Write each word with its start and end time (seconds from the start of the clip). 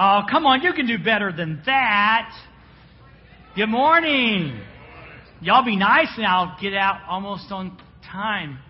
Oh, 0.00 0.22
come 0.30 0.46
on, 0.46 0.62
you 0.62 0.72
can 0.74 0.86
do 0.86 0.96
better 0.96 1.32
than 1.32 1.60
that. 1.66 2.30
Good 3.56 3.66
morning. 3.66 4.60
Y'all 5.40 5.64
be 5.64 5.76
nice 5.76 6.06
and 6.16 6.24
I'll 6.24 6.56
get 6.62 6.72
out 6.72 7.00
almost 7.08 7.50
on 7.50 7.76
time. 8.08 8.60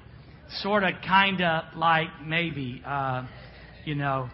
Sort 0.63 0.85
of, 0.85 0.93
kind 1.07 1.43
of, 1.43 1.65
like, 1.77 2.09
maybe. 2.25 2.83
Uh, 2.83 3.27
you 3.85 3.95
know, 3.95 4.31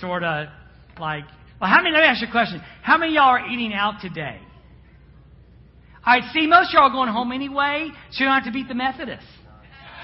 sort 0.00 0.24
of, 0.24 0.48
like. 0.98 1.24
Well, 1.60 1.68
how 1.68 1.82
many, 1.82 1.94
let 1.94 2.00
me 2.00 2.06
ask 2.06 2.22
you 2.22 2.28
a 2.28 2.30
question. 2.30 2.62
How 2.80 2.96
many 2.96 3.12
of 3.12 3.16
y'all 3.16 3.28
are 3.28 3.46
eating 3.46 3.74
out 3.74 4.00
today? 4.00 4.40
All 6.06 6.14
right, 6.14 6.22
see, 6.32 6.46
most 6.46 6.70
of 6.70 6.72
y'all 6.72 6.84
are 6.84 6.92
going 6.92 7.10
home 7.10 7.30
anyway, 7.32 7.90
so 8.10 8.20
you 8.20 8.24
don't 8.24 8.36
have 8.36 8.44
to 8.44 8.52
beat 8.52 8.68
the 8.68 8.74
Methodists. 8.74 9.28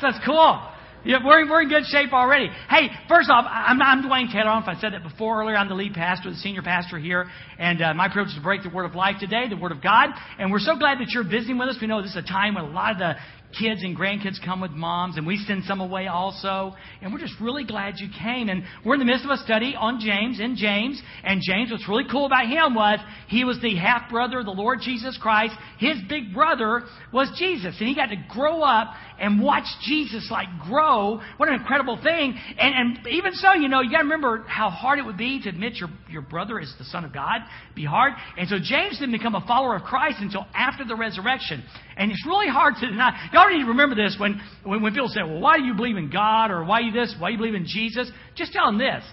So 0.03 0.11
that's 0.11 0.23
cool. 0.27 0.61
Yeah, 1.05 1.19
we're, 1.25 1.49
we're 1.49 1.63
in 1.63 1.69
good 1.69 1.85
shape 1.87 2.13
already. 2.13 2.49
Hey, 2.69 2.89
first 3.09 3.31
off, 3.31 3.47
I'm, 3.49 3.81
I'm 3.81 4.03
Dwayne 4.03 4.27
if 4.29 4.69
I 4.69 4.75
said 4.81 4.95
that 4.95 5.05
before 5.05 5.41
earlier. 5.41 5.57
I'm 5.57 5.69
the 5.69 5.75
lead 5.75 5.95
pastor, 5.95 6.31
the 6.31 6.37
senior 6.37 6.63
pastor 6.63 6.99
here. 6.99 7.27
And 7.59 7.81
uh, 7.81 7.95
my 7.95 8.09
privilege 8.09 8.31
is 8.31 8.35
to 8.35 8.43
break 8.43 8.65
the 8.65 8.71
Word 8.71 8.85
of 8.85 8.97
life 8.97 9.17
today, 9.21 9.49
the 9.49 9.57
Word 9.57 9.71
of 9.71 9.81
God. 9.81 10.11
And 10.39 10.51
we're 10.51 10.59
so 10.59 10.77
glad 10.77 10.99
that 10.99 11.11
you're 11.11 11.23
visiting 11.23 11.57
with 11.57 11.69
us. 11.69 11.79
We 11.81 11.87
know 11.87 12.03
this 12.03 12.11
is 12.11 12.17
a 12.17 12.23
time 12.23 12.55
when 12.55 12.65
a 12.65 12.71
lot 12.71 12.93
of 12.93 12.99
the 12.99 13.15
kids 13.59 13.83
and 13.83 13.97
grandkids 13.97 14.43
come 14.45 14.61
with 14.61 14.71
moms, 14.73 15.17
and 15.17 15.27
we 15.27 15.37
send 15.47 15.65
some 15.65 15.81
away 15.81 16.07
also. 16.07 16.75
And 17.01 17.13
we're 17.13 17.21
just 17.21 17.35
really 17.41 17.65
glad 17.65 17.95
you 17.99 18.09
came. 18.23 18.49
And 18.49 18.63
we're 18.85 18.95
in 18.95 19.01
the 19.01 19.07
midst 19.07 19.25
of 19.25 19.31
a 19.31 19.39
study 19.39 19.75
on 19.79 20.01
James, 20.01 20.41
in 20.41 20.57
James. 20.57 21.01
And 21.25 21.41
James, 21.43 21.71
what's 21.71 21.89
really 21.89 22.05
cool 22.11 22.27
about 22.27 22.47
him 22.47 22.75
was 22.75 22.99
he 23.29 23.45
was 23.45 23.61
the 23.61 23.77
half 23.77 24.11
brother 24.11 24.41
of 24.41 24.47
the 24.47 24.53
Lord 24.53 24.81
Jesus 24.83 25.19
Christ. 25.21 25.55
His 25.79 25.97
big 26.09 26.35
brother 26.35 26.83
was 27.13 27.31
Jesus. 27.39 27.77
And 27.79 27.89
he 27.89 27.95
got 27.95 28.07
to 28.07 28.17
grow 28.29 28.63
up 28.63 28.95
and 29.21 29.43
watch 29.43 29.67
Jesus 29.83 30.29
like 30.31 30.49
grow. 30.67 31.21
What 31.37 31.49
an 31.49 31.55
incredible 31.57 31.99
thing. 32.03 32.39
And, 32.59 32.99
and 32.99 33.07
even 33.09 33.33
so, 33.35 33.55
you 33.55 33.69
know, 33.69 33.81
you 33.81 33.91
got 33.91 33.99
to 33.99 34.05
remember 34.05 34.45
how 34.47 34.71
hard 34.71 34.99
it 34.99 35.05
would 35.05 35.19
be 35.19 35.43
to 35.43 35.49
admit 35.49 35.75
your, 35.77 35.89
your 36.09 36.23
brother 36.23 36.61
is 36.61 36.73
the 36.79 36.85
Son 36.85 37.05
of 37.05 37.13
God. 37.13 37.41
It'd 37.67 37.75
be 37.75 37.85
hard. 37.85 38.13
And 38.37 38.49
so 38.49 38.57
James 38.63 38.99
didn't 38.99 39.13
become 39.13 39.35
a 39.35 39.45
follower 39.47 39.77
of 39.77 39.83
Christ 39.83 40.19
until 40.21 40.47
after 40.55 40.85
the 40.85 40.97
resurrection. 40.97 41.65
And 41.97 42.13
it's 42.13 42.25
really 42.27 42.49
hard 42.49 42.75
to 42.81 42.87
deny. 42.87 43.29
Y'all 43.39 43.57
need 43.57 43.63
to 43.63 43.69
remember 43.69 43.95
this 43.95 44.17
when, 44.19 44.41
when, 44.65 44.83
when 44.83 44.93
people 44.93 45.09
say, 45.09 45.23
well, 45.23 45.39
why 45.39 45.59
do 45.59 45.65
you 45.65 45.75
believe 45.75 45.97
in 45.97 46.11
God? 46.11 46.51
Or 46.51 46.65
why 46.65 46.81
you 46.81 46.91
this? 46.91 47.15
Why 47.19 47.29
you 47.29 47.37
believe 47.37 47.55
in 47.55 47.67
Jesus? 47.67 48.11
Just 48.35 48.53
tell 48.53 48.67
them 48.67 48.79
this. 48.79 49.05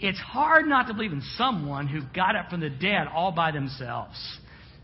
It's 0.00 0.18
hard 0.18 0.66
not 0.66 0.86
to 0.88 0.94
believe 0.94 1.12
in 1.12 1.22
someone 1.36 1.86
who 1.86 2.00
got 2.14 2.34
up 2.34 2.48
from 2.48 2.60
the 2.60 2.70
dead 2.70 3.06
all 3.12 3.30
by 3.30 3.50
themselves. 3.50 4.16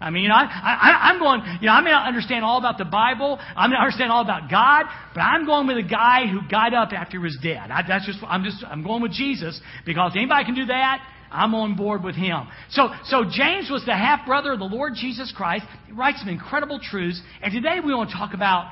I 0.01 0.11
mean, 0.11 0.25
you 0.25 0.28
know, 0.28 0.34
I, 0.34 0.45
I, 0.45 1.11
I'm 1.11 1.19
going, 1.19 1.41
you 1.61 1.67
know, 1.67 1.73
I 1.73 1.81
may 1.81 1.91
not 1.91 2.09
understand 2.09 2.45
all 2.45 2.59
about 2.59 2.77
the 2.77 2.84
Bible. 2.84 3.39
I 3.41 3.67
may 3.69 3.75
not 3.75 3.84
understand 3.84 4.12
all 4.12 4.23
about 4.23 4.51
God, 4.51 4.84
but 5.15 5.21
I'm 5.21 5.47
going 5.47 5.67
with 5.67 5.78
a 5.78 5.89
guy 5.89 6.27
who 6.27 6.41
got 6.51 6.75
up 6.75 6.93
after 6.93 7.19
he 7.19 7.23
was 7.23 7.39
dead. 7.43 7.71
I, 7.71 7.83
that's 7.87 8.06
just, 8.06 8.19
I'm 8.27 8.45
just, 8.45 8.62
I'm 8.65 8.83
going 8.83 9.03
with 9.03 9.12
Jesus 9.12 9.61
because 9.87 10.12
anybody 10.15 10.45
can 10.45 10.55
do 10.55 10.67
that. 10.67 11.03
I'm 11.31 11.55
on 11.55 11.77
board 11.77 12.03
with 12.03 12.17
him. 12.17 12.48
So, 12.71 12.89
so 13.05 13.25
James 13.31 13.71
was 13.71 13.84
the 13.87 13.95
half 13.95 14.27
brother 14.27 14.53
of 14.53 14.59
the 14.59 14.65
Lord 14.65 14.95
Jesus 14.95 15.33
Christ. 15.34 15.65
He 15.87 15.93
writes 15.93 16.19
some 16.19 16.28
incredible 16.28 16.81
truths. 16.83 17.21
And 17.43 17.53
today 17.53 17.78
we 17.84 17.95
want 17.95 18.11
to 18.11 18.17
talk 18.17 18.34
about 18.34 18.71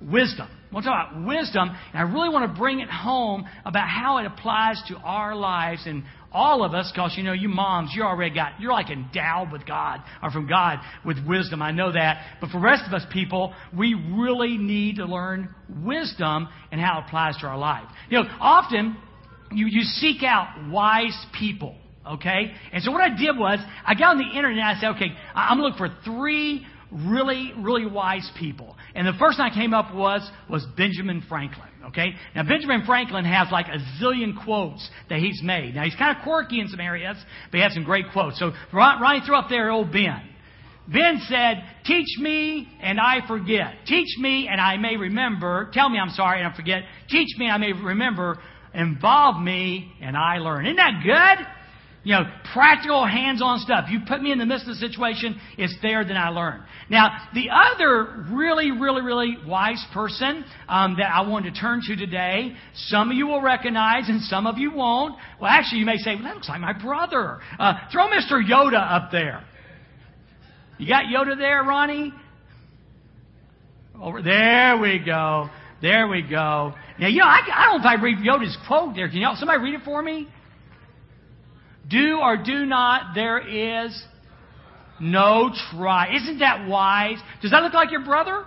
wisdom. 0.00 0.48
We'll 0.72 0.82
talk 0.82 1.12
about 1.12 1.26
wisdom, 1.26 1.70
and 1.70 1.76
I 1.94 2.02
really 2.02 2.28
want 2.28 2.52
to 2.52 2.58
bring 2.58 2.80
it 2.80 2.90
home 2.90 3.46
about 3.64 3.88
how 3.88 4.18
it 4.18 4.26
applies 4.26 4.82
to 4.88 4.96
our 4.96 5.34
lives 5.34 5.82
and 5.86 6.04
all 6.30 6.62
of 6.62 6.74
us, 6.74 6.92
because 6.94 7.14
you 7.16 7.22
know, 7.22 7.32
you 7.32 7.48
moms, 7.48 7.92
you 7.94 8.02
already 8.02 8.34
got, 8.34 8.60
you're 8.60 8.72
like 8.72 8.90
endowed 8.90 9.50
with 9.50 9.66
God, 9.66 10.00
or 10.22 10.30
from 10.30 10.46
God 10.46 10.78
with 11.06 11.16
wisdom. 11.26 11.62
I 11.62 11.70
know 11.70 11.90
that. 11.90 12.36
But 12.38 12.50
for 12.50 12.58
the 12.58 12.64
rest 12.64 12.82
of 12.86 12.92
us 12.92 13.02
people, 13.10 13.54
we 13.76 13.94
really 13.94 14.58
need 14.58 14.96
to 14.96 15.06
learn 15.06 15.54
wisdom 15.82 16.48
and 16.70 16.80
how 16.80 17.00
it 17.00 17.06
applies 17.06 17.38
to 17.38 17.46
our 17.46 17.56
life. 17.56 17.88
You 18.10 18.18
know, 18.22 18.28
often 18.40 18.96
you, 19.50 19.66
you 19.68 19.82
seek 19.82 20.22
out 20.22 20.70
wise 20.70 21.16
people. 21.38 21.76
Okay? 22.06 22.52
And 22.72 22.82
so 22.82 22.90
what 22.90 23.00
I 23.00 23.08
did 23.08 23.38
was, 23.38 23.58
I 23.86 23.94
got 23.94 24.16
on 24.16 24.18
the 24.18 24.36
internet 24.36 24.58
and 24.58 24.76
I 24.76 24.80
said, 24.80 24.96
okay, 24.96 25.12
I'm 25.34 25.58
looking 25.60 25.78
for 25.78 25.94
three 26.04 26.66
really, 26.90 27.52
really 27.58 27.86
wise 27.86 28.30
people. 28.38 28.76
And 28.94 29.06
the 29.06 29.12
first 29.18 29.38
one 29.38 29.50
I 29.50 29.54
came 29.54 29.74
up 29.74 29.94
was 29.94 30.28
was 30.48 30.66
Benjamin 30.76 31.22
Franklin. 31.28 31.68
Okay? 31.86 32.14
Now 32.34 32.42
Benjamin 32.42 32.84
Franklin 32.86 33.24
has 33.24 33.48
like 33.50 33.66
a 33.66 33.78
zillion 34.02 34.32
quotes 34.44 34.88
that 35.08 35.18
he's 35.18 35.40
made. 35.42 35.74
Now 35.74 35.84
he's 35.84 35.94
kind 35.96 36.16
of 36.16 36.22
quirky 36.22 36.60
in 36.60 36.68
some 36.68 36.80
areas, 36.80 37.16
but 37.50 37.58
he 37.58 37.62
has 37.62 37.74
some 37.74 37.84
great 37.84 38.06
quotes. 38.12 38.38
So 38.38 38.52
Ronnie 38.72 39.20
threw 39.26 39.36
up 39.36 39.48
there 39.48 39.70
old 39.70 39.92
Ben. 39.92 40.22
Ben 40.86 41.20
said, 41.28 41.62
Teach 41.84 42.18
me 42.18 42.68
and 42.80 42.98
I 42.98 43.26
forget. 43.26 43.74
Teach 43.86 44.18
me 44.18 44.48
and 44.50 44.60
I 44.60 44.76
may 44.78 44.96
remember. 44.96 45.70
Tell 45.72 45.88
me 45.88 45.98
I'm 45.98 46.10
sorry 46.10 46.40
and 46.40 46.52
I 46.52 46.56
forget. 46.56 46.82
Teach 47.08 47.36
me 47.38 47.46
and 47.46 47.54
I 47.54 47.58
may 47.58 47.72
remember. 47.72 48.38
Involve 48.74 49.42
me 49.42 49.92
and 50.00 50.16
I 50.16 50.38
learn. 50.38 50.66
Isn't 50.66 50.76
that 50.76 51.02
good? 51.04 51.46
You 52.04 52.14
know, 52.14 52.22
practical, 52.52 53.04
hands-on 53.04 53.58
stuff. 53.58 53.86
You 53.90 54.00
put 54.06 54.22
me 54.22 54.30
in 54.32 54.38
the 54.38 54.46
midst 54.46 54.66
of 54.68 54.78
the 54.78 54.86
situation, 54.86 55.38
it's 55.58 55.74
there, 55.82 56.04
then 56.04 56.16
I 56.16 56.28
learn. 56.30 56.62
Now, 56.88 57.10
the 57.34 57.48
other 57.50 58.24
really, 58.30 58.70
really, 58.70 59.02
really 59.02 59.36
wise 59.46 59.84
person 59.92 60.44
um, 60.68 60.96
that 60.98 61.10
I 61.12 61.28
wanted 61.28 61.54
to 61.54 61.60
turn 61.60 61.80
to 61.86 61.96
today, 61.96 62.54
some 62.86 63.10
of 63.10 63.16
you 63.16 63.26
will 63.26 63.42
recognize 63.42 64.08
and 64.08 64.22
some 64.22 64.46
of 64.46 64.58
you 64.58 64.72
won't. 64.72 65.16
Well, 65.40 65.50
actually, 65.50 65.80
you 65.80 65.86
may 65.86 65.96
say, 65.96 66.14
well, 66.14 66.24
that 66.24 66.34
looks 66.36 66.48
like 66.48 66.60
my 66.60 66.72
brother. 66.72 67.40
Uh, 67.58 67.74
throw 67.92 68.06
Mr. 68.06 68.40
Yoda 68.42 68.80
up 68.80 69.10
there. 69.10 69.44
You 70.78 70.86
got 70.86 71.06
Yoda 71.06 71.36
there, 71.36 71.62
Ronnie? 71.64 72.12
Over 74.00 74.22
there 74.22 74.78
we 74.78 75.00
go. 75.04 75.50
There 75.82 76.06
we 76.06 76.22
go. 76.22 76.74
Now, 76.98 77.08
you 77.08 77.18
know, 77.18 77.26
I, 77.26 77.40
I 77.52 77.66
don't 77.66 77.82
know 77.82 77.90
if 77.90 77.98
I 77.98 78.02
read 78.02 78.18
Yoda's 78.18 78.56
quote 78.66 78.94
there. 78.94 79.08
Can 79.08 79.18
you 79.18 79.28
somebody 79.34 79.60
read 79.60 79.74
it 79.74 79.82
for 79.84 80.02
me? 80.02 80.28
Do 81.88 82.20
or 82.22 82.36
do 82.36 82.66
not, 82.66 83.14
there 83.14 83.38
is 83.38 84.00
no 85.00 85.50
try. 85.72 86.14
Isn't 86.14 86.40
that 86.40 86.68
wise? 86.68 87.18
Does 87.40 87.50
that 87.52 87.62
look 87.62 87.74
like 87.74 87.90
your 87.90 88.04
brother? 88.04 88.44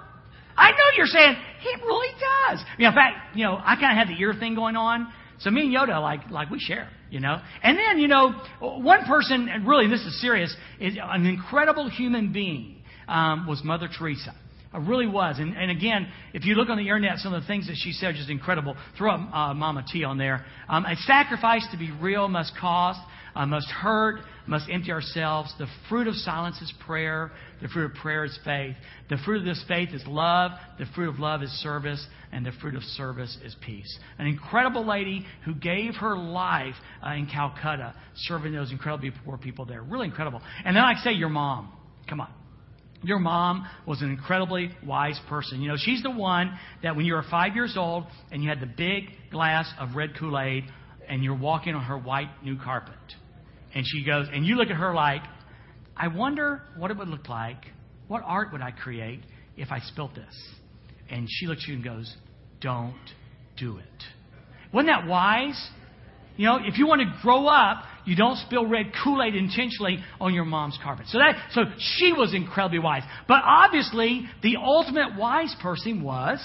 I 0.55 0.71
know 0.71 0.77
you're 0.97 1.05
saying, 1.07 1.35
he 1.61 1.75
really 1.83 2.13
does. 2.19 2.63
You 2.77 2.83
know, 2.83 2.89
in 2.89 2.95
fact, 2.95 3.37
you 3.37 3.45
know, 3.45 3.57
I 3.57 3.75
kind 3.75 3.97
of 3.97 4.07
have 4.07 4.15
the 4.15 4.21
ear 4.21 4.33
thing 4.37 4.55
going 4.55 4.75
on. 4.75 5.11
So 5.39 5.49
me 5.49 5.61
and 5.61 5.75
Yoda, 5.75 5.99
like, 6.01 6.29
like 6.29 6.51
we 6.51 6.59
share, 6.59 6.89
you 7.09 7.19
know. 7.19 7.41
And 7.63 7.77
then, 7.77 7.99
you 7.99 8.07
know, 8.07 8.33
one 8.59 9.05
person, 9.05 9.49
and 9.49 9.67
really 9.67 9.87
this 9.87 10.01
is 10.01 10.21
serious, 10.21 10.55
is 10.79 10.95
an 11.01 11.25
incredible 11.25 11.89
human 11.89 12.31
being 12.31 12.83
um, 13.07 13.47
was 13.47 13.63
Mother 13.63 13.89
Teresa. 13.97 14.35
I 14.73 14.77
really 14.77 15.07
was. 15.07 15.37
And, 15.39 15.57
and 15.57 15.71
again, 15.71 16.07
if 16.33 16.45
you 16.45 16.55
look 16.55 16.69
on 16.69 16.77
the 16.77 16.83
internet, 16.83 17.17
some 17.17 17.33
of 17.33 17.41
the 17.41 17.47
things 17.47 17.67
that 17.67 17.75
she 17.75 17.91
said 17.91 18.09
are 18.09 18.13
just 18.13 18.29
incredible. 18.29 18.77
Throw 18.97 19.15
up 19.15 19.33
uh, 19.33 19.53
Mama 19.53 19.83
T 19.91 20.03
on 20.03 20.17
there. 20.17 20.45
Um, 20.69 20.85
a 20.85 20.95
sacrifice 20.95 21.67
to 21.71 21.77
be 21.77 21.91
real 21.91 22.27
must 22.27 22.53
cost 22.59 22.99
uh, 23.35 23.45
must 23.45 23.67
hurt, 23.67 24.19
must 24.47 24.69
empty 24.69 24.91
ourselves. 24.91 25.53
The 25.57 25.67
fruit 25.89 26.07
of 26.07 26.15
silence 26.15 26.61
is 26.61 26.73
prayer. 26.85 27.31
The 27.61 27.67
fruit 27.67 27.85
of 27.85 27.93
prayer 27.95 28.25
is 28.25 28.37
faith. 28.43 28.75
The 29.09 29.17
fruit 29.25 29.39
of 29.39 29.45
this 29.45 29.63
faith 29.67 29.89
is 29.93 30.03
love. 30.07 30.51
The 30.79 30.85
fruit 30.95 31.09
of 31.09 31.19
love 31.19 31.43
is 31.43 31.49
service. 31.61 32.05
And 32.31 32.45
the 32.45 32.51
fruit 32.61 32.75
of 32.75 32.83
service 32.83 33.37
is 33.43 33.55
peace. 33.61 33.99
An 34.17 34.27
incredible 34.27 34.85
lady 34.85 35.25
who 35.45 35.53
gave 35.53 35.95
her 35.95 36.17
life 36.17 36.75
uh, 37.05 37.11
in 37.11 37.27
Calcutta 37.27 37.93
serving 38.15 38.53
those 38.53 38.71
incredibly 38.71 39.11
poor 39.25 39.37
people 39.37 39.65
there. 39.65 39.81
Really 39.81 40.07
incredible. 40.07 40.41
And 40.65 40.75
then 40.75 40.83
I 40.83 40.95
say 41.03 41.11
your 41.11 41.29
mom. 41.29 41.71
Come 42.09 42.21
on. 42.21 42.33
Your 43.03 43.19
mom 43.19 43.67
was 43.87 44.01
an 44.01 44.11
incredibly 44.11 44.69
wise 44.85 45.19
person. 45.27 45.61
You 45.61 45.69
know, 45.69 45.77
she's 45.77 46.03
the 46.03 46.11
one 46.11 46.57
that 46.83 46.95
when 46.95 47.05
you 47.05 47.13
were 47.13 47.23
five 47.31 47.55
years 47.55 47.75
old 47.75 48.05
and 48.31 48.43
you 48.43 48.49
had 48.49 48.59
the 48.59 48.67
big 48.67 49.05
glass 49.31 49.71
of 49.79 49.95
red 49.95 50.11
Kool 50.19 50.39
Aid 50.39 50.65
and 51.09 51.23
you're 51.23 51.37
walking 51.37 51.73
on 51.73 51.83
her 51.83 51.97
white 51.97 52.29
new 52.43 52.57
carpet 52.59 52.93
and 53.73 53.85
she 53.85 54.03
goes, 54.03 54.27
and 54.31 54.45
you 54.45 54.55
look 54.55 54.69
at 54.69 54.75
her 54.75 54.93
like, 54.93 55.21
I 55.95 56.07
wonder 56.07 56.63
what 56.77 56.91
it 56.91 56.97
would 56.97 57.09
look 57.09 57.29
like. 57.29 57.65
What 58.07 58.23
art 58.25 58.51
would 58.51 58.61
I 58.61 58.71
create 58.71 59.21
if 59.55 59.71
I 59.71 59.79
spilt 59.79 60.15
this? 60.15 60.35
And 61.09 61.27
she 61.29 61.47
looks 61.47 61.63
at 61.63 61.69
you 61.69 61.75
and 61.75 61.83
goes, 61.83 62.13
Don't 62.61 62.95
do 63.57 63.77
it. 63.77 63.85
Wasn't 64.73 64.89
that 64.89 65.07
wise? 65.07 65.69
You 66.37 66.45
know, 66.45 66.59
if 66.63 66.77
you 66.77 66.87
want 66.87 67.01
to 67.01 67.19
grow 67.21 67.47
up, 67.47 67.83
you 68.05 68.15
don't 68.15 68.37
spill 68.37 68.65
red 68.65 68.91
Kool-Aid 69.03 69.35
intentionally 69.35 69.99
on 70.19 70.33
your 70.33 70.45
mom's 70.45 70.77
carpet. 70.81 71.05
So 71.09 71.19
that, 71.19 71.35
so 71.51 71.61
she 71.77 72.13
was 72.13 72.33
incredibly 72.33 72.79
wise. 72.79 73.03
But 73.27 73.41
obviously, 73.45 74.25
the 74.41 74.55
ultimate 74.57 75.17
wise 75.17 75.53
person 75.61 76.01
was 76.01 76.39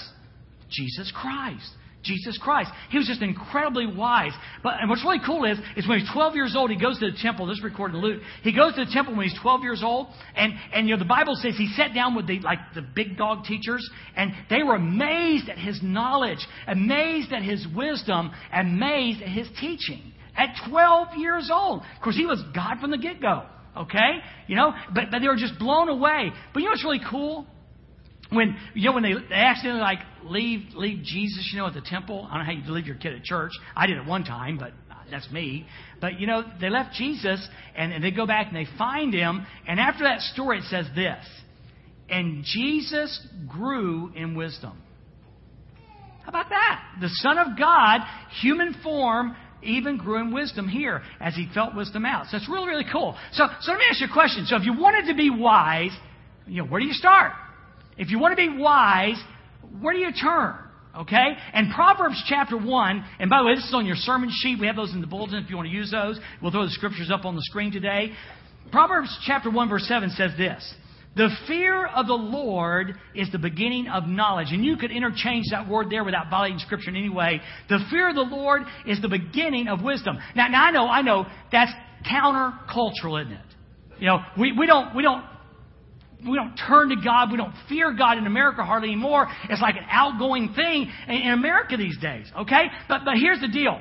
Jesus 0.69 1.11
Christ. 1.15 1.69
Jesus 2.07 2.37
Christ. 2.37 2.71
He 2.89 2.97
was 2.97 3.05
just 3.05 3.21
incredibly 3.21 3.85
wise. 3.85 4.31
But 4.63 4.75
and 4.79 4.89
what's 4.89 5.03
really 5.03 5.19
cool 5.25 5.45
is, 5.45 5.59
is 5.75 5.87
when 5.87 5.99
he's 5.99 6.09
12 6.11 6.35
years 6.35 6.55
old, 6.55 6.71
he 6.71 6.79
goes 6.79 6.97
to 6.99 7.11
the 7.11 7.17
temple. 7.21 7.45
This 7.47 7.57
is 7.57 7.63
recorded 7.63 7.97
in 7.97 8.01
Luke. 8.01 8.21
He 8.43 8.55
goes 8.55 8.73
to 8.75 8.85
the 8.85 8.91
temple 8.91 9.15
when 9.15 9.27
he's 9.27 9.39
12 9.41 9.61
years 9.61 9.81
old, 9.83 10.07
and 10.35 10.53
and 10.73 10.87
you 10.87 10.95
know 10.95 10.99
the 10.99 11.05
Bible 11.05 11.35
says 11.35 11.55
he 11.57 11.67
sat 11.75 11.93
down 11.93 12.15
with 12.15 12.27
the 12.27 12.39
like 12.39 12.59
the 12.73 12.81
big 12.81 13.17
dog 13.17 13.43
teachers, 13.43 13.87
and 14.15 14.31
they 14.49 14.63
were 14.63 14.75
amazed 14.75 15.49
at 15.49 15.57
his 15.57 15.79
knowledge, 15.83 16.39
amazed 16.67 17.31
at 17.33 17.43
his 17.43 17.65
wisdom, 17.75 18.31
amazed 18.53 19.21
at 19.21 19.29
his 19.29 19.47
teaching. 19.59 20.13
At 20.35 20.49
12 20.69 21.17
years 21.17 21.49
old, 21.51 21.81
of 21.81 22.01
course, 22.03 22.15
he 22.15 22.27
was 22.27 22.41
God 22.53 22.79
from 22.79 22.91
the 22.91 22.97
get 22.97 23.21
go. 23.21 23.43
Okay, 23.75 24.19
you 24.47 24.55
know, 24.55 24.73
but 24.93 25.05
but 25.11 25.19
they 25.19 25.27
were 25.27 25.35
just 25.35 25.59
blown 25.59 25.89
away. 25.89 26.31
But 26.53 26.59
you 26.61 26.65
know 26.65 26.71
what's 26.71 26.83
really 26.83 27.01
cool? 27.09 27.45
When 28.29 28.57
you 28.73 28.89
know 28.89 28.93
when 28.93 29.03
they, 29.03 29.13
accidentally 29.31 29.81
like 29.81 29.99
leave 30.23 30.73
leave 30.75 31.03
Jesus, 31.03 31.49
you 31.51 31.59
know, 31.59 31.67
at 31.67 31.73
the 31.73 31.81
temple. 31.81 32.27
I 32.29 32.37
don't 32.37 32.47
know 32.47 32.53
how 32.53 32.65
you 32.65 32.71
leave 32.73 32.87
your 32.87 32.97
kid 32.97 33.13
at 33.13 33.23
church. 33.23 33.51
I 33.75 33.87
did 33.87 33.97
it 33.97 34.05
one 34.05 34.23
time, 34.23 34.57
but 34.57 34.73
that's 35.09 35.29
me. 35.31 35.65
But, 35.99 36.19
you 36.19 36.27
know, 36.27 36.43
they 36.59 36.69
left 36.69 36.95
Jesus 36.95 37.45
and, 37.75 37.93
and 37.93 38.03
they 38.03 38.11
go 38.11 38.25
back 38.25 38.47
and 38.47 38.55
they 38.55 38.69
find 38.77 39.13
him. 39.13 39.45
And 39.67 39.79
after 39.79 40.03
that 40.03 40.21
story, 40.21 40.59
it 40.59 40.65
says 40.65 40.85
this 40.95 41.23
And 42.09 42.43
Jesus 42.43 43.25
grew 43.47 44.11
in 44.13 44.35
wisdom. 44.35 44.81
How 46.23 46.29
about 46.29 46.49
that? 46.49 46.83
The 46.99 47.09
Son 47.21 47.37
of 47.37 47.57
God, 47.57 48.01
human 48.41 48.75
form, 48.83 49.35
even 49.63 49.97
grew 49.97 50.19
in 50.21 50.33
wisdom 50.33 50.67
here 50.67 51.01
as 51.19 51.35
he 51.35 51.47
felt 51.53 51.73
wisdom 51.73 52.05
out. 52.05 52.27
So 52.27 52.37
it's 52.37 52.49
really, 52.49 52.67
really 52.67 52.85
cool. 52.91 53.17
So, 53.31 53.45
so 53.61 53.71
let 53.71 53.79
me 53.79 53.85
ask 53.89 54.01
you 54.01 54.07
a 54.07 54.13
question. 54.13 54.45
So 54.45 54.57
if 54.57 54.63
you 54.63 54.73
wanted 54.77 55.07
to 55.07 55.15
be 55.15 55.29
wise, 55.29 55.91
you 56.45 56.61
know, 56.61 56.67
where 56.67 56.81
do 56.81 56.85
you 56.85 56.93
start? 56.93 57.31
If 57.97 58.09
you 58.09 58.19
want 58.19 58.37
to 58.37 58.37
be 58.37 58.57
wise, 58.57 59.21
where 59.81 59.93
do 59.93 59.99
you 59.99 60.11
turn? 60.11 60.55
Okay? 60.95 61.37
And 61.53 61.73
Proverbs 61.73 62.21
chapter 62.27 62.57
1, 62.57 63.05
and 63.19 63.29
by 63.29 63.39
the 63.39 63.45
way, 63.45 63.55
this 63.55 63.65
is 63.65 63.73
on 63.73 63.85
your 63.85 63.95
sermon 63.95 64.29
sheet. 64.31 64.59
We 64.59 64.67
have 64.67 64.75
those 64.75 64.93
in 64.93 65.01
the 65.01 65.07
bulletin 65.07 65.43
if 65.43 65.49
you 65.49 65.55
want 65.55 65.67
to 65.67 65.73
use 65.73 65.91
those. 65.91 66.19
We'll 66.41 66.51
throw 66.51 66.65
the 66.65 66.71
scriptures 66.71 67.11
up 67.11 67.25
on 67.25 67.35
the 67.35 67.41
screen 67.43 67.71
today. 67.71 68.13
Proverbs 68.71 69.15
chapter 69.25 69.51
1, 69.51 69.69
verse 69.69 69.85
7 69.87 70.09
says 70.11 70.31
this 70.37 70.75
The 71.15 71.29
fear 71.47 71.85
of 71.85 72.07
the 72.07 72.13
Lord 72.13 72.95
is 73.13 73.31
the 73.31 73.37
beginning 73.37 73.87
of 73.87 74.07
knowledge. 74.07 74.47
And 74.51 74.65
you 74.65 74.75
could 74.75 74.91
interchange 74.91 75.45
that 75.51 75.69
word 75.69 75.87
there 75.91 76.03
without 76.03 76.29
violating 76.29 76.59
scripture 76.59 76.89
in 76.89 76.95
any 76.95 77.09
way. 77.09 77.41
The 77.69 77.79
fear 77.91 78.09
of 78.09 78.15
the 78.15 78.21
Lord 78.21 78.63
is 78.87 79.01
the 79.01 79.09
beginning 79.09 79.67
of 79.67 79.83
wisdom. 79.83 80.17
Now, 80.35 80.47
now 80.47 80.65
I 80.65 80.71
know, 80.71 80.87
I 80.87 81.01
know, 81.01 81.25
that's 81.51 81.71
countercultural, 82.09 83.21
isn't 83.21 83.33
it? 83.33 83.45
You 83.99 84.07
know, 84.07 84.19
we, 84.37 84.51
we 84.51 84.65
don't, 84.65 84.95
we 84.95 85.03
don't 85.03 85.23
we 86.25 86.35
don't 86.35 86.55
turn 86.55 86.89
to 86.89 86.95
God. 86.95 87.31
We 87.31 87.37
don't 87.37 87.53
fear 87.69 87.93
God 87.93 88.17
in 88.17 88.25
America 88.25 88.63
hardly 88.63 88.89
anymore. 88.89 89.27
It's 89.49 89.61
like 89.61 89.75
an 89.75 89.85
outgoing 89.89 90.53
thing 90.53 90.91
in 91.07 91.15
in 91.15 91.31
America 91.31 91.77
these 91.77 91.97
days. 91.97 92.25
Okay? 92.37 92.63
But, 92.87 93.01
but 93.05 93.15
here's 93.17 93.39
the 93.39 93.47
deal. 93.47 93.79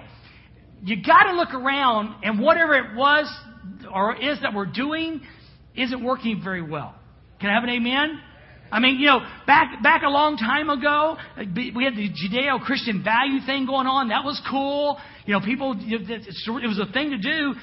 You 0.82 0.96
gotta 1.02 1.32
look 1.32 1.54
around 1.54 2.22
and 2.22 2.40
whatever 2.40 2.74
it 2.74 2.94
was 2.94 3.32
or 3.92 4.14
is 4.16 4.40
that 4.42 4.54
we're 4.54 4.66
doing 4.66 5.22
isn't 5.74 6.02
working 6.02 6.40
very 6.42 6.62
well. 6.62 6.94
Can 7.40 7.50
I 7.50 7.54
have 7.54 7.64
an 7.64 7.70
amen? 7.70 8.20
I 8.70 8.80
mean, 8.80 8.98
you 8.98 9.06
know, 9.06 9.20
back 9.46 9.82
back 9.82 10.02
a 10.02 10.08
long 10.08 10.36
time 10.36 10.70
ago, 10.70 11.16
we 11.38 11.84
had 11.84 11.94
the 11.94 12.10
Judeo-Christian 12.10 13.02
value 13.04 13.40
thing 13.46 13.64
going 13.64 13.86
on. 13.86 14.08
That 14.08 14.24
was 14.24 14.40
cool. 14.50 14.98
You 15.24 15.34
know, 15.34 15.40
people, 15.40 15.76
it 15.78 16.66
was 16.66 16.80
a 16.80 16.92
thing 16.92 17.10
to 17.10 17.18
do. 17.18 17.54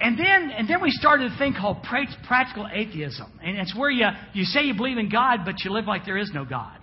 And 0.00 0.18
then, 0.18 0.50
and 0.50 0.66
then 0.66 0.80
we 0.80 0.90
started 0.90 1.30
a 1.30 1.38
thing 1.38 1.54
called 1.58 1.82
practical 1.82 2.66
atheism. 2.72 3.30
And 3.44 3.58
it's 3.58 3.76
where 3.76 3.90
you, 3.90 4.06
you 4.32 4.44
say 4.44 4.62
you 4.62 4.74
believe 4.74 4.96
in 4.96 5.10
God, 5.10 5.40
but 5.44 5.62
you 5.62 5.70
live 5.72 5.84
like 5.84 6.06
there 6.06 6.16
is 6.16 6.30
no 6.32 6.46
God. 6.46 6.78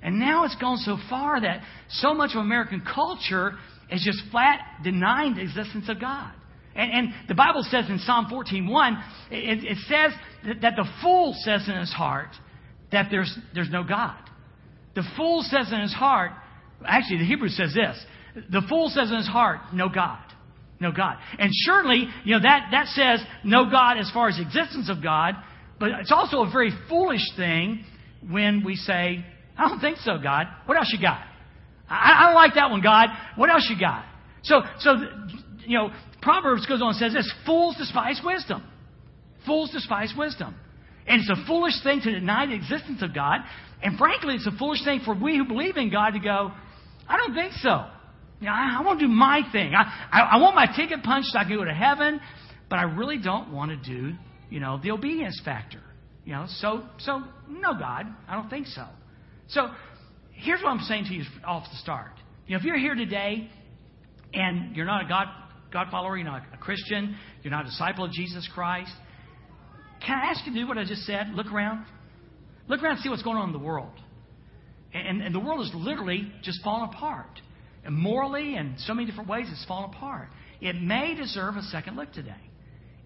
And 0.00 0.20
now 0.20 0.44
it's 0.44 0.54
gone 0.56 0.78
so 0.78 0.96
far 1.10 1.40
that 1.40 1.62
so 1.88 2.14
much 2.14 2.30
of 2.34 2.38
American 2.38 2.82
culture 2.82 3.54
is 3.90 4.02
just 4.04 4.22
flat 4.30 4.60
denying 4.84 5.34
the 5.34 5.42
existence 5.42 5.88
of 5.88 6.00
God. 6.00 6.32
And, 6.76 6.92
and 6.92 7.14
the 7.28 7.34
Bible 7.34 7.64
says 7.68 7.86
in 7.88 7.98
Psalm 7.98 8.26
14.1, 8.30 9.02
it, 9.30 9.64
it 9.64 9.78
says 9.88 10.12
that, 10.46 10.60
that 10.62 10.76
the 10.76 10.88
fool 11.02 11.34
says 11.40 11.68
in 11.68 11.76
his 11.76 11.92
heart 11.92 12.30
that 12.92 13.08
there's, 13.10 13.36
there's 13.54 13.70
no 13.70 13.82
God. 13.82 14.18
The 14.94 15.04
fool 15.16 15.42
says 15.42 15.72
in 15.72 15.80
his 15.80 15.92
heart, 15.92 16.30
actually 16.86 17.18
the 17.18 17.26
Hebrew 17.26 17.48
says 17.48 17.74
this, 17.74 17.98
the 18.50 18.62
fool 18.68 18.88
says 18.88 19.10
in 19.10 19.16
his 19.16 19.28
heart, 19.28 19.60
no 19.72 19.88
God 19.88 20.31
no 20.82 20.92
God. 20.92 21.16
And 21.38 21.50
surely, 21.64 22.08
you 22.24 22.34
know, 22.34 22.42
that, 22.42 22.68
that 22.72 22.88
says 22.88 23.24
no 23.44 23.70
God 23.70 23.98
as 23.98 24.10
far 24.12 24.28
as 24.28 24.38
existence 24.38 24.90
of 24.90 25.02
God, 25.02 25.34
but 25.80 25.90
it's 26.00 26.12
also 26.12 26.42
a 26.42 26.50
very 26.50 26.70
foolish 26.88 27.26
thing 27.36 27.84
when 28.28 28.62
we 28.64 28.76
say, 28.76 29.24
I 29.56 29.68
don't 29.68 29.80
think 29.80 29.98
so, 29.98 30.18
God. 30.22 30.46
What 30.66 30.76
else 30.76 30.90
you 30.92 31.00
got? 31.00 31.22
I, 31.88 32.18
I 32.18 32.26
don't 32.26 32.34
like 32.34 32.54
that 32.54 32.70
one, 32.70 32.82
God. 32.82 33.08
What 33.36 33.50
else 33.50 33.66
you 33.70 33.78
got? 33.78 34.04
So, 34.42 34.62
so, 34.80 34.96
you 35.66 35.78
know, 35.78 35.90
Proverbs 36.20 36.66
goes 36.66 36.82
on 36.82 36.90
and 36.90 36.96
says 36.96 37.12
this, 37.12 37.32
fools 37.46 37.76
despise 37.76 38.20
wisdom. 38.24 38.62
Fools 39.46 39.70
despise 39.70 40.12
wisdom. 40.16 40.54
And 41.06 41.20
it's 41.20 41.30
a 41.30 41.46
foolish 41.46 41.74
thing 41.82 42.00
to 42.02 42.12
deny 42.12 42.46
the 42.46 42.54
existence 42.54 43.02
of 43.02 43.14
God. 43.14 43.40
And 43.82 43.98
frankly, 43.98 44.34
it's 44.34 44.46
a 44.46 44.56
foolish 44.56 44.84
thing 44.84 45.00
for 45.04 45.14
we 45.14 45.36
who 45.36 45.44
believe 45.44 45.76
in 45.76 45.90
God 45.90 46.10
to 46.10 46.20
go, 46.20 46.52
I 47.08 47.16
don't 47.16 47.34
think 47.34 47.52
so. 47.54 47.86
Know, 48.46 48.52
I, 48.52 48.78
I 48.78 48.82
want 48.82 49.00
to 49.00 49.06
do 49.06 49.12
my 49.12 49.42
thing. 49.52 49.72
I, 49.74 50.08
I, 50.12 50.20
I 50.20 50.36
want 50.38 50.54
my 50.54 50.66
ticket 50.66 51.02
punched 51.02 51.28
so 51.28 51.38
I 51.38 51.44
can 51.44 51.56
go 51.56 51.64
to 51.64 51.74
heaven, 51.74 52.20
but 52.68 52.78
I 52.78 52.82
really 52.82 53.18
don't 53.18 53.52
want 53.52 53.70
to 53.70 53.76
do, 53.76 54.14
you 54.50 54.60
know, 54.60 54.80
the 54.82 54.90
obedience 54.90 55.40
factor. 55.44 55.80
You 56.24 56.32
know, 56.32 56.46
so 56.48 56.84
so 56.98 57.22
no, 57.48 57.74
God, 57.78 58.06
I 58.28 58.34
don't 58.34 58.48
think 58.48 58.66
so. 58.68 58.86
So 59.48 59.68
here's 60.32 60.62
what 60.62 60.70
I'm 60.70 60.80
saying 60.80 61.04
to 61.06 61.14
you 61.14 61.24
off 61.44 61.64
the 61.70 61.78
start. 61.78 62.12
You 62.46 62.54
know, 62.54 62.60
if 62.60 62.64
you're 62.64 62.78
here 62.78 62.94
today 62.94 63.50
and 64.32 64.76
you're 64.76 64.86
not 64.86 65.04
a 65.04 65.08
God 65.08 65.26
God 65.72 65.88
follower, 65.90 66.16
you're 66.16 66.26
not 66.26 66.42
a 66.52 66.58
Christian, 66.58 67.16
you're 67.42 67.50
not 67.50 67.64
a 67.64 67.68
disciple 67.68 68.04
of 68.04 68.12
Jesus 68.12 68.48
Christ, 68.54 68.92
can 70.06 70.18
I 70.18 70.30
ask 70.30 70.46
you 70.46 70.52
to 70.52 70.60
do 70.60 70.66
what 70.66 70.78
I 70.78 70.84
just 70.84 71.02
said? 71.02 71.30
Look 71.34 71.52
around. 71.52 71.86
Look 72.68 72.82
around 72.82 72.94
and 72.94 73.00
see 73.00 73.08
what's 73.08 73.22
going 73.22 73.36
on 73.36 73.48
in 73.48 73.52
the 73.52 73.64
world. 73.64 73.92
And, 74.92 75.22
and 75.22 75.34
the 75.34 75.40
world 75.40 75.60
is 75.60 75.70
literally 75.74 76.30
just 76.42 76.62
falling 76.62 76.90
apart. 76.92 77.40
And 77.84 77.96
morally 77.96 78.56
and 78.56 78.78
so 78.80 78.94
many 78.94 79.06
different 79.06 79.28
ways, 79.28 79.46
it's 79.50 79.64
fallen 79.64 79.90
apart. 79.90 80.28
It 80.60 80.80
may 80.80 81.14
deserve 81.14 81.56
a 81.56 81.62
second 81.62 81.96
look 81.96 82.12
today. 82.12 82.34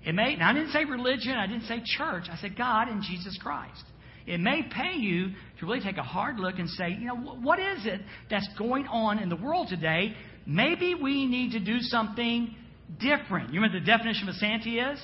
It 0.05 0.14
may, 0.14 0.37
now 0.37 0.50
I 0.50 0.52
didn't 0.52 0.70
say 0.70 0.84
religion, 0.84 1.32
I 1.32 1.46
didn't 1.46 1.64
say 1.64 1.82
church, 1.84 2.25
I 2.31 2.37
said 2.37 2.56
God 2.56 2.88
and 2.88 3.02
Jesus 3.02 3.38
Christ. 3.43 3.82
It 4.26 4.40
may 4.40 4.62
pay 4.62 4.96
you 4.96 5.31
to 5.61 5.67
really 5.67 5.81
take 5.81 5.96
a 5.96 6.02
hard 6.02 6.38
look 6.38 6.58
and 6.58 6.69
say, 6.70 6.90
you 6.90 7.06
know, 7.06 7.17
what 7.17 7.58
is 7.58 7.87
it 7.87 8.00
that's 8.28 8.49
going 8.58 8.87
on 8.87 9.19
in 9.19 9.28
the 9.28 9.37
world 9.37 9.69
today? 9.69 10.14
Maybe 10.46 10.94
we 10.94 11.26
need 11.26 11.52
to 11.52 11.61
do 11.61 11.81
something 11.81 12.55
different. 13.00 13.52
You 13.52 13.61
remember 13.61 13.81
the 13.81 13.87
definition 13.87 14.28
of 14.28 14.34
insanity 14.34 14.78
is? 14.78 15.00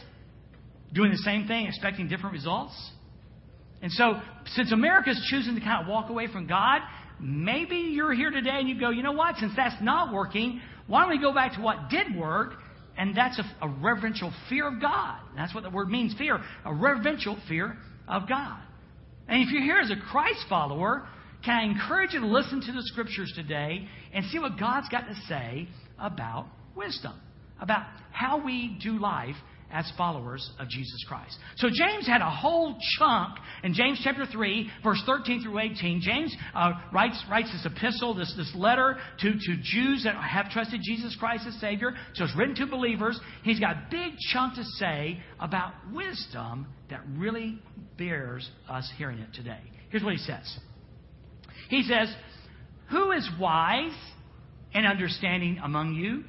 Doing 0.93 1.11
the 1.11 1.19
same 1.19 1.47
thing, 1.47 1.67
expecting 1.67 2.09
different 2.09 2.35
results? 2.35 2.75
And 3.83 3.91
so, 3.93 4.21
since 4.55 4.73
America's 4.73 5.21
choosing 5.29 5.57
to 5.57 5.61
kind 5.61 5.83
of 5.83 5.89
walk 5.89 6.09
away 6.09 6.29
from 6.29 6.47
God, 6.47 6.83
Maybe 7.23 7.77
you're 7.77 8.13
here 8.13 8.31
today 8.31 8.59
and 8.59 8.69
you 8.69 8.79
go, 8.79 8.91
you 8.91 9.05
know 9.05 9.13
what? 9.13 9.37
Since 9.37 9.53
that's 9.57 9.81
not 9.81 10.13
working, 10.13 10.61
why 10.89 11.03
don't 11.03 11.11
we 11.11 11.21
go 11.21 11.33
back 11.33 11.55
to 11.55 11.61
what 11.61 11.89
did 11.89 12.17
work? 12.17 12.55
And 12.99 13.17
that's 13.17 13.39
a, 13.39 13.67
a 13.67 13.69
reverential 13.69 14.33
fear 14.49 14.67
of 14.67 14.81
God. 14.81 15.21
That's 15.37 15.55
what 15.55 15.63
the 15.63 15.71
word 15.71 15.89
means 15.89 16.15
fear. 16.19 16.41
A 16.65 16.75
reverential 16.75 17.39
fear 17.49 17.77
of 18.09 18.29
God. 18.29 18.59
And 19.29 19.41
if 19.41 19.53
you're 19.53 19.63
here 19.63 19.79
as 19.79 19.91
a 19.91 20.11
Christ 20.11 20.45
follower, 20.49 21.07
can 21.45 21.55
I 21.55 21.63
encourage 21.63 22.13
you 22.13 22.21
to 22.21 22.27
listen 22.27 22.61
to 22.61 22.73
the 22.73 22.83
scriptures 22.83 23.33
today 23.37 23.87
and 24.13 24.25
see 24.27 24.41
what 24.41 24.59
God's 24.59 24.89
got 24.89 25.07
to 25.07 25.15
say 25.29 25.69
about 26.01 26.47
wisdom, 26.75 27.15
about 27.61 27.87
how 28.11 28.45
we 28.45 28.77
do 28.83 28.99
life 28.99 29.37
as 29.73 29.91
followers 29.97 30.49
of 30.59 30.69
Jesus 30.69 31.03
Christ. 31.09 31.37
So 31.57 31.69
James 31.69 32.07
had 32.07 32.21
a 32.21 32.31
whole 32.31 32.77
chunk 32.99 33.39
in 33.65 33.73
James 33.73 34.01
chapter 34.05 34.27
3, 34.27 34.71
verse 34.85 35.03
13 35.07 35.43
through 35.43 35.59
18. 35.59 36.01
James 36.03 36.37
uh, 36.55 36.73
writes, 36.93 37.23
writes 37.31 37.51
this 37.53 37.67
epistle, 37.67 38.15
this, 38.15 38.33
this 38.37 38.53
letter 38.55 38.99
to, 39.21 39.33
to 39.33 39.57
Jews 39.63 40.05
that 40.05 40.15
have 40.17 40.51
trusted 40.51 40.81
Jesus 40.85 41.17
Christ 41.19 41.45
as 41.47 41.59
Savior. 41.59 41.95
So 42.15 42.25
it's 42.25 42.37
written 42.37 42.55
to 42.57 42.67
believers. 42.67 43.19
He's 43.43 43.59
got 43.59 43.77
a 43.77 43.83
big 43.91 44.13
chunk 44.33 44.57
to 44.57 44.65
say 44.65 45.19
about 45.41 45.73
wisdom 45.93 46.67
that 46.91 47.01
really 47.17 47.59
bears 47.97 48.49
us 48.69 48.91
hearing 48.99 49.19
it 49.19 49.33
today. 49.33 49.61
Here's 49.89 50.05
what 50.05 50.13
he 50.13 50.19
says. 50.19 50.59
He 51.71 51.83
says, 51.83 52.15
Who 52.91 53.13
is 53.13 53.29
wise 53.41 53.97
and 54.75 54.87
understanding 54.87 55.59
among 55.65 55.95
you? 55.95 56.25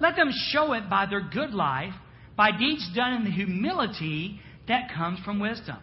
Let 0.00 0.16
them 0.16 0.30
show 0.50 0.72
it 0.72 0.90
by 0.90 1.06
their 1.06 1.20
good 1.20 1.50
life 1.50 1.94
by 2.38 2.52
deeds 2.56 2.88
done 2.94 3.14
in 3.14 3.24
the 3.24 3.30
humility 3.30 4.40
that 4.68 4.90
comes 4.94 5.18
from 5.24 5.40
wisdom. 5.40 5.76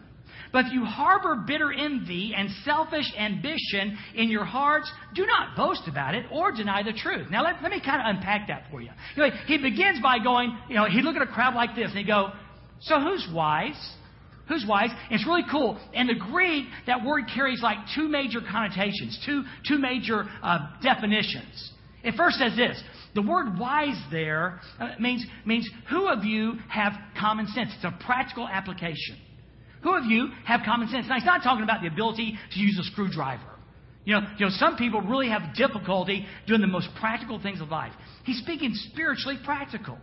But 0.54 0.68
if 0.68 0.72
you 0.72 0.86
harbor 0.86 1.44
bitter 1.46 1.74
envy 1.74 2.34
and 2.36 2.50
selfish 2.64 3.12
ambition 3.18 3.98
in 4.16 4.30
your 4.30 4.46
hearts, 4.46 4.90
do 5.14 5.26
not 5.26 5.58
boast 5.58 5.82
about 5.88 6.16
it 6.16 6.26
or 6.32 6.54
deny 6.54 6.82
the 6.82 6.94
truth. 6.94 7.28
Now, 7.30 7.44
let, 7.44 7.62
let 7.62 7.72
me 7.72 7.82
kind 7.84 8.00
of 8.00 8.16
unpack 8.16 8.48
that 8.48 8.64
for 8.72 8.82
you. 8.82 8.90
he 9.48 9.58
begins 9.58 10.02
by 10.02 10.20
going, 10.24 10.58
you 10.70 10.76
know, 10.76 10.86
he 10.86 11.02
look 11.02 11.18
at 11.18 11.22
a 11.22 11.28
crowd 11.28 11.56
like 11.56 11.76
this 11.76 11.90
and 11.90 11.98
he 11.98 12.06
go, 12.06 12.32
so 12.80 13.02
who's 13.02 13.28
wise? 13.34 13.94
Who's 14.48 14.66
wise? 14.66 14.92
And 14.92 15.20
it's 15.20 15.28
really 15.28 15.44
cool. 15.52 15.78
In 15.94 16.08
the 16.08 16.16
Greek, 16.16 16.68
that 16.88 17.04
word 17.04 17.26
carries 17.34 17.62
like 17.62 17.80
two 17.94 18.08
major 18.08 18.40
connotations, 18.40 19.22
two, 19.26 19.44
two 19.68 19.78
major 19.78 20.24
uh, 20.42 20.60
definitions. 20.82 21.74
It 22.02 22.14
first 22.16 22.38
says 22.38 22.56
this 22.56 22.82
the 23.15 23.22
word 23.22 23.57
wise 23.57 24.00
there 24.12 24.60
uh, 24.79 24.89
means, 25.00 25.25
means 25.45 25.67
who 25.89 26.07
of 26.07 26.24
you 26.24 26.53
have 26.69 26.93
common 27.19 27.48
sense? 27.48 27.72
It's 27.75 27.86
a 27.86 28.05
practical 28.05 28.48
application. 28.48 29.17
Who 29.84 29.95
of 29.95 30.05
you 30.05 30.27
have 30.45 30.62
common 30.65 30.89
sense? 30.89 31.05
Now, 31.07 31.15
he's 31.15 31.25
not 31.25 31.41
talking 31.41 31.63
about 31.63 31.81
the 31.81 31.88
ability 31.88 32.38
to 32.51 32.60
use 32.60 32.77
a 32.79 32.84
screwdriver. 32.91 33.41
You 34.03 34.15
know, 34.15 34.22
you 34.38 34.45
know, 34.45 34.51
some 34.57 34.77
people 34.77 35.01
really 35.01 35.29
have 35.29 35.55
difficulty 35.55 36.25
doing 36.45 36.62
the 36.62 36.67
most 36.67 36.89
practical 37.00 37.41
things 37.41 37.62
of 37.62 37.69
life. 37.69 37.93
He's 38.24 38.38
speaking 38.39 38.72
spiritually 38.91 39.38
practical. 39.43 39.98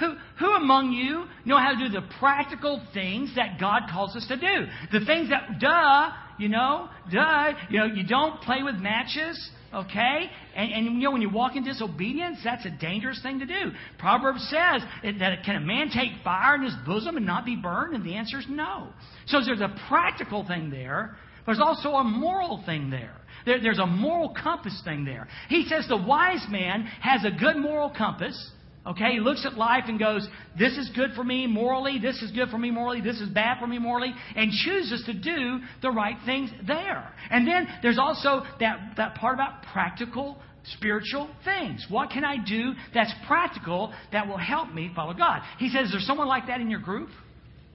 Who, 0.00 0.14
who 0.40 0.50
among 0.54 0.92
you 0.92 1.26
know 1.44 1.58
how 1.58 1.72
to 1.72 1.78
do 1.78 1.88
the 1.88 2.06
practical 2.18 2.84
things 2.92 3.32
that 3.36 3.60
God 3.60 3.82
calls 3.92 4.16
us 4.16 4.26
to 4.26 4.36
do? 4.36 4.66
The 4.90 5.04
things 5.04 5.30
that, 5.30 5.60
duh, 5.60 6.10
you 6.38 6.48
know, 6.48 6.88
duh, 7.12 7.52
you 7.70 7.78
know, 7.78 7.86
you 7.86 8.04
don't 8.04 8.40
play 8.40 8.62
with 8.62 8.74
matches, 8.76 9.50
Okay? 9.74 10.30
And, 10.54 10.72
and 10.72 10.84
you 10.96 11.04
know, 11.04 11.10
when 11.10 11.22
you 11.22 11.30
walk 11.30 11.56
in 11.56 11.64
disobedience, 11.64 12.38
that's 12.44 12.64
a 12.64 12.70
dangerous 12.70 13.20
thing 13.22 13.40
to 13.40 13.46
do. 13.46 13.72
Proverbs 13.98 14.46
says 14.48 14.82
that 15.18 15.44
can 15.44 15.56
a 15.56 15.60
man 15.60 15.90
take 15.90 16.12
fire 16.22 16.54
in 16.54 16.62
his 16.62 16.74
bosom 16.86 17.16
and 17.16 17.26
not 17.26 17.44
be 17.44 17.56
burned? 17.56 17.94
And 17.94 18.04
the 18.04 18.14
answer 18.14 18.38
is 18.38 18.46
no. 18.48 18.88
So 19.26 19.40
there's 19.44 19.60
a 19.60 19.74
practical 19.88 20.46
thing 20.46 20.70
there, 20.70 21.16
there's 21.46 21.60
also 21.60 21.90
a 21.90 22.04
moral 22.04 22.62
thing 22.64 22.90
there. 22.90 23.16
there. 23.44 23.60
There's 23.60 23.78
a 23.78 23.86
moral 23.86 24.34
compass 24.40 24.80
thing 24.84 25.04
there. 25.04 25.28
He 25.48 25.66
says 25.68 25.86
the 25.88 25.96
wise 25.96 26.44
man 26.48 26.82
has 26.82 27.24
a 27.24 27.30
good 27.30 27.56
moral 27.56 27.90
compass. 27.90 28.50
Okay, 28.86 29.12
he 29.12 29.20
looks 29.20 29.46
at 29.46 29.56
life 29.56 29.84
and 29.88 29.98
goes, 29.98 30.28
This 30.58 30.76
is 30.76 30.90
good 30.94 31.12
for 31.16 31.24
me 31.24 31.46
morally, 31.46 31.98
this 31.98 32.20
is 32.20 32.30
good 32.32 32.50
for 32.50 32.58
me 32.58 32.70
morally, 32.70 33.00
this 33.00 33.18
is 33.18 33.30
bad 33.30 33.58
for 33.58 33.66
me 33.66 33.78
morally, 33.78 34.12
and 34.36 34.52
chooses 34.52 35.02
to 35.06 35.14
do 35.14 35.60
the 35.80 35.90
right 35.90 36.16
things 36.26 36.50
there. 36.66 37.10
And 37.30 37.48
then 37.48 37.66
there's 37.82 37.98
also 37.98 38.42
that, 38.60 38.94
that 38.98 39.14
part 39.14 39.34
about 39.34 39.62
practical 39.72 40.36
spiritual 40.76 41.30
things. 41.44 41.86
What 41.88 42.10
can 42.10 42.24
I 42.24 42.36
do 42.36 42.72
that's 42.92 43.12
practical 43.26 43.92
that 44.12 44.28
will 44.28 44.38
help 44.38 44.72
me 44.74 44.90
follow 44.94 45.14
God? 45.14 45.40
He 45.58 45.70
says, 45.70 45.86
Is 45.86 45.92
there 45.92 46.00
someone 46.00 46.28
like 46.28 46.46
that 46.48 46.60
in 46.60 46.70
your 46.70 46.80
group? 46.80 47.08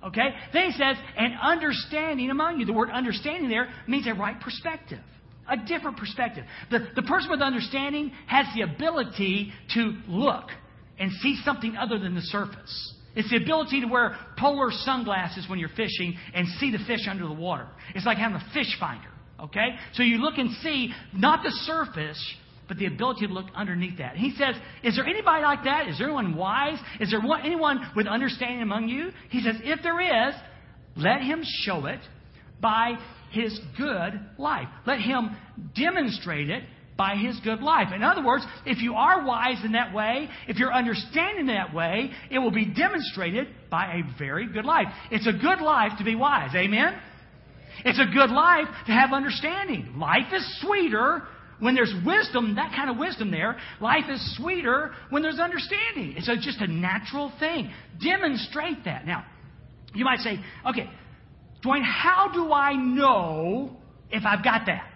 Okay? 0.04 0.30
Then 0.54 0.72
he 0.72 0.72
says, 0.74 0.96
and 1.18 1.34
understanding 1.42 2.30
among 2.30 2.60
you. 2.60 2.66
The 2.66 2.72
word 2.72 2.89
understanding 2.89 3.50
there 3.50 3.70
means 3.88 4.08
a 4.08 4.13
right 4.13 4.39
perspective 4.39 5.00
a 5.51 5.58
different 5.58 5.98
perspective. 5.98 6.46
The, 6.70 6.89
the 6.96 7.01
person 7.01 7.32
with 7.32 7.42
understanding 7.42 8.12
has 8.28 8.46
the 8.56 8.62
ability 8.62 9.51
to 9.74 9.96
look 10.08 10.46
and 11.00 11.12
see 11.22 11.39
something 11.44 11.75
other 11.77 11.98
than 11.98 12.15
the 12.15 12.22
surface. 12.22 12.94
It's 13.15 13.29
the 13.29 13.38
ability 13.38 13.82
to 13.82 13.88
wear 13.88 14.15
polar 14.38 14.70
sunglasses 14.72 15.48
when 15.50 15.60
you're 15.60 15.70
fishing 15.70 16.15
and 16.34 16.48
see 16.60 16.72
the 16.72 16.77
fish 16.86 17.08
under 17.10 17.25
the 17.25 17.34
water. 17.34 17.68
It's 17.96 18.06
like 18.06 18.18
having 18.18 18.38
a 18.38 18.53
fish 18.53 18.77
finder, 18.79 19.10
okay? 19.39 19.75
So 19.94 20.03
you 20.03 20.18
look 20.18 20.38
and 20.38 20.51
see 20.62 20.94
not 21.13 21.44
the 21.44 21.51
surface, 21.51 22.24
but 22.68 22.77
the 22.77 22.86
ability 22.86 23.27
to 23.27 23.34
look 23.34 23.48
underneath 23.56 23.98
that. 23.98 24.15
He 24.15 24.32
says, 24.38 24.56
Is 24.84 24.96
there 24.96 25.06
anybody 25.06 25.44
like 25.44 25.63
that? 25.63 25.88
Is 25.88 25.98
there 25.98 26.08
anyone 26.08 26.36
wise? 26.36 26.77
Is 27.00 27.10
there 27.10 27.22
anyone 27.44 27.82
with 27.96 28.06
understanding 28.06 28.62
among 28.62 28.89
you? 28.89 29.10
He 29.29 29.41
says, 29.41 29.56
If 29.63 29.82
there 29.82 30.27
is, 30.27 30.36
let 30.96 31.22
him 31.22 31.41
show 31.63 31.88
it 31.88 32.00
by 32.62 32.94
his 33.32 33.60
good 33.77 34.20
life. 34.38 34.68
Let 34.86 35.00
him 35.00 35.36
demonstrate 35.75 36.50
it 36.50 36.63
by 37.00 37.15
his 37.15 37.39
good 37.46 37.62
life. 37.62 37.88
In 37.96 38.03
other 38.03 38.24
words, 38.24 38.46
if 38.65 38.82
you 38.82 38.94
are 38.96 39.25
wise 39.25 39.63
in 39.63 39.72
that 39.72 39.94
way, 39.94 40.27
if 40.50 40.58
you're 40.58 40.74
understanding 40.74 41.46
that 41.46 41.74
way, 41.74 42.12
it 42.29 42.39
will 42.39 42.51
be 42.51 42.65
demonstrated 42.65 43.48
by 43.72 43.86
a 43.86 44.20
very 44.20 44.51
good 44.51 44.65
life. 44.65 44.88
It's 45.10 45.25
a 45.25 45.32
good 45.32 45.62
life 45.62 45.94
to 46.00 46.03
be 46.03 46.15
wise. 46.15 46.53
Amen? 46.53 47.00
It's 47.86 48.00
a 48.00 48.13
good 48.13 48.29
life 48.29 48.68
to 48.88 48.91
have 48.91 49.13
understanding. 49.13 49.96
Life 49.98 50.34
is 50.34 50.62
sweeter 50.62 51.24
when 51.60 51.74
there's 51.74 51.94
wisdom, 52.06 52.56
that 52.56 52.74
kind 52.75 52.89
of 52.89 52.98
wisdom 52.98 53.32
there. 53.32 53.58
Life 53.79 54.06
is 54.10 54.36
sweeter 54.36 54.91
when 55.10 55.22
there's 55.22 55.39
understanding. 55.39 56.15
It's 56.18 56.27
a, 56.27 56.36
just 56.36 56.60
a 56.60 56.68
natural 56.68 57.32
thing. 57.39 57.72
Demonstrate 58.03 58.84
that. 58.84 59.08
Now, 59.08 59.25
you 59.96 60.03
might 60.03 60.20
say, 60.20 60.38
okay, 60.70 60.89
Dwayne, 61.63 61.82
how 61.82 62.29
do 62.34 62.51
I 62.51 62.74
know 62.74 63.77
if 64.12 64.24
I've 64.25 64.44
got 64.44 64.65
that? 64.65 64.91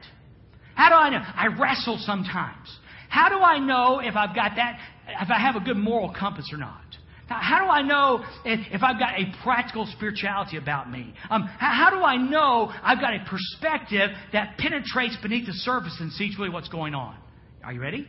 How 0.76 0.90
do 0.90 0.96
I 0.96 1.10
know? 1.10 1.22
I 1.22 1.48
wrestle 1.60 1.98
sometimes. 2.02 2.68
How 3.10 3.30
do 3.30 3.36
I 3.36 3.60
know 3.60 4.00
if 4.00 4.16
I've 4.16 4.36
got 4.36 4.54
that, 4.56 4.80
if 5.22 5.30
I 5.30 5.40
have 5.40 5.56
a 5.56 5.60
good 5.60 5.78
moral 5.78 6.14
compass 6.18 6.50
or 6.52 6.58
not? 6.58 6.82
How 7.28 7.64
do 7.64 7.70
I 7.70 7.82
know 7.82 8.24
if, 8.46 8.60
if 8.72 8.84
I've 8.84 9.00
got 9.00 9.20
a 9.20 9.34
practical 9.44 9.88
spirituality 9.96 10.58
about 10.58 10.92
me? 10.92 11.14
Um, 11.30 11.44
how, 11.44 11.86
how, 11.86 11.90
do 11.90 12.04
I 12.04 12.18
know 12.18 12.72
I've 12.84 13.00
got 13.00 13.14
a 13.14 13.26
perspective 13.30 14.10
that 14.34 14.58
penetrates 14.58 15.18
beneath 15.22 15.46
the 15.46 15.54
surface 15.54 15.96
and 16.00 16.12
sees 16.12 16.38
really 16.38 16.50
what's 16.50 16.70
going 16.70 16.94
on? 16.94 17.18
Are 17.64 17.72
you 17.72 17.82
ready? 17.82 18.08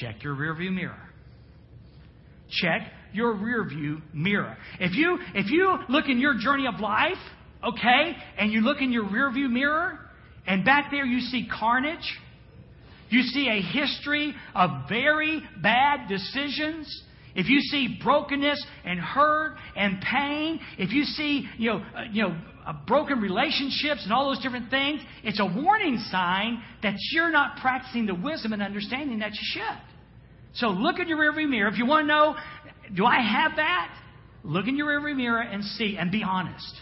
Check 0.00 0.22
your 0.22 0.34
rearview 0.34 0.74
mirror. 0.74 0.98
Check 2.50 2.82
your 3.12 3.34
rearview 3.34 4.02
mirror. 4.12 4.56
If 4.80 4.94
you 4.94 5.18
if 5.34 5.50
you 5.50 5.78
look 5.88 6.06
in 6.08 6.18
your 6.18 6.34
journey 6.38 6.66
of 6.66 6.80
life, 6.80 7.12
okay, 7.62 8.16
and 8.36 8.52
you 8.52 8.60
look 8.60 8.80
in 8.80 8.92
your 8.92 9.04
rearview 9.04 9.50
mirror, 9.50 10.00
and 10.46 10.64
back 10.64 10.90
there 10.90 11.04
you 11.04 11.20
see 11.20 11.48
carnage. 11.48 12.18
You 13.10 13.22
see 13.22 13.48
a 13.48 13.60
history 13.60 14.34
of 14.54 14.88
very 14.88 15.42
bad 15.62 16.08
decisions. 16.08 17.02
If 17.34 17.48
you 17.48 17.60
see 17.60 17.98
brokenness 18.02 18.64
and 18.84 18.98
hurt 18.98 19.56
and 19.76 20.00
pain, 20.00 20.60
if 20.78 20.92
you 20.92 21.04
see, 21.04 21.48
you 21.58 21.70
know, 21.70 21.84
uh, 21.96 22.02
you 22.10 22.22
know, 22.22 22.36
uh, 22.66 22.72
broken 22.86 23.20
relationships 23.20 24.04
and 24.04 24.12
all 24.12 24.28
those 24.28 24.42
different 24.42 24.70
things, 24.70 25.00
it's 25.22 25.40
a 25.40 25.44
warning 25.44 25.98
sign 26.10 26.62
that 26.82 26.94
you're 27.12 27.30
not 27.30 27.58
practicing 27.58 28.06
the 28.06 28.14
wisdom 28.14 28.52
and 28.52 28.62
understanding 28.62 29.18
that 29.18 29.32
you 29.32 29.40
should. 29.42 29.80
So 30.54 30.68
look 30.68 30.98
in 30.98 31.08
your 31.08 31.18
rearview 31.18 31.48
mirror. 31.48 31.68
If 31.68 31.78
you 31.78 31.86
want 31.86 32.04
to 32.04 32.06
know, 32.06 32.36
do 32.94 33.04
I 33.04 33.20
have 33.20 33.56
that? 33.56 33.94
Look 34.44 34.68
in 34.68 34.76
your 34.76 34.88
rearview 34.88 35.16
mirror 35.16 35.40
and 35.40 35.64
see 35.64 35.96
and 35.98 36.10
be 36.10 36.22
honest. 36.22 36.74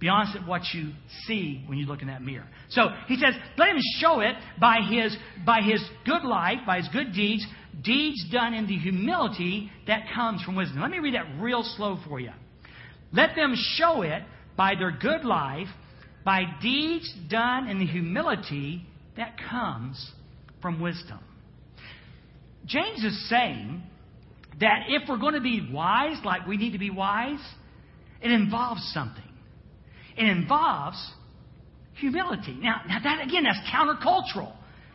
Be 0.00 0.08
honest 0.08 0.36
at 0.36 0.46
what 0.46 0.62
you 0.72 0.92
see 1.26 1.64
when 1.66 1.78
you 1.78 1.86
look 1.86 2.02
in 2.02 2.08
that 2.08 2.22
mirror. 2.22 2.46
So 2.70 2.88
he 3.06 3.16
says, 3.16 3.34
let 3.56 3.70
him 3.70 3.78
show 3.98 4.20
it 4.20 4.36
by 4.60 4.78
his, 4.88 5.16
by 5.44 5.60
his 5.60 5.84
good 6.04 6.22
life, 6.22 6.58
by 6.66 6.78
his 6.78 6.88
good 6.92 7.12
deeds, 7.12 7.44
deeds 7.82 8.24
done 8.30 8.54
in 8.54 8.66
the 8.66 8.76
humility 8.76 9.70
that 9.86 10.04
comes 10.14 10.42
from 10.42 10.54
wisdom. 10.54 10.80
Let 10.80 10.90
me 10.90 11.00
read 11.00 11.14
that 11.14 11.40
real 11.40 11.64
slow 11.76 11.98
for 12.08 12.20
you. 12.20 12.30
Let 13.12 13.34
them 13.34 13.54
show 13.56 14.02
it 14.02 14.22
by 14.56 14.74
their 14.76 14.92
good 14.92 15.24
life, 15.24 15.68
by 16.24 16.42
deeds 16.62 17.12
done 17.28 17.68
in 17.68 17.78
the 17.78 17.86
humility 17.86 18.86
that 19.16 19.34
comes 19.50 20.12
from 20.62 20.80
wisdom. 20.80 21.18
James 22.66 23.02
is 23.02 23.28
saying 23.28 23.82
that 24.60 24.84
if 24.88 25.08
we're 25.08 25.18
going 25.18 25.34
to 25.34 25.40
be 25.40 25.68
wise, 25.72 26.18
like 26.24 26.46
we 26.46 26.56
need 26.56 26.72
to 26.72 26.78
be 26.78 26.90
wise, 26.90 27.40
it 28.20 28.30
involves 28.30 28.82
something. 28.92 29.22
It 30.18 30.28
involves 30.28 30.98
humility. 31.94 32.58
Now, 32.60 32.82
now 32.86 32.98
that 33.02 33.24
again, 33.24 33.44
that's 33.44 33.60
countercultural. 33.72 34.54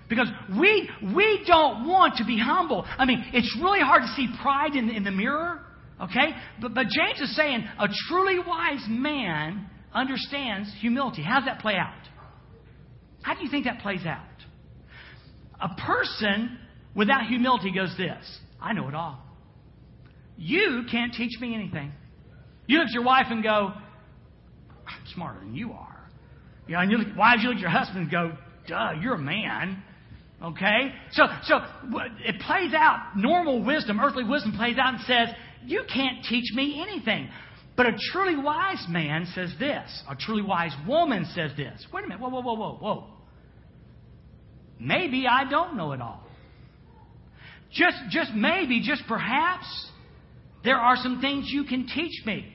Because 0.09 0.27
we, 0.59 0.89
we 1.15 1.43
don't 1.47 1.87
want 1.87 2.17
to 2.17 2.25
be 2.25 2.37
humble. 2.37 2.85
I 2.85 3.05
mean, 3.05 3.23
it's 3.33 3.57
really 3.61 3.79
hard 3.79 4.01
to 4.01 4.07
see 4.09 4.27
pride 4.41 4.75
in, 4.75 4.89
in 4.89 5.03
the 5.03 5.11
mirror, 5.11 5.61
okay? 6.01 6.35
But, 6.61 6.73
but 6.73 6.87
James 6.89 7.21
is 7.21 7.35
saying 7.35 7.65
a 7.79 7.87
truly 8.09 8.37
wise 8.39 8.85
man 8.89 9.69
understands 9.93 10.69
humility. 10.81 11.23
How 11.23 11.39
does 11.39 11.45
that 11.45 11.59
play 11.59 11.75
out? 11.75 11.93
How 13.21 13.33
do 13.33 13.43
you 13.43 13.49
think 13.49 13.65
that 13.65 13.79
plays 13.79 14.05
out? 14.05 14.19
A 15.61 15.69
person 15.81 16.59
without 16.95 17.25
humility 17.27 17.71
goes 17.73 17.95
this 17.97 18.39
I 18.61 18.73
know 18.73 18.87
it 18.89 18.95
all. 18.95 19.19
You 20.37 20.83
can't 20.91 21.13
teach 21.13 21.39
me 21.39 21.55
anything. 21.55 21.91
You 22.67 22.79
look 22.79 22.87
at 22.87 22.93
your 22.93 23.03
wife 23.03 23.27
and 23.29 23.43
go, 23.43 23.73
smarter 25.13 25.39
than 25.39 25.55
you 25.55 25.71
are. 25.71 26.09
You 26.67 26.75
know, 26.75 26.81
and 26.81 26.91
you 26.91 26.97
look, 26.97 27.17
wives, 27.17 27.43
you 27.43 27.49
look 27.49 27.57
at 27.57 27.61
your 27.61 27.69
husband 27.69 28.03
and 28.03 28.11
go, 28.11 28.31
duh, 28.67 28.91
you're 29.01 29.15
a 29.15 29.19
man. 29.19 29.83
Okay? 30.41 30.93
So, 31.11 31.23
so 31.43 31.59
it 32.19 32.39
plays 32.41 32.73
out, 32.73 33.13
normal 33.15 33.63
wisdom, 33.63 33.99
earthly 33.99 34.23
wisdom 34.23 34.53
plays 34.53 34.77
out 34.77 34.95
and 34.95 35.03
says, 35.03 35.29
you 35.65 35.83
can't 35.91 36.23
teach 36.25 36.53
me 36.53 36.81
anything. 36.81 37.29
But 37.75 37.87
a 37.87 37.97
truly 38.11 38.35
wise 38.35 38.85
man 38.89 39.27
says 39.33 39.53
this. 39.59 40.03
A 40.09 40.15
truly 40.15 40.43
wise 40.43 40.73
woman 40.87 41.25
says 41.33 41.51
this. 41.57 41.85
Wait 41.91 42.03
a 42.03 42.07
minute. 42.07 42.21
Whoa, 42.21 42.29
whoa, 42.29 42.41
whoa, 42.41 42.53
whoa, 42.53 42.77
whoa. 42.79 43.07
Maybe 44.79 45.25
I 45.27 45.49
don't 45.49 45.75
know 45.75 45.93
it 45.93 46.01
all. 46.01 46.23
Just, 47.71 47.97
just 48.11 48.33
maybe, 48.35 48.81
just 48.81 49.03
perhaps, 49.07 49.65
there 50.63 50.77
are 50.77 50.95
some 50.97 51.19
things 51.21 51.49
you 51.49 51.63
can 51.63 51.87
teach 51.87 52.23
me. 52.25 52.53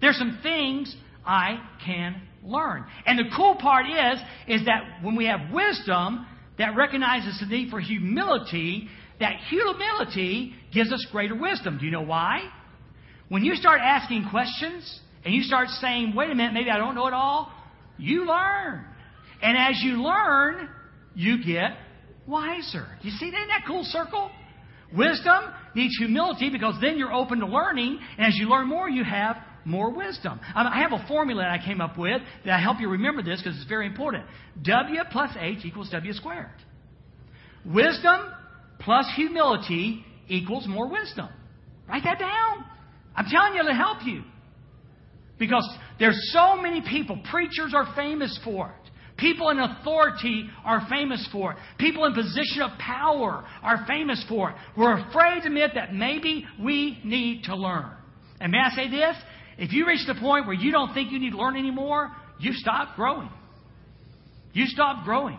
There's 0.00 0.18
some 0.18 0.40
things 0.42 0.94
I 1.26 1.60
can 1.84 2.22
learn. 2.44 2.84
And 3.04 3.18
the 3.18 3.30
cool 3.36 3.56
part 3.56 3.86
is, 3.86 4.20
is 4.46 4.66
that 4.66 4.82
when 5.02 5.16
we 5.16 5.26
have 5.26 5.52
wisdom 5.52 6.26
that 6.58 6.76
recognizes 6.76 7.38
the 7.40 7.46
need 7.46 7.70
for 7.70 7.80
humility, 7.80 8.88
that 9.20 9.34
humility 9.48 10.54
gives 10.72 10.92
us 10.92 11.04
greater 11.10 11.34
wisdom. 11.34 11.78
Do 11.78 11.84
you 11.84 11.90
know 11.90 12.02
why? 12.02 12.48
When 13.28 13.44
you 13.44 13.56
start 13.56 13.80
asking 13.82 14.28
questions 14.30 15.00
and 15.24 15.34
you 15.34 15.42
start 15.42 15.68
saying, 15.68 16.14
wait 16.14 16.30
a 16.30 16.34
minute, 16.34 16.54
maybe 16.54 16.70
I 16.70 16.78
don't 16.78 16.94
know 16.94 17.08
it 17.08 17.14
all, 17.14 17.52
you 17.98 18.26
learn. 18.26 18.84
And 19.42 19.56
as 19.56 19.82
you 19.82 20.02
learn, 20.02 20.68
you 21.14 21.44
get 21.44 21.76
wiser. 22.26 22.86
You 23.02 23.10
see 23.10 23.26
in 23.26 23.32
that 23.32 23.64
cool 23.66 23.84
circle? 23.84 24.30
Wisdom 24.96 25.44
needs 25.74 25.96
humility 25.98 26.50
because 26.50 26.74
then 26.80 26.96
you're 26.96 27.12
open 27.12 27.40
to 27.40 27.46
learning, 27.46 27.98
and 28.16 28.26
as 28.26 28.36
you 28.36 28.48
learn 28.48 28.68
more, 28.68 28.88
you 28.88 29.02
have 29.02 29.36
more 29.66 29.90
wisdom. 29.90 30.40
Um, 30.54 30.66
I 30.66 30.80
have 30.80 30.92
a 30.92 31.04
formula 31.08 31.42
that 31.42 31.60
I 31.60 31.64
came 31.64 31.80
up 31.80 31.98
with 31.98 32.22
that 32.44 32.54
I 32.54 32.60
help 32.60 32.80
you 32.80 32.88
remember 32.88 33.22
this 33.22 33.42
because 33.42 33.58
it's 33.58 33.68
very 33.68 33.86
important. 33.86 34.24
W 34.62 35.00
plus 35.10 35.36
H 35.38 35.64
equals 35.64 35.90
W 35.90 36.12
squared. 36.12 36.48
Wisdom 37.64 38.32
plus 38.80 39.06
humility 39.16 40.04
equals 40.28 40.66
more 40.68 40.88
wisdom. 40.88 41.28
Write 41.88 42.04
that 42.04 42.18
down. 42.18 42.64
I'm 43.14 43.26
telling 43.30 43.54
you 43.54 43.64
to 43.64 43.74
help 43.74 43.98
you. 44.04 44.22
Because 45.38 45.68
there's 45.98 46.18
so 46.32 46.56
many 46.56 46.82
people, 46.88 47.20
preachers 47.30 47.74
are 47.74 47.92
famous 47.94 48.38
for 48.44 48.68
it. 48.68 48.90
People 49.18 49.48
in 49.48 49.58
authority 49.58 50.48
are 50.64 50.86
famous 50.90 51.26
for 51.32 51.52
it. 51.52 51.58
People 51.78 52.04
in 52.04 52.12
position 52.12 52.62
of 52.62 52.78
power 52.78 53.44
are 53.62 53.84
famous 53.86 54.22
for 54.28 54.50
it. 54.50 54.56
We're 54.76 54.98
afraid 55.08 55.40
to 55.40 55.46
admit 55.46 55.72
that 55.74 55.94
maybe 55.94 56.46
we 56.62 57.00
need 57.02 57.44
to 57.44 57.56
learn. 57.56 57.90
And 58.40 58.52
may 58.52 58.58
I 58.58 58.70
say 58.74 58.90
this? 58.90 59.16
If 59.58 59.72
you 59.72 59.86
reach 59.86 60.06
the 60.06 60.14
point 60.14 60.46
where 60.46 60.54
you 60.54 60.70
don't 60.70 60.92
think 60.92 61.12
you 61.12 61.18
need 61.18 61.30
to 61.30 61.38
learn 61.38 61.56
anymore, 61.56 62.10
you 62.38 62.52
stop 62.52 62.96
growing. 62.96 63.30
You 64.52 64.66
stop 64.66 65.04
growing. 65.04 65.38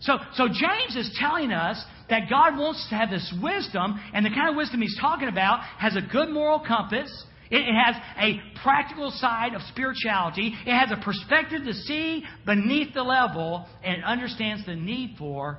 So, 0.00 0.18
so 0.34 0.48
James 0.48 0.96
is 0.96 1.16
telling 1.18 1.52
us 1.52 1.82
that 2.10 2.28
God 2.28 2.58
wants 2.58 2.86
to 2.90 2.94
have 2.94 3.10
this 3.10 3.32
wisdom, 3.42 3.98
and 4.12 4.24
the 4.24 4.30
kind 4.30 4.50
of 4.50 4.56
wisdom 4.56 4.82
he's 4.82 4.98
talking 5.00 5.28
about 5.28 5.60
has 5.78 5.96
a 5.96 6.02
good 6.12 6.28
moral 6.28 6.60
compass. 6.60 7.10
It, 7.50 7.60
it 7.60 7.74
has 7.74 7.96
a 8.18 8.40
practical 8.62 9.10
side 9.10 9.54
of 9.54 9.62
spirituality. 9.62 10.54
It 10.66 10.72
has 10.72 10.90
a 10.90 11.02
perspective 11.02 11.64
to 11.64 11.72
see 11.72 12.22
beneath 12.44 12.92
the 12.92 13.02
level, 13.02 13.66
and 13.82 14.04
understands 14.04 14.66
the 14.66 14.74
need 14.74 15.16
for 15.18 15.58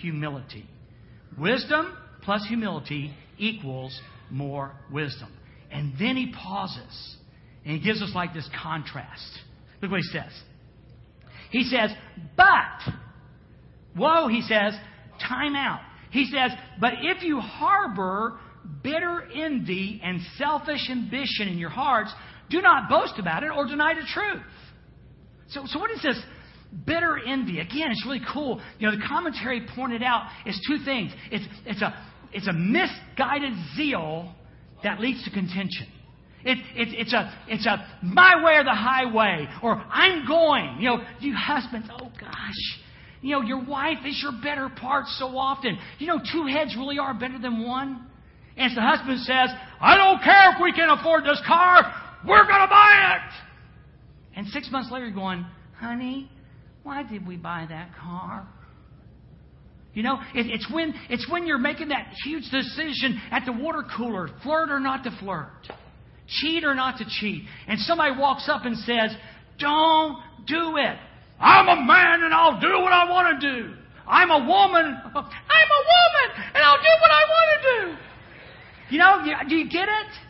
humility. 0.00 0.66
Wisdom 1.38 1.96
plus 2.22 2.44
humility 2.46 3.14
equals 3.38 3.98
more 4.30 4.72
wisdom. 4.92 5.28
And 5.70 5.92
then 5.98 6.16
he 6.16 6.32
pauses, 6.32 7.16
and 7.64 7.76
he 7.76 7.84
gives 7.84 8.02
us 8.02 8.12
like 8.14 8.34
this 8.34 8.48
contrast. 8.62 9.38
Look 9.82 9.90
what 9.90 10.00
he 10.00 10.18
says. 10.18 10.32
He 11.50 11.64
says, 11.64 11.90
but 12.36 12.92
Whoa, 13.96 14.28
he 14.28 14.42
says, 14.42 14.74
time 15.26 15.56
out. 15.56 15.80
He 16.10 16.26
says, 16.26 16.56
but 16.80 16.94
if 17.00 17.22
you 17.22 17.40
harbor 17.40 18.38
bitter 18.82 19.26
envy 19.34 20.00
and 20.04 20.20
selfish 20.36 20.88
ambition 20.90 21.48
in 21.48 21.58
your 21.58 21.70
hearts, 21.70 22.12
do 22.50 22.60
not 22.60 22.88
boast 22.88 23.18
about 23.18 23.42
it 23.42 23.50
or 23.50 23.66
deny 23.66 23.94
the 23.94 24.06
truth. 24.12 24.42
So, 25.48 25.62
so 25.66 25.78
what 25.78 25.90
is 25.90 26.02
this 26.02 26.20
bitter 26.84 27.18
envy? 27.18 27.60
Again, 27.60 27.90
it's 27.90 28.04
really 28.04 28.22
cool. 28.32 28.60
You 28.78 28.90
know, 28.90 28.96
the 28.96 29.04
commentary 29.08 29.66
pointed 29.74 30.02
out 30.02 30.28
is 30.44 30.60
two 30.68 30.84
things. 30.84 31.12
It's, 31.30 31.44
it's, 31.64 31.80
a, 31.80 31.94
it's 32.32 32.48
a 32.48 32.52
misguided 32.52 33.54
zeal 33.76 34.34
that 34.82 35.00
leads 35.00 35.24
to 35.24 35.30
contention. 35.30 35.86
It, 36.44 36.58
it, 36.76 36.94
it's, 36.94 37.12
a, 37.12 37.32
it's 37.48 37.66
a 37.66 37.84
my 38.02 38.44
way 38.44 38.54
or 38.54 38.64
the 38.64 38.70
highway, 38.70 39.48
or 39.62 39.72
I'm 39.90 40.26
going. 40.28 40.76
You 40.78 40.90
know, 40.90 40.98
you 41.18 41.34
husbands, 41.34 41.88
oh 41.90 42.10
gosh, 42.20 42.80
you 43.20 43.32
know, 43.32 43.42
your 43.42 43.64
wife 43.64 43.98
is 44.06 44.20
your 44.22 44.32
better 44.42 44.68
part 44.68 45.06
so 45.18 45.36
often. 45.36 45.76
You 45.98 46.06
know, 46.06 46.20
two 46.32 46.46
heads 46.46 46.76
really 46.76 46.98
are 46.98 47.14
better 47.14 47.38
than 47.38 47.64
one. 47.66 48.06
And 48.56 48.76
the 48.76 48.80
husband 48.80 49.20
says, 49.20 49.50
I 49.80 49.96
don't 49.96 50.22
care 50.22 50.52
if 50.54 50.62
we 50.62 50.72
can 50.72 50.88
afford 50.88 51.24
this 51.24 51.42
car, 51.46 51.92
we're 52.26 52.46
going 52.46 52.60
to 52.60 52.68
buy 52.68 53.16
it. 53.16 54.38
And 54.38 54.46
six 54.48 54.70
months 54.70 54.90
later, 54.90 55.06
you're 55.06 55.14
going, 55.14 55.44
honey, 55.78 56.30
why 56.82 57.02
did 57.02 57.26
we 57.26 57.36
buy 57.36 57.66
that 57.68 57.90
car? 58.00 58.46
You 59.96 60.02
know, 60.02 60.18
it, 60.34 60.44
it's 60.52 60.70
when 60.70 60.92
it's 61.08 61.26
when 61.30 61.46
you're 61.46 61.56
making 61.56 61.88
that 61.88 62.12
huge 62.22 62.44
decision 62.50 63.18
at 63.30 63.46
the 63.46 63.52
water 63.52 63.82
cooler, 63.96 64.28
flirt 64.42 64.68
or 64.68 64.78
not 64.78 65.04
to 65.04 65.10
flirt, 65.18 65.48
cheat 66.28 66.64
or 66.64 66.74
not 66.74 66.98
to 66.98 67.06
cheat, 67.08 67.44
and 67.66 67.80
somebody 67.80 68.12
walks 68.20 68.46
up 68.46 68.66
and 68.66 68.76
says, 68.76 69.16
"Don't 69.58 70.18
do 70.46 70.76
it." 70.76 70.98
I'm 71.40 71.66
a 71.68 71.80
man 71.80 72.24
and 72.24 72.34
I'll 72.34 72.60
do 72.60 72.68
what 72.82 72.92
I 72.92 73.10
want 73.10 73.40
to 73.40 73.48
do. 73.48 73.74
I'm 74.06 74.30
a 74.30 74.38
woman. 74.38 74.84
I'm 74.84 75.14
a 75.16 75.82
woman 75.96 76.44
and 76.54 76.62
I'll 76.62 76.76
do 76.76 76.94
what 77.00 77.10
I 77.10 77.22
want 77.32 77.48
to 77.56 77.60
do. 77.70 77.96
You 78.90 78.98
know, 78.98 79.48
do 79.48 79.56
you 79.56 79.70
get 79.70 79.88
it? 79.88 80.25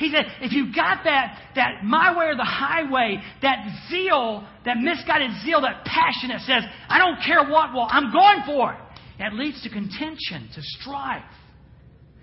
He 0.00 0.10
said, 0.10 0.24
if 0.40 0.52
you've 0.52 0.74
got 0.74 1.04
that, 1.04 1.38
that 1.56 1.84
my 1.84 2.16
way 2.16 2.24
or 2.24 2.34
the 2.34 2.42
highway, 2.42 3.18
that 3.42 3.68
zeal, 3.90 4.48
that 4.64 4.78
misguided 4.78 5.30
zeal, 5.44 5.60
that 5.60 5.84
passion 5.84 6.30
that 6.30 6.40
says, 6.40 6.64
I 6.88 6.96
don't 6.96 7.22
care 7.22 7.44
what, 7.44 7.74
well, 7.74 7.86
I'm 7.86 8.10
going 8.10 8.42
for 8.46 8.72
it. 8.72 8.78
That 9.18 9.34
leads 9.34 9.62
to 9.62 9.68
contention, 9.68 10.48
to 10.54 10.62
strife. 10.62 11.22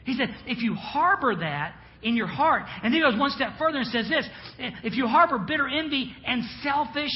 He 0.05 0.17
said, 0.17 0.29
if 0.47 0.63
you 0.63 0.73
harbor 0.73 1.35
that 1.35 1.75
in 2.01 2.15
your 2.15 2.25
heart, 2.25 2.63
and 2.81 2.85
then 2.85 2.93
he 2.93 2.99
goes 2.99 3.19
one 3.19 3.29
step 3.29 3.59
further 3.59 3.77
and 3.77 3.87
says 3.89 4.09
this, 4.09 4.27
if 4.57 4.95
you 4.95 5.05
harbor 5.05 5.37
bitter 5.37 5.67
envy 5.67 6.15
and 6.25 6.41
selfish 6.63 7.13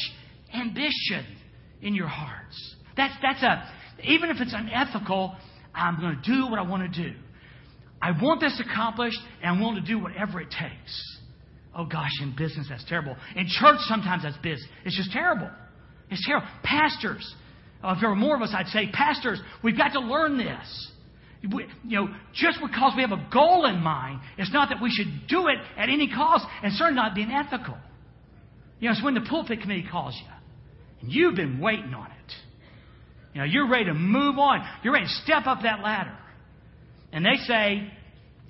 ambition 0.53 1.25
in 1.81 1.95
your 1.95 2.07
hearts. 2.07 2.75
That's, 2.95 3.15
that's 3.23 3.41
a, 3.41 3.67
even 4.03 4.29
if 4.29 4.37
it's 4.39 4.53
unethical, 4.55 5.35
I'm 5.73 5.99
going 5.99 6.21
to 6.21 6.31
do 6.31 6.51
what 6.51 6.59
I 6.59 6.61
want 6.61 6.93
to 6.93 7.03
do. 7.09 7.15
I 8.01 8.11
want 8.11 8.41
this 8.41 8.59
accomplished, 8.59 9.19
and 9.41 9.55
I'm 9.55 9.59
willing 9.59 9.75
to 9.75 9.87
do 9.87 9.99
whatever 9.99 10.41
it 10.41 10.49
takes. 10.49 11.19
Oh 11.75 11.85
gosh, 11.85 12.11
in 12.21 12.35
business, 12.35 12.67
that's 12.69 12.83
terrible. 12.89 13.15
In 13.35 13.47
church, 13.47 13.77
sometimes 13.81 14.23
that's 14.23 14.37
business. 14.37 14.67
It's 14.85 14.97
just 14.97 15.11
terrible. 15.11 15.49
It's 16.09 16.25
terrible. 16.25 16.47
Pastors, 16.63 17.35
uh, 17.83 17.93
if 17.95 18.01
there 18.01 18.09
were 18.09 18.15
more 18.15 18.35
of 18.35 18.41
us, 18.41 18.53
I'd 18.53 18.67
say, 18.67 18.89
pastors, 18.91 19.39
we've 19.63 19.77
got 19.77 19.93
to 19.93 19.99
learn 19.99 20.37
this. 20.37 20.91
We, 21.43 21.65
you 21.85 21.99
know, 21.99 22.07
just 22.33 22.59
because 22.61 22.93
we 22.95 23.01
have 23.01 23.11
a 23.11 23.27
goal 23.33 23.65
in 23.65 23.79
mind, 23.79 24.19
it's 24.37 24.53
not 24.53 24.69
that 24.69 24.81
we 24.81 24.91
should 24.91 25.27
do 25.27 25.47
it 25.47 25.57
at 25.77 25.89
any 25.89 26.07
cost, 26.07 26.45
and 26.61 26.73
certainly 26.73 27.01
not 27.01 27.15
being 27.15 27.31
ethical. 27.31 27.77
You 28.79 28.89
know, 28.89 28.93
it's 28.93 29.03
when 29.03 29.13
the 29.13 29.21
pulpit 29.21 29.61
committee 29.61 29.87
calls 29.89 30.19
you. 30.19 30.31
And 31.01 31.11
you've 31.11 31.35
been 31.35 31.59
waiting 31.59 31.93
on 31.93 32.07
it. 32.07 32.33
You 33.33 33.41
know, 33.41 33.45
you're 33.45 33.69
ready 33.69 33.85
to 33.85 33.93
move 33.93 34.37
on. 34.37 34.67
You're 34.83 34.93
ready 34.93 35.05
to 35.05 35.21
step 35.23 35.47
up 35.47 35.63
that 35.63 35.81
ladder. 35.81 36.15
And 37.11 37.25
they 37.25 37.37
say, 37.45 37.91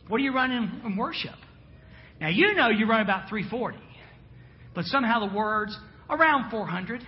What 0.08 0.17
are 0.17 0.24
you 0.24 0.34
running 0.34 0.82
in 0.86 0.97
worship? 0.97 1.36
Now, 2.19 2.30
you 2.30 2.54
know 2.54 2.69
you 2.69 2.88
run 2.88 3.02
about 3.02 3.30
340. 3.30 3.78
But 4.76 4.86
somehow 4.86 5.28
the 5.28 5.36
words, 5.36 5.78
around 6.10 6.52
400, 6.52 7.02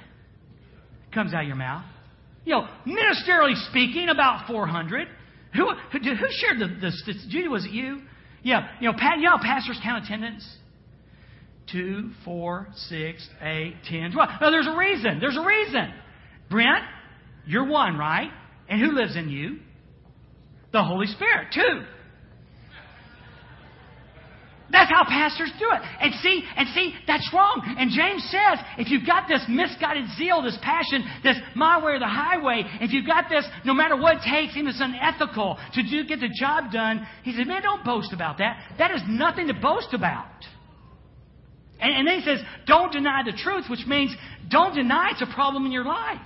comes 1.13 1.33
out 1.33 1.41
of 1.41 1.47
your 1.47 1.55
mouth. 1.55 1.85
You 2.45 2.55
know, 2.55 2.67
ministerially 2.87 3.55
speaking, 3.69 4.09
about 4.09 4.47
400. 4.47 5.07
Who, 5.55 5.69
who, 5.91 5.99
who 5.99 6.27
shared 6.31 6.59
the, 6.59 6.67
the, 6.81 7.47
was 7.47 7.65
it 7.65 7.71
you? 7.71 8.01
Yeah, 8.41 8.67
you 8.81 8.91
know, 8.91 8.97
Pat, 8.97 9.19
you 9.19 9.25
know 9.25 9.37
pastors 9.41 9.79
count 9.83 10.03
attendance? 10.03 10.43
two, 11.71 12.11
four, 12.25 12.67
six, 12.89 13.27
eight, 13.41 13.75
ten, 13.89 14.11
twelve. 14.11 14.29
No, 14.41 14.51
there's 14.51 14.67
a 14.67 14.77
reason. 14.77 15.19
There's 15.19 15.37
a 15.37 15.45
reason. 15.45 15.93
Brent, 16.49 16.83
you're 17.45 17.67
one, 17.67 17.97
right? 17.97 18.29
And 18.69 18.79
who 18.79 18.91
lives 18.91 19.15
in 19.15 19.29
you? 19.29 19.59
The 20.73 20.83
Holy 20.83 21.07
Spirit, 21.07 21.47
too. 21.53 21.85
That's 24.73 24.89
how 24.89 25.03
pastors 25.07 25.51
do 25.59 25.67
it. 25.71 25.81
And 26.01 26.13
see, 26.15 26.43
and 26.57 26.67
see, 26.73 26.95
that's 27.05 27.29
wrong. 27.31 27.61
And 27.77 27.91
James 27.91 28.23
says, 28.31 28.57
if 28.79 28.89
you've 28.89 29.05
got 29.05 29.27
this 29.27 29.45
misguided 29.47 30.05
zeal, 30.17 30.41
this 30.41 30.57
passion, 30.63 31.05
this 31.21 31.37
my 31.55 31.77
way 31.77 31.93
or 31.93 31.99
the 31.99 32.07
highway, 32.07 32.63
if 32.81 32.91
you've 32.91 33.05
got 33.05 33.29
this, 33.29 33.45
no 33.65 33.75
matter 33.75 33.95
what 33.95 34.17
it 34.17 34.21
takes, 34.27 34.57
even 34.57 34.67
it's 34.67 34.81
unethical 34.81 35.59
to 35.75 35.83
do, 35.83 36.05
get 36.05 36.19
the 36.19 36.33
job 36.39 36.71
done, 36.71 37.05
he 37.21 37.33
said, 37.37 37.45
man, 37.45 37.61
don't 37.61 37.85
boast 37.85 38.13
about 38.13 38.39
that. 38.39 38.57
That 38.79 38.89
is 38.95 39.01
nothing 39.07 39.47
to 39.47 39.53
boast 39.53 39.93
about. 39.93 40.25
And, 41.79 41.93
and 41.95 42.07
then 42.07 42.19
he 42.19 42.25
says, 42.25 42.39
don't 42.65 42.91
deny 42.91 43.21
the 43.23 43.37
truth, 43.37 43.65
which 43.69 43.85
means 43.85 44.15
don't 44.49 44.73
deny 44.73 45.11
it's 45.11 45.21
a 45.21 45.31
problem 45.35 45.67
in 45.67 45.71
your 45.71 45.85
life. 45.85 46.17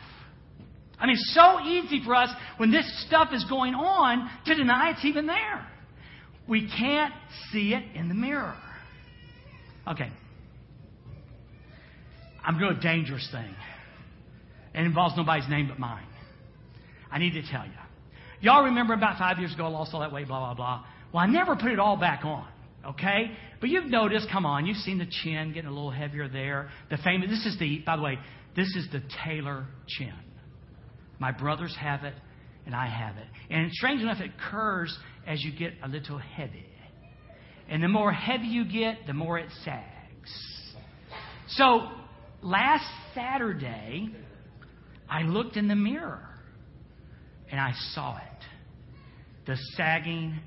I 1.00 1.06
mean, 1.06 1.18
so 1.18 1.60
easy 1.62 2.02
for 2.04 2.16
us 2.16 2.30
when 2.58 2.72
this 2.72 2.86
stuff 3.08 3.30
is 3.34 3.46
going 3.46 3.76
on 3.76 4.30
to 4.46 4.56
deny 4.56 4.92
it's 4.92 5.06
even 5.06 5.28
there. 5.28 5.68
We 6.48 6.68
can't 6.68 7.14
see 7.52 7.74
it 7.74 7.84
in 7.96 8.08
the 8.08 8.16
mirror. 8.16 8.56
Okay. 9.88 10.10
I'm 12.44 12.58
doing 12.58 12.78
a 12.78 12.82
dangerous 12.82 13.28
thing. 13.32 13.54
It 14.74 14.86
involves 14.86 15.16
nobody's 15.18 15.50
name 15.50 15.68
but 15.68 15.80
mine. 15.80 16.08
I 17.12 17.20
need 17.20 17.34
to 17.34 17.42
tell 17.42 17.66
you. 17.66 17.72
Y'all 18.40 18.66
remember 18.66 18.94
about 18.94 19.18
five 19.18 19.40
years 19.40 19.54
ago, 19.54 19.66
I 19.66 19.70
lost 19.70 19.94
all 19.94 20.02
that 20.02 20.12
weight, 20.12 20.28
blah, 20.28 20.40
blah, 20.40 20.54
blah. 20.54 20.86
Well, 21.14 21.24
I 21.24 21.28
never 21.28 21.56
put 21.56 21.72
it 21.72 21.80
all 21.80 21.98
back 21.98 22.24
on. 22.24 22.48
Okay? 22.86 23.32
But 23.60 23.70
you've 23.70 23.86
noticed, 23.86 24.28
come 24.32 24.46
on, 24.46 24.66
you've 24.66 24.78
seen 24.78 24.98
the 24.98 25.08
chin 25.24 25.52
getting 25.54 25.70
a 25.70 25.74
little 25.74 25.92
heavier 25.92 26.30
there. 26.30 26.70
The 26.90 26.98
famous, 26.98 27.30
this 27.30 27.46
is 27.46 27.60
the, 27.60 27.80
by 27.86 27.98
the 27.98 28.04
way, 28.04 28.20
this 28.56 28.68
is 28.76 28.88
the 28.92 29.02
Taylor 29.26 29.66
chin. 29.88 30.14
My 31.20 31.32
brothers 31.32 31.76
have 31.80 32.04
it, 32.04 32.14
and 32.66 32.76
I 32.76 32.88
have 32.88 33.18
it. 33.18 33.28
And 33.50 33.72
strange 33.72 34.02
enough, 34.02 34.20
it 34.20 34.32
occurs 34.38 34.98
as 35.26 35.44
you 35.44 35.52
get 35.52 35.74
a 35.84 35.88
little 35.88 36.18
heavy. 36.18 36.66
And 37.70 37.84
the 37.84 37.88
more 37.88 38.12
heavy 38.12 38.48
you 38.48 38.66
get, 38.66 39.08
the 39.08 39.14
more 39.14 39.38
it 39.38 39.50
sags. 39.64 40.32
So, 41.50 41.90
last 42.42 42.86
Saturday, 43.14 44.10
I 45.10 45.24
looked 45.24 45.58
in 45.58 45.68
the 45.68 45.76
mirror 45.76 46.28
and 47.50 47.60
I 47.60 47.74
saw 47.94 48.18
it. 48.18 48.24
The 49.46 49.58
sagging 49.76 50.40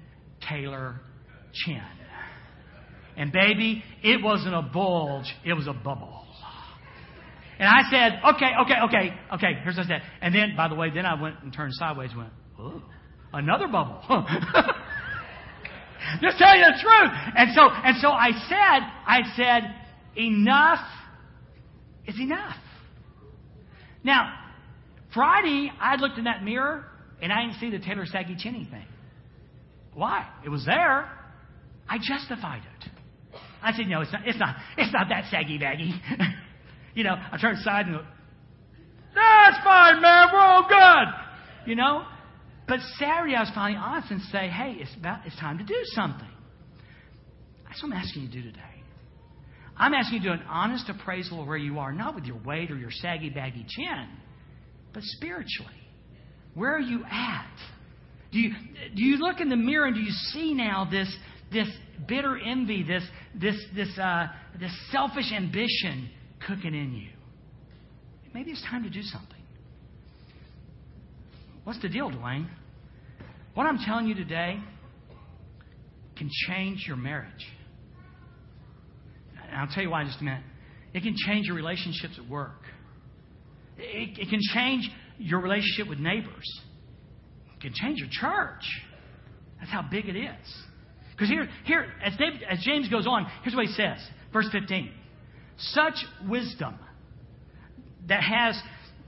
Taylor 0.49 1.01
chin. 1.53 1.83
And 3.17 3.33
baby, 3.33 3.83
it 4.03 4.23
wasn't 4.23 4.55
a 4.55 4.63
bulge, 4.63 5.27
it 5.45 5.55
was 5.55 5.67
a 5.67 5.73
bubble. 5.73 6.20
And 7.61 7.69
I 7.69 7.83
said, 7.91 8.21
okay, 8.35 8.53
okay, 8.63 8.75
okay, 8.87 9.15
okay, 9.35 9.61
here's 9.63 9.77
what 9.77 9.85
I 9.85 9.89
said. 9.89 10.03
And 10.23 10.35
then, 10.35 10.55
by 10.57 10.69
the 10.69 10.75
way, 10.75 10.89
then 10.95 11.05
I 11.05 11.21
went 11.21 11.43
and 11.43 11.53
turned 11.53 11.75
sideways 11.75 12.09
and 12.11 12.21
went, 12.21 12.33
oh, 12.59 12.81
another 13.35 13.69
bubble. 13.69 14.01
Just 16.23 16.39
tell 16.39 16.57
you 16.57 16.65
the 16.65 16.79
truth. 16.81 17.13
And 17.37 17.51
so, 17.55 17.69
and 17.69 17.99
so 18.01 18.09
I 18.09 18.31
said, 18.49 18.81
I 19.07 19.21
said, 19.37 19.75
enough 20.17 20.81
is 22.07 22.19
enough. 22.19 22.57
Now, 24.03 24.33
Friday, 25.13 25.71
I 25.79 25.97
looked 25.97 26.17
in 26.17 26.25
that 26.25 26.43
mirror 26.43 26.87
and 27.21 27.31
I 27.31 27.43
didn't 27.43 27.61
see 27.61 27.69
the 27.69 27.79
Taylor 27.79 28.07
Saggy 28.07 28.37
Chinny 28.39 28.67
thing. 28.71 28.87
Why? 29.93 30.27
It 30.47 30.49
was 30.49 30.65
there. 30.65 31.13
I 31.87 31.99
justified 31.99 32.63
it. 32.63 32.89
I 33.63 33.73
said, 33.73 33.87
no, 33.87 34.01
it's 34.01 34.13
not, 34.13 34.27
it's 34.27 34.39
not, 34.39 34.57
it's 34.79 34.95
not 34.95 35.09
that 35.11 35.25
saggy 35.31 35.59
baggy. 35.59 35.93
you 36.95 37.05
know, 37.05 37.15
I 37.15 37.39
turn 37.39 37.57
aside 37.57 37.87
and 37.87 37.97
go, 37.97 38.05
that's 39.15 39.63
fine, 39.65 40.01
man, 40.01 40.29
we're 40.33 40.41
all 40.41 40.69
good. 40.69 41.69
You 41.69 41.77
know? 41.77 42.05
But 42.69 42.81
Saturday 42.99 43.35
I 43.35 43.41
was 43.41 43.51
finally 43.55 43.81
honest 43.83 44.11
and 44.11 44.21
say, 44.33 44.49
hey, 44.49 44.77
it's 44.79 44.95
about, 44.97 45.27
it's 45.27 45.39
time 45.41 45.59
to 45.59 45.65
do 45.65 45.79
something. 45.95 46.29
That's 47.67 47.83
what 47.83 47.93
I'm 47.93 47.99
asking 47.99 48.23
you 48.23 48.29
to 48.29 48.35
do 48.35 48.43
today. 48.43 48.61
I'm 49.77 49.95
asking 49.95 50.23
you 50.23 50.31
to 50.31 50.37
do 50.37 50.43
an 50.43 50.47
honest 50.49 50.89
appraisal 50.89 51.41
of 51.41 51.49
where 51.49 51.57
you 51.57 51.79
are, 51.79 51.93
not 51.93 52.15
with 52.15 52.25
your 52.25 52.39
weight 52.45 52.71
or 52.71 52.77
your 52.77 52.91
saggy 52.91 53.31
baggy 53.31 53.65
chin, 53.69 54.09
but 54.93 55.03
spiritually. 55.03 55.73
Where 56.55 56.75
are 56.75 56.81
you 56.81 57.05
at? 57.05 57.51
Do 58.33 58.39
you, 58.39 58.51
do 58.95 59.03
you 59.03 59.17
look 59.17 59.41
in 59.41 59.49
the 59.49 59.57
mirror 59.57 59.87
and 59.87 59.95
do 59.95 60.01
you 60.01 60.13
see 60.33 60.55
now 60.55 60.87
this, 60.91 61.13
this 61.53 61.69
bitter 62.07 62.39
envy, 62.39 62.85
this, 62.85 63.03
this, 63.35 63.57
this, 63.75 63.99
uh, 63.99 64.27
this 64.59 64.73
selfish 64.93 65.33
ambition 65.33 66.11
cooking 66.47 66.75
in 66.75 66.95
you? 66.95 67.11
Maybe 68.33 68.51
it's 68.51 68.65
time 68.71 68.83
to 68.85 68.91
do 68.91 69.03
something. 69.03 69.43
What's 71.65 71.81
the 71.83 71.89
deal, 71.89 72.11
Dwayne? 72.11 72.49
What 73.55 73.65
I'm 73.65 73.79
telling 73.79 74.07
you 74.07 74.15
today 74.15 74.59
can 76.17 76.31
change 76.49 76.85
your 76.87 76.97
marriage. 76.97 77.47
And 79.43 79.57
I'll 79.57 79.69
tell 79.69 79.83
you 79.83 79.91
why 79.91 80.03
in 80.03 80.09
just 80.09 80.21
a 80.21 80.25
minute. 80.25 80.45
It 80.95 81.03
can 81.03 81.15
change 81.27 81.47
your 81.47 81.57
relationships 81.57 82.15
at 82.19 82.29
work. 82.29 82.63
It, 83.79 84.19
it 84.19 84.29
can 84.29 84.41
change 84.53 84.91
your 85.19 85.41
relationship 85.41 85.89
with 85.89 85.99
neighbors. 85.99 86.61
It 87.55 87.61
can 87.61 87.73
change 87.75 87.99
your 87.99 88.09
church. 88.11 88.65
That's 89.59 89.71
how 89.71 89.83
big 89.83 90.09
it 90.09 90.17
is. 90.17 90.55
Because 91.13 91.29
here, 91.29 91.49
here 91.65 91.87
as, 92.03 92.17
David, 92.17 92.43
as 92.49 92.61
James 92.65 92.89
goes 92.89 93.07
on, 93.07 93.27
here's 93.43 93.55
what 93.55 93.67
he 93.67 93.73
says. 93.73 93.99
Verse 94.33 94.49
15. 94.51 94.91
Such 95.61 96.05
wisdom 96.29 96.79
that 98.09 98.23
has 98.23 98.61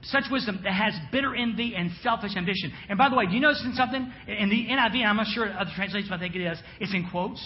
such 0.03 0.25
wisdom 0.31 0.59
that 0.63 0.73
has 0.73 0.93
bitter 1.11 1.33
envy 1.33 1.75
and 1.75 1.89
selfish 2.01 2.35
ambition. 2.35 2.73
And 2.89 2.97
by 2.97 3.09
the 3.09 3.15
way, 3.15 3.25
do 3.25 3.33
you 3.33 3.39
notice 3.39 3.65
something? 3.75 4.11
In 4.27 4.49
the 4.49 4.67
NIV, 4.67 5.05
I'm 5.05 5.15
not 5.15 5.27
sure 5.27 5.49
other 5.49 5.71
translations, 5.75 6.09
but 6.09 6.17
I 6.17 6.19
think 6.19 6.35
it 6.35 6.41
is, 6.41 6.57
it's 6.79 6.93
in 6.93 7.09
quotes. 7.09 7.41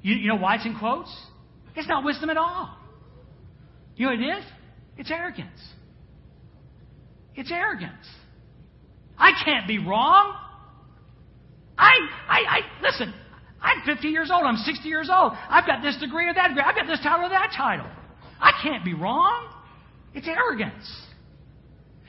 You, 0.00 0.16
you 0.16 0.28
know 0.28 0.36
why 0.36 0.56
it's 0.56 0.66
in 0.66 0.76
quotes? 0.78 1.14
It's 1.76 1.88
not 1.88 2.04
wisdom 2.04 2.30
at 2.30 2.36
all. 2.36 2.76
You 3.96 4.06
know 4.06 4.12
what 4.12 4.20
it 4.20 4.38
is? 4.38 4.44
It's 4.96 5.10
arrogance. 5.10 5.60
It's 7.34 7.50
arrogance. 7.50 8.06
I 9.18 9.32
can't 9.44 9.66
be 9.66 9.78
wrong. 9.78 10.34
I, 11.78 11.92
I, 12.28 12.38
I, 12.38 12.60
listen, 12.82 13.14
I'm 13.62 13.82
50 13.86 14.08
years 14.08 14.30
old. 14.32 14.44
I'm 14.44 14.56
60 14.56 14.88
years 14.88 15.08
old. 15.12 15.32
I've 15.48 15.66
got 15.66 15.82
this 15.82 15.96
degree 15.98 16.28
or 16.28 16.34
that 16.34 16.48
degree. 16.48 16.62
I've 16.66 16.74
got 16.74 16.86
this 16.86 17.00
title 17.00 17.26
or 17.26 17.28
that 17.30 17.52
title. 17.56 17.86
I 18.40 18.52
can't 18.62 18.84
be 18.84 18.94
wrong. 18.94 19.48
It's 20.14 20.26
arrogance. 20.26 20.84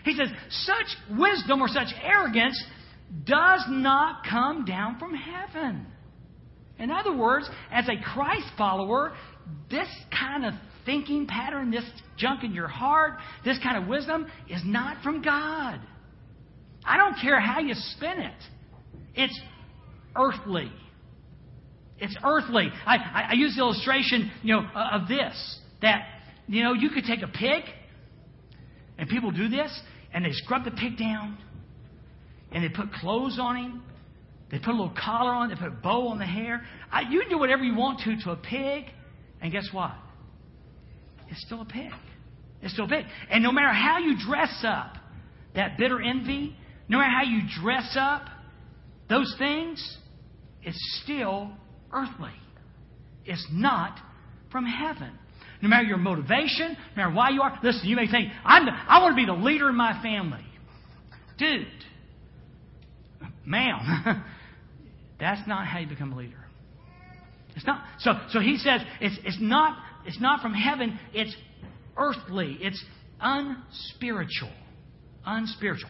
He 0.03 0.15
says, 0.15 0.27
such 0.49 1.17
wisdom 1.17 1.61
or 1.61 1.67
such 1.67 1.87
arrogance 2.03 2.61
does 3.25 3.63
not 3.69 4.25
come 4.29 4.65
down 4.65 4.99
from 4.99 5.13
heaven. 5.13 5.85
In 6.79 6.91
other 6.91 7.15
words, 7.15 7.49
as 7.71 7.87
a 7.87 8.01
Christ 8.03 8.47
follower, 8.57 9.13
this 9.69 9.87
kind 10.11 10.45
of 10.45 10.53
thinking 10.85 11.27
pattern, 11.27 11.71
this 11.71 11.85
junk 12.17 12.43
in 12.43 12.53
your 12.53 12.67
heart, 12.67 13.13
this 13.45 13.57
kind 13.63 13.81
of 13.81 13.87
wisdom 13.87 14.27
is 14.49 14.61
not 14.65 15.01
from 15.03 15.21
God. 15.21 15.79
I 16.83 16.97
don't 16.97 17.15
care 17.21 17.39
how 17.39 17.59
you 17.59 17.73
spin 17.75 18.19
it. 18.19 18.43
It's 19.15 19.39
earthly. 20.15 20.71
It's 22.03 22.17
earthly. 22.21 22.67
I, 22.85 22.97
I, 22.97 23.27
I 23.29 23.33
use 23.33 23.55
the 23.55 23.61
illustration, 23.61 24.29
you 24.41 24.55
know, 24.55 24.67
of 24.75 25.07
this 25.07 25.59
that 25.81 26.05
you 26.47 26.61
know 26.61 26.73
you 26.73 26.89
could 26.89 27.05
take 27.05 27.21
a 27.21 27.27
pig, 27.27 27.63
and 28.97 29.07
people 29.07 29.31
do 29.31 29.47
this, 29.47 29.71
and 30.13 30.25
they 30.25 30.33
scrub 30.33 30.65
the 30.65 30.71
pig 30.71 30.97
down, 30.97 31.37
and 32.51 32.61
they 32.61 32.67
put 32.67 32.91
clothes 32.91 33.37
on 33.39 33.55
him, 33.55 33.83
they 34.51 34.59
put 34.59 34.71
a 34.71 34.77
little 34.77 34.93
collar 35.01 35.31
on, 35.31 35.47
they 35.47 35.55
put 35.55 35.69
a 35.69 35.71
bow 35.71 36.09
on 36.09 36.19
the 36.19 36.25
hair. 36.25 36.65
I, 36.91 37.03
you 37.09 37.21
can 37.21 37.29
do 37.29 37.39
whatever 37.39 37.63
you 37.63 37.73
want 37.73 38.01
to 38.01 38.21
to 38.25 38.31
a 38.31 38.35
pig, 38.35 38.83
and 39.41 39.49
guess 39.49 39.69
what? 39.71 39.93
It's 41.29 41.41
still 41.45 41.61
a 41.61 41.65
pig. 41.65 41.89
It's 42.61 42.73
still 42.73 42.85
a 42.85 42.89
pig. 42.89 43.05
And 43.29 43.41
no 43.41 43.53
matter 43.53 43.73
how 43.73 43.99
you 43.99 44.17
dress 44.27 44.61
up 44.67 44.97
that 45.55 45.77
bitter 45.77 46.01
envy, 46.01 46.53
no 46.89 46.97
matter 46.97 47.11
how 47.11 47.23
you 47.23 47.43
dress 47.61 47.95
up 47.97 48.25
those 49.07 49.33
things, 49.39 49.97
it's 50.63 51.01
still 51.03 51.53
earthly. 51.93 52.33
It's 53.25 53.45
not 53.51 53.99
from 54.51 54.65
heaven. 54.65 55.11
No 55.61 55.69
matter 55.69 55.83
your 55.83 55.97
motivation, 55.97 56.75
no 56.95 57.03
matter 57.03 57.15
why 57.15 57.29
you 57.29 57.41
are. 57.41 57.57
Listen, 57.63 57.87
you 57.87 57.95
may 57.95 58.09
think, 58.09 58.29
I'm 58.43 58.65
the, 58.65 58.71
I 58.71 59.01
want 59.01 59.13
to 59.13 59.15
be 59.15 59.25
the 59.25 59.33
leader 59.33 59.69
in 59.69 59.75
my 59.75 60.01
family. 60.01 60.45
Dude, 61.37 61.67
ma'am, 63.45 64.23
that's 65.19 65.47
not 65.47 65.65
how 65.65 65.79
you 65.79 65.87
become 65.87 66.11
a 66.11 66.17
leader. 66.17 66.43
It's 67.55 67.65
not. 67.65 67.83
So, 67.99 68.13
so 68.29 68.39
he 68.39 68.57
says 68.57 68.81
it's, 68.99 69.17
it's, 69.23 69.37
not, 69.39 69.77
it's 70.05 70.19
not 70.19 70.41
from 70.41 70.53
heaven, 70.53 70.99
it's 71.13 71.35
earthly, 71.97 72.57
it's 72.59 72.83
unspiritual. 73.21 74.51
Unspiritual. 75.25 75.89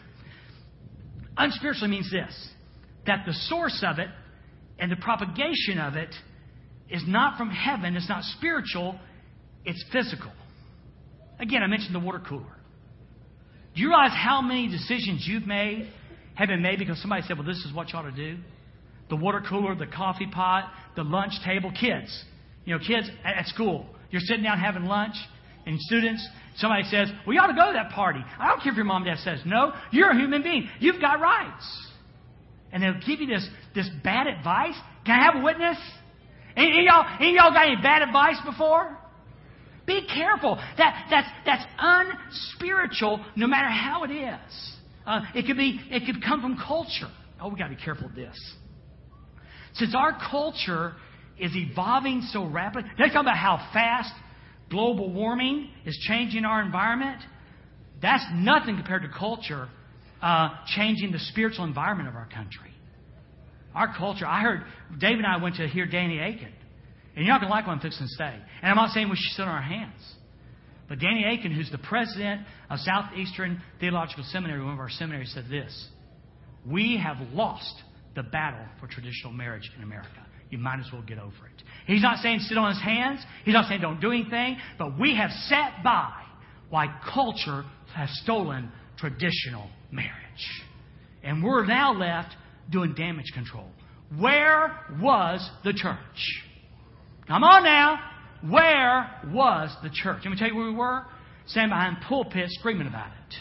Unspiritual 1.35 1.87
means 1.87 2.11
this 2.11 2.49
that 3.05 3.25
the 3.25 3.33
source 3.33 3.83
of 3.85 3.99
it 3.99 4.07
and 4.79 4.91
the 4.91 4.95
propagation 4.97 5.79
of 5.79 5.95
it 5.95 6.13
is 6.89 7.03
not 7.07 7.37
from 7.37 7.49
heaven, 7.49 7.95
it's 7.95 8.09
not 8.09 8.23
spiritual, 8.23 8.99
it's 9.65 9.83
physical. 9.91 10.31
Again, 11.39 11.63
I 11.63 11.67
mentioned 11.67 11.95
the 11.95 11.99
water 11.99 12.21
cooler. 12.27 12.57
Do 13.75 13.81
you 13.81 13.89
realize 13.89 14.11
how 14.13 14.41
many 14.41 14.67
decisions 14.69 15.25
you've 15.27 15.47
made 15.47 15.91
have 16.35 16.47
been 16.47 16.61
made 16.61 16.79
because 16.79 16.99
somebody 17.01 17.23
said, 17.27 17.37
well, 17.37 17.47
this 17.47 17.57
is 17.65 17.73
what 17.73 17.91
you 17.91 17.99
ought 17.99 18.03
to 18.03 18.11
do? 18.11 18.37
The 19.09 19.15
water 19.15 19.41
cooler, 19.47 19.75
the 19.75 19.87
coffee 19.87 20.27
pot, 20.27 20.71
the 20.95 21.03
lunch 21.03 21.33
table, 21.43 21.71
kids. 21.79 22.23
You 22.65 22.75
know, 22.75 22.79
kids 22.85 23.09
at 23.23 23.45
school. 23.47 23.85
You're 24.11 24.21
sitting 24.21 24.43
down 24.43 24.59
having 24.59 24.85
lunch, 24.85 25.15
and 25.65 25.79
students, 25.79 26.27
somebody 26.57 26.83
says, 26.83 27.09
well, 27.25 27.33
you 27.33 27.41
ought 27.41 27.47
to 27.47 27.53
go 27.53 27.67
to 27.67 27.73
that 27.73 27.91
party. 27.91 28.19
I 28.39 28.47
don't 28.49 28.61
care 28.61 28.71
if 28.71 28.75
your 28.75 28.85
mom 28.85 29.03
and 29.03 29.15
dad 29.15 29.23
says, 29.23 29.39
no, 29.45 29.73
you're 29.91 30.11
a 30.11 30.15
human 30.15 30.43
being. 30.43 30.69
You've 30.79 31.01
got 31.01 31.19
rights. 31.19 31.89
And 32.71 32.83
they'll 32.83 32.99
give 33.05 33.21
you 33.21 33.27
this, 33.27 33.47
this 33.75 33.89
bad 34.03 34.27
advice. 34.27 34.75
Can 35.05 35.19
I 35.19 35.23
have 35.25 35.41
a 35.41 35.43
witness? 35.43 35.77
Any, 36.55 36.85
y'all, 36.85 37.05
any 37.19 37.35
y'all 37.35 37.51
got 37.51 37.67
any 37.67 37.81
bad 37.81 38.01
advice 38.01 38.37
before? 38.45 38.97
Be 39.85 40.07
careful. 40.07 40.55
That, 40.77 41.07
that's, 41.09 41.27
that's 41.45 41.63
unspiritual 41.77 43.23
no 43.35 43.47
matter 43.47 43.69
how 43.69 44.03
it 44.03 44.11
is. 44.11 44.71
Uh, 45.05 45.21
it 45.35 45.45
could 45.45 45.57
be, 45.57 45.79
it 45.89 46.03
could 46.05 46.23
come 46.23 46.41
from 46.41 46.57
culture. 46.57 47.11
Oh, 47.41 47.49
we 47.49 47.57
got 47.57 47.67
to 47.67 47.75
be 47.75 47.81
careful 47.81 48.05
of 48.05 48.15
this. 48.15 48.37
Since 49.73 49.93
our 49.95 50.17
culture 50.29 50.93
is 51.37 51.51
evolving 51.55 52.21
so 52.31 52.45
rapidly, 52.45 52.89
they 52.97 53.07
talk 53.07 53.21
about 53.21 53.37
how 53.37 53.57
fast 53.73 54.13
global 54.69 55.11
warming 55.11 55.69
is 55.85 55.97
changing 56.07 56.45
our 56.45 56.61
environment. 56.61 57.21
That's 58.01 58.23
nothing 58.33 58.77
compared 58.77 59.01
to 59.01 59.09
culture 59.09 59.67
uh, 60.21 60.49
changing 60.67 61.11
the 61.11 61.19
spiritual 61.19 61.65
environment 61.65 62.07
of 62.07 62.15
our 62.15 62.27
country. 62.27 62.72
Our 63.75 63.95
culture, 63.97 64.25
I 64.25 64.41
heard, 64.41 64.63
Dave 64.99 65.17
and 65.17 65.25
I 65.25 65.41
went 65.41 65.55
to 65.55 65.67
hear 65.67 65.85
Danny 65.85 66.19
Akin. 66.19 66.51
And 67.15 67.25
you're 67.25 67.33
not 67.33 67.41
going 67.41 67.49
to 67.49 67.55
like 67.55 67.67
what 67.67 67.73
I'm 67.73 67.79
fixing 67.79 68.07
to 68.07 68.13
say. 68.13 68.33
And 68.61 68.71
I'm 68.71 68.75
not 68.75 68.91
saying 68.91 69.09
we 69.09 69.15
should 69.15 69.35
sit 69.35 69.43
on 69.43 69.49
our 69.49 69.61
hands. 69.61 70.01
But 70.89 70.99
Danny 70.99 71.23
Akin, 71.25 71.51
who's 71.51 71.71
the 71.71 71.77
president 71.77 72.41
of 72.69 72.79
Southeastern 72.79 73.61
Theological 73.79 74.23
Seminary, 74.29 74.63
one 74.63 74.73
of 74.73 74.79
our 74.79 74.89
seminaries, 74.89 75.31
said 75.33 75.45
this 75.49 75.87
We 76.69 76.97
have 77.03 77.17
lost 77.31 77.73
the 78.15 78.23
battle 78.23 78.65
for 78.79 78.87
traditional 78.87 79.31
marriage 79.31 79.69
in 79.77 79.83
America. 79.83 80.09
You 80.49 80.57
might 80.59 80.79
as 80.79 80.91
well 80.91 81.01
get 81.01 81.17
over 81.17 81.29
it. 81.29 81.63
He's 81.87 82.01
not 82.01 82.19
saying 82.19 82.39
sit 82.41 82.57
on 82.57 82.73
his 82.73 82.81
hands. 82.81 83.19
He's 83.43 83.53
not 83.53 83.67
saying 83.67 83.81
don't 83.81 83.99
do 83.99 84.11
anything. 84.11 84.57
But 84.77 84.99
we 84.99 85.15
have 85.15 85.31
sat 85.31 85.83
by 85.83 86.11
why 86.69 86.87
culture 87.13 87.63
has 87.95 88.09
stolen 88.21 88.71
traditional 88.97 89.69
marriage. 89.91 90.11
And 91.23 91.43
we're 91.43 91.65
now 91.65 91.93
left 91.93 92.35
doing 92.69 92.93
damage 92.93 93.31
control. 93.33 93.67
Where 94.17 94.79
was 95.01 95.47
the 95.63 95.73
church? 95.73 96.43
Come 97.27 97.43
on 97.43 97.63
now. 97.63 97.99
Where 98.47 99.09
was 99.33 99.75
the 99.81 99.89
church? 99.89 100.21
Let 100.23 100.31
me 100.31 100.37
tell 100.37 100.49
you 100.49 100.55
where 100.55 100.67
we 100.67 100.75
were. 100.75 101.05
Standing 101.47 101.69
behind 101.69 101.97
pulpits 102.07 102.55
screaming 102.59 102.87
about 102.87 103.07
it. 103.07 103.35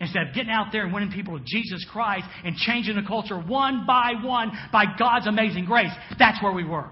Instead 0.00 0.28
of 0.28 0.34
getting 0.34 0.50
out 0.50 0.68
there 0.72 0.84
and 0.84 0.92
winning 0.92 1.12
people 1.12 1.38
to 1.38 1.44
Jesus 1.44 1.86
Christ 1.92 2.26
and 2.44 2.56
changing 2.56 2.96
the 2.96 3.06
culture 3.06 3.38
one 3.38 3.84
by 3.86 4.12
one 4.22 4.50
by 4.72 4.84
God's 4.98 5.28
amazing 5.28 5.64
grace. 5.64 5.92
That's 6.18 6.42
where 6.42 6.52
we 6.52 6.64
were. 6.64 6.90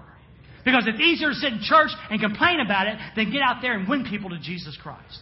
Because 0.63 0.85
it's 0.87 0.99
easier 0.99 1.29
to 1.29 1.35
sit 1.35 1.53
in 1.53 1.59
church 1.61 1.89
and 2.09 2.21
complain 2.21 2.59
about 2.59 2.87
it 2.87 2.97
than 3.15 3.31
get 3.31 3.41
out 3.41 3.57
there 3.61 3.73
and 3.77 3.87
win 3.87 4.05
people 4.09 4.29
to 4.29 4.39
Jesus 4.39 4.77
Christ. 4.81 5.19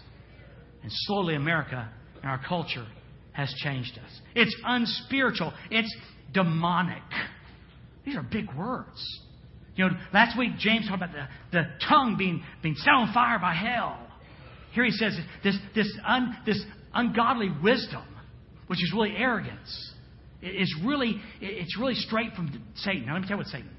And 0.83 0.91
slowly, 0.91 1.35
America 1.35 1.89
and 2.21 2.29
our 2.29 2.41
culture 2.47 2.85
has 3.31 3.51
changed 3.63 3.97
us. 3.97 4.21
It's 4.35 4.55
unspiritual, 4.65 5.53
it's 5.71 5.95
demonic. 6.33 7.03
These 8.05 8.15
are 8.15 8.23
big 8.23 8.53
words. 8.53 9.21
You 9.75 9.85
know, 9.85 9.91
last 10.13 10.37
week 10.37 10.57
James 10.57 10.87
talked 10.87 11.01
about 11.01 11.13
the, 11.13 11.57
the 11.57 11.63
tongue 11.87 12.15
being, 12.17 12.43
being 12.61 12.75
set 12.75 12.91
on 12.91 13.13
fire 13.13 13.39
by 13.39 13.53
hell. 13.53 13.97
Here 14.73 14.83
he 14.83 14.91
says 14.91 15.17
this, 15.43 15.57
this, 15.75 15.87
un, 16.05 16.37
this 16.45 16.61
ungodly 16.93 17.49
wisdom, 17.63 18.03
which 18.67 18.83
is 18.83 18.91
really 18.93 19.15
arrogance, 19.15 19.93
is 20.41 20.73
really, 20.83 21.21
it's 21.41 21.77
really 21.79 21.95
straight 21.95 22.33
from 22.33 22.63
Satan. 22.75 23.05
Now, 23.05 23.13
let 23.13 23.21
me 23.21 23.27
tell 23.27 23.37
you 23.37 23.43
what 23.43 23.47
Satan. 23.47 23.69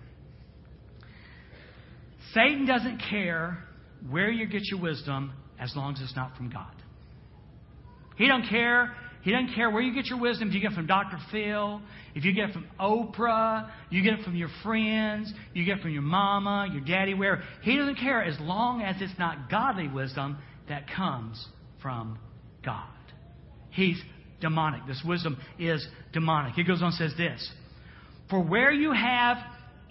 Satan 2.35 2.67
doesn't 2.67 3.03
care 3.11 3.65
where 4.09 4.31
you 4.31 4.47
get 4.47 4.63
your 4.71 4.81
wisdom 4.81 5.33
as 5.59 5.75
long 5.77 5.95
as 5.95 6.01
it's 6.01 6.17
not 6.17 6.37
from 6.37 6.51
God. 6.51 6.75
He 8.17 8.27
don't 8.27 8.49
care. 8.49 8.95
He 9.23 9.33
doesn't 9.33 9.55
care 9.55 9.71
where 9.71 9.83
you 9.83 9.95
get 9.95 10.07
your 10.07 10.19
wisdom. 10.19 10.49
If 10.49 10.55
you 10.55 10.61
get 10.61 10.73
it 10.73 10.75
from 10.75 10.87
Dr. 10.87 11.19
Phil, 11.31 11.83
if 12.15 12.25
you 12.25 12.33
get 12.33 12.51
it 12.51 12.53
from 12.53 12.67
Oprah, 12.81 13.71
you 13.91 14.03
get 14.03 14.19
it 14.19 14.25
from 14.25 14.35
your 14.35 14.49
friends, 14.63 15.33
you 15.53 15.65
get 15.65 15.79
it 15.79 15.83
from 15.83 15.93
your 15.93 16.03
mama, 16.03 16.69
your 16.73 16.83
daddy, 16.83 17.15
where 17.15 17.43
he 17.63 17.77
doesn't 17.77 17.97
care 17.97 18.23
as 18.23 18.39
long 18.41 18.83
as 18.83 18.97
it's 19.01 19.19
not 19.19 19.51
godly 19.51 19.89
wisdom 19.89 20.39
that 20.69 20.87
comes 20.89 21.47
from 21.83 22.19
God. 22.65 22.89
He's 23.71 24.01
demonic. 24.41 24.87
This 24.87 25.03
wisdom 25.05 25.37
is 25.59 25.87
demonic. 26.13 26.55
He 26.55 26.65
goes 26.65 26.81
on 26.81 26.89
and 26.89 26.95
says 26.95 27.13
this 27.17 27.51
For 28.31 28.43
where 28.43 28.73
you 28.73 28.93
have 28.93 29.37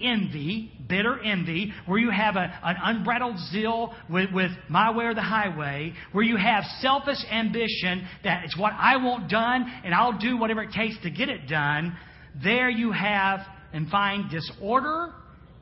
envy, 0.02 0.72
bitter 0.88 1.20
envy, 1.20 1.74
where 1.86 2.00
you 2.00 2.10
have 2.10 2.36
a, 2.36 2.60
an 2.64 2.76
unbridled 2.82 3.38
zeal 3.52 3.94
with, 4.10 4.32
with 4.34 4.52
my 4.70 4.96
way 4.96 5.06
or 5.06 5.14
the 5.14 5.22
highway, 5.22 5.94
where 6.12 6.24
you 6.24 6.38
have 6.38 6.64
selfish 6.80 7.18
ambition 7.32 8.08
that 8.24 8.46
it's 8.46 8.58
what 8.58 8.74
I 8.74 8.98
want 8.98 9.30
done 9.30 9.66
and 9.84 9.94
I'll 9.94 10.18
do 10.18 10.38
whatever 10.38 10.64
it 10.64 10.72
takes 10.72 10.98
to 11.04 11.10
get 11.10 11.30
it 11.30 11.48
done, 11.48 11.98
there 12.44 12.70
you 12.70 12.92
have 12.92 13.42
and 13.74 13.90
find 13.90 14.30
disorder 14.30 15.14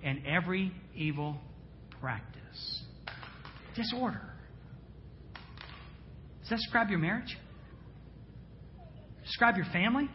and 0.04 0.26
every 0.26 0.72
evil 0.96 1.38
practice. 2.00 2.84
Disorder. 3.76 4.22
Does 6.42 6.50
that 6.50 6.56
describe 6.58 6.90
your 6.90 7.00
marriage? 7.00 7.38
Describe 9.24 9.58
your 9.58 9.66
family? 9.74 10.10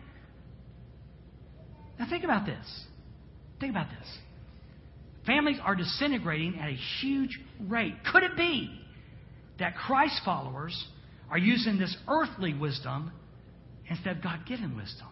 Now 1.99 2.09
think 2.09 2.25
about 2.25 2.47
this. 2.47 2.85
Think 3.62 3.70
about 3.70 3.90
this. 3.90 4.09
Families 5.25 5.57
are 5.62 5.77
disintegrating 5.77 6.59
at 6.59 6.68
a 6.68 6.77
huge 7.01 7.38
rate. 7.61 7.94
Could 8.11 8.25
it 8.25 8.37
be 8.37 8.68
that 9.61 9.77
Christ 9.77 10.20
followers 10.25 10.77
are 11.31 11.38
using 11.38 11.79
this 11.79 11.96
earthly 12.09 12.55
wisdom 12.55 13.12
instead 13.88 14.16
of 14.16 14.22
God 14.25 14.40
given 14.48 14.77
wisdom? 14.77 15.07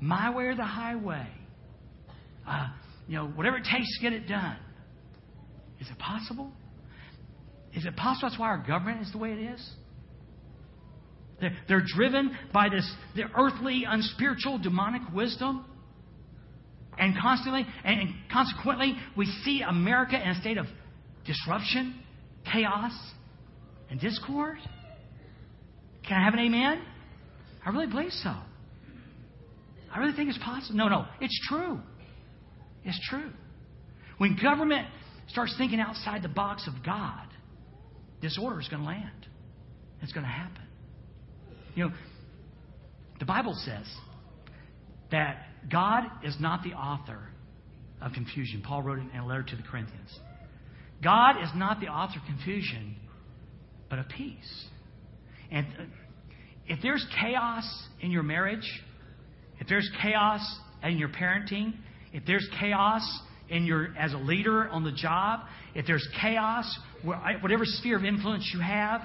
My 0.00 0.34
way 0.34 0.44
or 0.44 0.56
the 0.56 0.64
highway. 0.64 1.28
Uh, 2.48 2.68
you 3.06 3.16
know, 3.16 3.26
whatever 3.26 3.58
it 3.58 3.66
takes 3.70 3.98
to 3.98 4.02
get 4.02 4.14
it 4.14 4.26
done. 4.26 4.56
Is 5.82 5.88
it 5.90 5.98
possible? 5.98 6.50
Is 7.74 7.84
it 7.84 7.94
possible 7.94 8.30
that's 8.30 8.40
why 8.40 8.46
our 8.46 8.64
government 8.66 9.02
is 9.02 9.12
the 9.12 9.18
way 9.18 9.32
it 9.32 9.52
is? 9.52 9.70
They're, 11.42 11.56
they're 11.68 11.84
driven 11.94 12.34
by 12.54 12.70
this 12.70 12.90
the 13.14 13.24
earthly, 13.36 13.84
unspiritual, 13.86 14.60
demonic 14.60 15.02
wisdom. 15.12 15.66
And 16.98 17.14
constantly, 17.20 17.64
and 17.84 18.14
consequently, 18.32 18.94
we 19.16 19.26
see 19.44 19.62
America 19.66 20.20
in 20.20 20.30
a 20.30 20.40
state 20.40 20.58
of 20.58 20.66
disruption, 21.24 21.94
chaos, 22.50 22.92
and 23.90 24.00
discord. 24.00 24.58
Can 26.06 26.20
I 26.20 26.24
have 26.24 26.34
an 26.34 26.40
amen? 26.40 26.82
I 27.64 27.70
really 27.70 27.86
believe 27.86 28.12
so. 28.12 28.34
I 29.92 29.98
really 29.98 30.14
think 30.14 30.28
it's 30.28 30.38
possible. 30.38 30.76
No, 30.76 30.88
no, 30.88 31.06
it's 31.20 31.38
true. 31.48 31.80
It's 32.84 33.00
true. 33.08 33.30
When 34.18 34.36
government 34.42 34.86
starts 35.28 35.54
thinking 35.56 35.80
outside 35.80 36.22
the 36.22 36.28
box 36.28 36.66
of 36.66 36.84
God, 36.84 37.26
disorder 38.20 38.60
is 38.60 38.68
going 38.68 38.82
to 38.82 38.88
land. 38.88 39.26
It's 40.02 40.12
going 40.12 40.24
to 40.24 40.32
happen. 40.32 40.62
You 41.74 41.84
know, 41.84 41.94
the 43.18 43.24
Bible 43.24 43.54
says 43.64 43.86
that 45.10 45.47
God 45.70 46.04
is 46.24 46.36
not 46.40 46.62
the 46.62 46.72
author 46.72 47.18
of 48.00 48.12
confusion. 48.12 48.62
Paul 48.64 48.82
wrote 48.82 48.98
in 48.98 49.10
a 49.18 49.26
letter 49.26 49.42
to 49.42 49.56
the 49.56 49.62
Corinthians. 49.62 50.18
God 51.02 51.42
is 51.42 51.50
not 51.54 51.80
the 51.80 51.86
author 51.86 52.18
of 52.18 52.24
confusion, 52.26 52.96
but 53.88 53.98
of 53.98 54.08
peace. 54.08 54.66
And 55.50 55.66
if 56.66 56.80
there's 56.82 57.04
chaos 57.20 57.64
in 58.00 58.10
your 58.10 58.22
marriage, 58.22 58.68
if 59.60 59.68
there's 59.68 59.88
chaos 60.02 60.40
in 60.82 60.98
your 60.98 61.08
parenting, 61.08 61.74
if 62.12 62.24
there's 62.26 62.46
chaos 62.60 63.02
in 63.48 63.64
your 63.64 63.96
as 63.98 64.12
a 64.12 64.18
leader 64.18 64.68
on 64.68 64.84
the 64.84 64.92
job, 64.92 65.40
if 65.74 65.86
there's 65.86 66.06
chaos, 66.20 66.78
whatever 67.02 67.64
sphere 67.64 67.96
of 67.96 68.04
influence 68.04 68.50
you 68.52 68.60
have, 68.60 69.02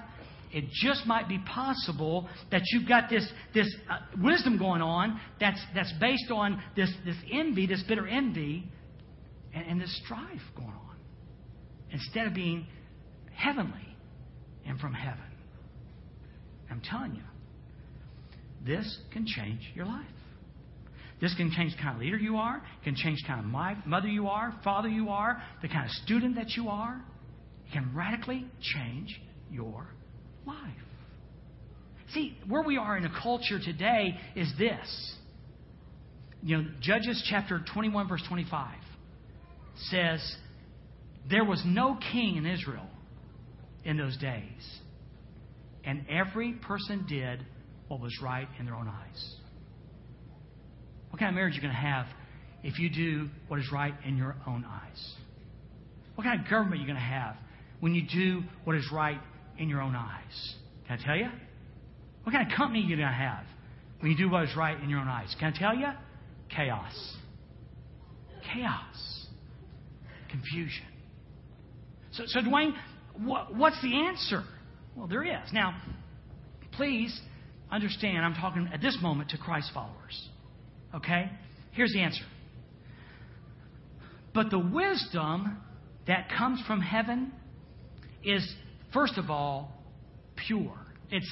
it 0.53 0.69
just 0.71 1.07
might 1.07 1.27
be 1.27 1.39
possible 1.39 2.29
that 2.51 2.61
you've 2.71 2.87
got 2.87 3.09
this, 3.09 3.27
this 3.55 3.67
uh, 3.89 3.97
wisdom 4.21 4.57
going 4.59 4.83
on 4.83 5.19
that's, 5.39 5.59
that's 5.73 5.91
based 5.99 6.29
on 6.31 6.61
this, 6.75 6.91
this 7.03 7.15
envy, 7.31 7.65
this 7.65 7.83
bitter 7.87 8.07
envy, 8.07 8.71
and, 9.53 9.65
and 9.65 9.81
this 9.81 10.01
strife 10.05 10.41
going 10.55 10.67
on. 10.69 10.95
Instead 11.91 12.27
of 12.27 12.35
being 12.35 12.67
heavenly 13.35 13.97
and 14.65 14.79
from 14.79 14.93
heaven. 14.93 15.19
I'm 16.69 16.81
telling 16.81 17.15
you, 17.15 17.23
this 18.65 18.99
can 19.11 19.25
change 19.25 19.61
your 19.75 19.85
life. 19.85 20.05
This 21.19 21.33
can 21.35 21.51
change 21.51 21.75
the 21.75 21.81
kind 21.81 21.95
of 21.95 22.01
leader 22.01 22.17
you 22.17 22.37
are, 22.37 22.61
can 22.83 22.95
change 22.95 23.21
the 23.21 23.27
kind 23.27 23.39
of 23.39 23.85
mother 23.87 24.07
you 24.07 24.27
are, 24.27 24.53
father 24.63 24.89
you 24.89 25.09
are, 25.09 25.41
the 25.61 25.67
kind 25.67 25.85
of 25.85 25.91
student 26.03 26.35
that 26.35 26.51
you 26.51 26.69
are. 26.69 27.01
It 27.67 27.73
can 27.73 27.91
radically 27.95 28.45
change 28.61 29.19
your 29.49 29.87
life. 30.45 30.57
See, 32.13 32.37
where 32.47 32.61
we 32.61 32.77
are 32.77 32.95
in 32.97 33.05
a 33.05 33.21
culture 33.21 33.59
today 33.59 34.15
is 34.35 34.51
this. 34.57 35.15
You 36.43 36.57
know, 36.57 36.65
Judges 36.81 37.25
chapter 37.29 37.61
21, 37.73 38.07
verse 38.07 38.21
25 38.27 38.75
says, 39.89 40.35
There 41.29 41.45
was 41.45 41.61
no 41.65 41.97
king 42.11 42.35
in 42.35 42.45
Israel 42.45 42.85
in 43.83 43.97
those 43.97 44.15
days, 44.17 44.79
and 45.83 46.05
every 46.09 46.53
person 46.53 47.05
did 47.07 47.39
what 47.87 47.99
was 47.99 48.13
right 48.21 48.47
in 48.59 48.65
their 48.65 48.75
own 48.75 48.87
eyes. 48.87 49.35
What 51.09 51.19
kind 51.19 51.29
of 51.29 51.35
marriage 51.35 51.53
are 51.53 51.55
you 51.55 51.61
going 51.61 51.73
to 51.73 51.79
have 51.79 52.05
if 52.63 52.79
you 52.79 52.89
do 52.89 53.29
what 53.47 53.59
is 53.59 53.71
right 53.71 53.93
in 54.05 54.17
your 54.17 54.35
own 54.47 54.65
eyes? 54.65 55.13
What 56.15 56.25
kind 56.25 56.41
of 56.41 56.49
government 56.49 56.75
are 56.75 56.81
you 56.81 56.87
going 56.87 56.95
to 56.95 57.01
have 57.01 57.35
when 57.79 57.93
you 57.93 58.03
do 58.07 58.43
what 58.63 58.75
is 58.75 58.89
right 58.91 59.19
in 59.57 59.69
your 59.69 59.81
own 59.81 59.95
eyes. 59.95 60.55
Can 60.87 60.99
I 60.99 61.05
tell 61.05 61.15
you? 61.15 61.29
What 62.23 62.33
kind 62.33 62.49
of 62.49 62.55
company 62.55 62.79
are 62.79 62.87
you 62.87 62.95
going 62.95 63.07
to 63.07 63.13
have 63.13 63.45
when 63.99 64.11
you 64.11 64.17
do 64.17 64.29
what 64.29 64.43
is 64.43 64.55
right 64.55 64.79
in 64.81 64.89
your 64.89 64.99
own 64.99 65.07
eyes? 65.07 65.35
Can 65.39 65.53
I 65.53 65.57
tell 65.57 65.75
you? 65.75 65.87
Chaos. 66.49 67.15
Chaos. 68.53 69.27
Confusion. 70.29 70.85
So, 72.11 72.23
so 72.27 72.39
Dwayne, 72.41 72.73
what, 73.17 73.55
what's 73.55 73.81
the 73.81 73.93
answer? 74.07 74.43
Well, 74.95 75.07
there 75.07 75.23
is. 75.23 75.51
Now, 75.51 75.79
please 76.73 77.19
understand, 77.71 78.19
I'm 78.19 78.35
talking 78.35 78.69
at 78.73 78.81
this 78.81 78.97
moment 79.01 79.29
to 79.31 79.37
Christ 79.37 79.71
followers. 79.73 80.29
Okay? 80.95 81.29
Here's 81.71 81.91
the 81.91 82.01
answer. 82.01 82.23
But 84.33 84.49
the 84.49 84.59
wisdom 84.59 85.57
that 86.07 86.29
comes 86.37 86.61
from 86.67 86.81
heaven 86.81 87.31
is 88.23 88.47
first 88.93 89.17
of 89.17 89.29
all, 89.29 89.71
pure. 90.35 90.77
It's 91.09 91.31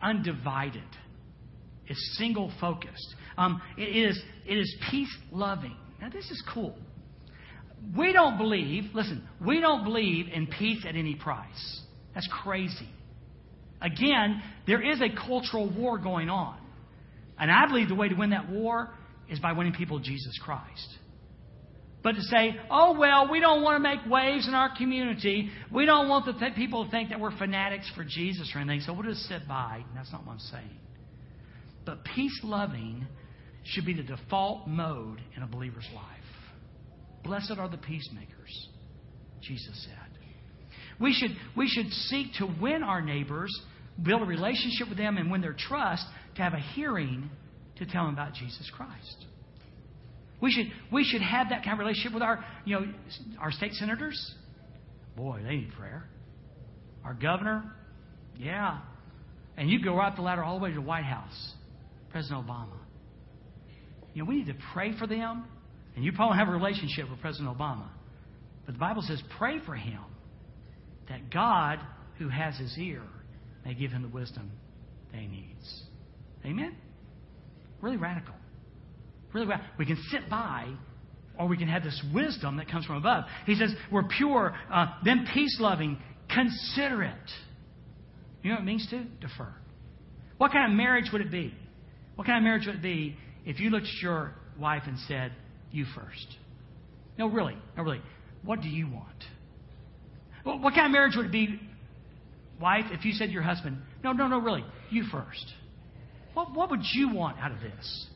undivided. 0.00 0.82
It's 1.86 2.16
single 2.18 2.52
focused. 2.60 3.14
Um, 3.36 3.60
it 3.76 3.82
is 3.82 4.20
it 4.46 4.54
is 4.54 4.74
peace 4.90 5.14
loving. 5.30 5.76
Now 6.00 6.08
this 6.10 6.30
is 6.30 6.42
cool. 6.52 6.76
We 7.96 8.12
don't 8.12 8.38
believe. 8.38 8.84
Listen, 8.94 9.26
we 9.44 9.60
don't 9.60 9.84
believe 9.84 10.26
in 10.32 10.46
peace 10.46 10.84
at 10.88 10.94
any 10.94 11.14
price. 11.14 11.80
That's 12.14 12.28
crazy. 12.42 12.88
Again, 13.80 14.40
there 14.66 14.80
is 14.80 15.00
a 15.00 15.08
cultural 15.26 15.68
war 15.68 15.98
going 15.98 16.28
on, 16.28 16.56
and 17.38 17.50
I 17.50 17.66
believe 17.66 17.88
the 17.88 17.96
way 17.96 18.08
to 18.08 18.14
win 18.14 18.30
that 18.30 18.48
war 18.48 18.90
is 19.28 19.40
by 19.40 19.52
winning 19.52 19.72
people 19.72 19.98
Jesus 19.98 20.38
Christ. 20.42 20.98
But 22.02 22.12
to 22.12 22.22
say, 22.22 22.56
oh, 22.70 22.98
well, 22.98 23.30
we 23.30 23.38
don't 23.38 23.62
want 23.62 23.76
to 23.76 23.88
make 23.88 24.00
waves 24.10 24.48
in 24.48 24.54
our 24.54 24.76
community. 24.76 25.50
We 25.72 25.86
don't 25.86 26.08
want 26.08 26.26
the 26.26 26.32
th- 26.32 26.54
people 26.56 26.84
to 26.84 26.90
think 26.90 27.10
that 27.10 27.20
we're 27.20 27.36
fanatics 27.36 27.90
for 27.94 28.04
Jesus 28.04 28.50
or 28.54 28.58
anything, 28.58 28.80
so 28.80 28.92
we'll 28.92 29.04
just 29.04 29.28
sit 29.28 29.46
by. 29.46 29.84
That's 29.94 30.10
not 30.10 30.26
what 30.26 30.32
I'm 30.32 30.38
saying. 30.40 30.80
But 31.84 32.04
peace 32.04 32.40
loving 32.42 33.06
should 33.64 33.86
be 33.86 33.94
the 33.94 34.02
default 34.02 34.66
mode 34.66 35.20
in 35.36 35.42
a 35.42 35.46
believer's 35.46 35.88
life. 35.94 36.04
Blessed 37.22 37.54
are 37.56 37.68
the 37.68 37.78
peacemakers, 37.78 38.68
Jesus 39.40 39.84
said. 39.84 40.18
We 41.00 41.12
should, 41.12 41.30
we 41.56 41.68
should 41.68 41.90
seek 41.90 42.34
to 42.38 42.48
win 42.60 42.82
our 42.82 43.00
neighbors 43.00 43.50
build 44.00 44.22
a 44.22 44.24
relationship 44.24 44.88
with 44.88 44.98
them 44.98 45.16
and 45.16 45.30
win 45.30 45.40
their 45.40 45.56
trust 45.56 46.04
to 46.36 46.42
have 46.42 46.54
a 46.54 46.60
hearing 46.74 47.30
to 47.76 47.86
tell 47.86 48.04
them 48.04 48.14
about 48.14 48.34
Jesus 48.34 48.70
Christ. 48.74 49.26
We 50.42 50.50
should, 50.50 50.66
we 50.92 51.04
should 51.04 51.22
have 51.22 51.50
that 51.50 51.62
kind 51.62 51.74
of 51.74 51.78
relationship 51.78 52.12
with 52.12 52.22
our, 52.22 52.44
you 52.64 52.78
know, 52.78 52.86
our 53.40 53.52
state 53.52 53.72
senators. 53.74 54.34
Boy, 55.16 55.40
they 55.44 55.56
need 55.56 55.72
prayer. 55.78 56.04
Our 57.04 57.14
governor, 57.14 57.72
yeah. 58.36 58.80
And 59.56 59.70
you 59.70 59.82
go 59.82 59.94
right 59.94 60.14
the 60.14 60.22
ladder 60.22 60.42
all 60.42 60.58
the 60.58 60.64
way 60.64 60.70
to 60.70 60.74
the 60.74 60.80
White 60.80 61.04
House, 61.04 61.52
President 62.10 62.46
Obama. 62.46 62.76
You 64.14 64.22
know, 64.22 64.28
we 64.28 64.36
need 64.36 64.46
to 64.46 64.56
pray 64.74 64.98
for 64.98 65.06
them. 65.06 65.44
And 65.94 66.04
you 66.04 66.12
probably 66.12 66.38
have 66.38 66.48
a 66.48 66.52
relationship 66.52 67.08
with 67.08 67.20
President 67.20 67.56
Obama. 67.56 67.86
But 68.66 68.72
the 68.72 68.78
Bible 68.80 69.02
says, 69.02 69.22
pray 69.38 69.58
for 69.64 69.74
him 69.74 70.00
that 71.08 71.30
God, 71.30 71.78
who 72.18 72.28
has 72.28 72.56
his 72.56 72.76
ear, 72.78 73.02
may 73.64 73.74
give 73.74 73.92
him 73.92 74.02
the 74.02 74.08
wisdom 74.08 74.50
that 75.12 75.20
he 75.20 75.26
needs. 75.26 75.82
Amen? 76.44 76.74
Really 77.80 77.96
radical. 77.98 78.34
Really 79.32 79.46
radical. 79.46 79.70
We 79.78 79.86
can 79.86 79.98
sit 80.10 80.28
by, 80.28 80.68
or 81.38 81.48
we 81.48 81.56
can 81.56 81.68
have 81.68 81.82
this 81.82 82.00
wisdom 82.14 82.58
that 82.58 82.68
comes 82.68 82.86
from 82.86 82.96
above. 82.96 83.24
He 83.46 83.54
says, 83.54 83.74
we're 83.90 84.04
pure, 84.04 84.54
uh, 84.72 84.86
then 85.04 85.26
peace 85.32 85.56
loving, 85.60 85.98
considerate. 86.32 87.16
You 88.42 88.50
know 88.50 88.56
what 88.56 88.62
it 88.62 88.66
means 88.66 88.86
to? 88.90 89.04
Defer. 89.20 89.54
What 90.38 90.52
kind 90.52 90.70
of 90.70 90.76
marriage 90.76 91.06
would 91.12 91.22
it 91.22 91.30
be? 91.30 91.54
What 92.16 92.26
kind 92.26 92.38
of 92.38 92.44
marriage 92.44 92.66
would 92.66 92.76
it 92.76 92.82
be 92.82 93.16
if 93.46 93.60
you 93.60 93.70
looked 93.70 93.86
at 93.86 94.02
your 94.02 94.34
wife 94.58 94.82
and 94.86 94.98
said, 95.08 95.32
You 95.70 95.86
first? 95.94 96.36
No, 97.18 97.28
really. 97.28 97.56
No, 97.76 97.82
really. 97.84 98.02
What 98.44 98.60
do 98.60 98.68
you 98.68 98.88
want? 98.90 99.06
Well, 100.44 100.58
what 100.58 100.74
kind 100.74 100.86
of 100.86 100.92
marriage 100.92 101.14
would 101.16 101.26
it 101.26 101.32
be, 101.32 101.60
wife, 102.60 102.86
if 102.90 103.04
you 103.04 103.12
said 103.12 103.26
to 103.26 103.32
your 103.32 103.42
husband, 103.42 103.78
No, 104.02 104.12
no, 104.12 104.26
no, 104.26 104.40
really. 104.40 104.64
You 104.90 105.04
first. 105.10 105.46
What, 106.34 106.52
what 106.54 106.70
would 106.70 106.82
you 106.92 107.14
want 107.14 107.38
out 107.38 107.52
of 107.52 107.60
this? 107.60 108.06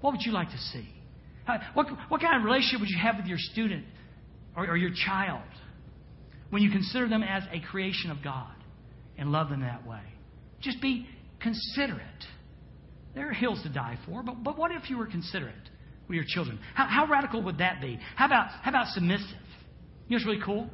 What 0.00 0.12
would 0.12 0.22
you 0.22 0.32
like 0.32 0.50
to 0.50 0.58
see? 0.58 0.88
What, 1.74 1.86
what 2.08 2.20
kind 2.20 2.36
of 2.36 2.44
relationship 2.44 2.80
would 2.80 2.88
you 2.88 2.98
have 2.98 3.16
with 3.16 3.26
your 3.26 3.38
student 3.38 3.84
or, 4.56 4.68
or 4.68 4.76
your 4.76 4.92
child 5.06 5.42
when 6.50 6.62
you 6.62 6.70
consider 6.70 7.08
them 7.08 7.22
as 7.22 7.42
a 7.52 7.60
creation 7.70 8.10
of 8.10 8.22
God 8.22 8.54
and 9.18 9.32
love 9.32 9.48
them 9.50 9.60
that 9.60 9.86
way? 9.86 10.02
Just 10.60 10.80
be 10.80 11.06
considerate. 11.40 12.04
There 13.14 13.28
are 13.28 13.32
hills 13.32 13.62
to 13.64 13.68
die 13.68 13.98
for, 14.06 14.22
but, 14.22 14.44
but 14.44 14.56
what 14.56 14.70
if 14.70 14.88
you 14.90 14.98
were 14.98 15.06
considerate 15.06 15.54
with 16.06 16.14
your 16.14 16.24
children? 16.26 16.60
How, 16.74 16.86
how 16.86 17.06
radical 17.10 17.42
would 17.42 17.58
that 17.58 17.80
be? 17.80 17.98
How 18.14 18.26
about, 18.26 18.50
how 18.62 18.70
about 18.70 18.86
submissive? 18.88 19.26
You 20.06 20.18
know 20.18 20.22
what's 20.22 20.26
really 20.26 20.42
cool? 20.44 20.70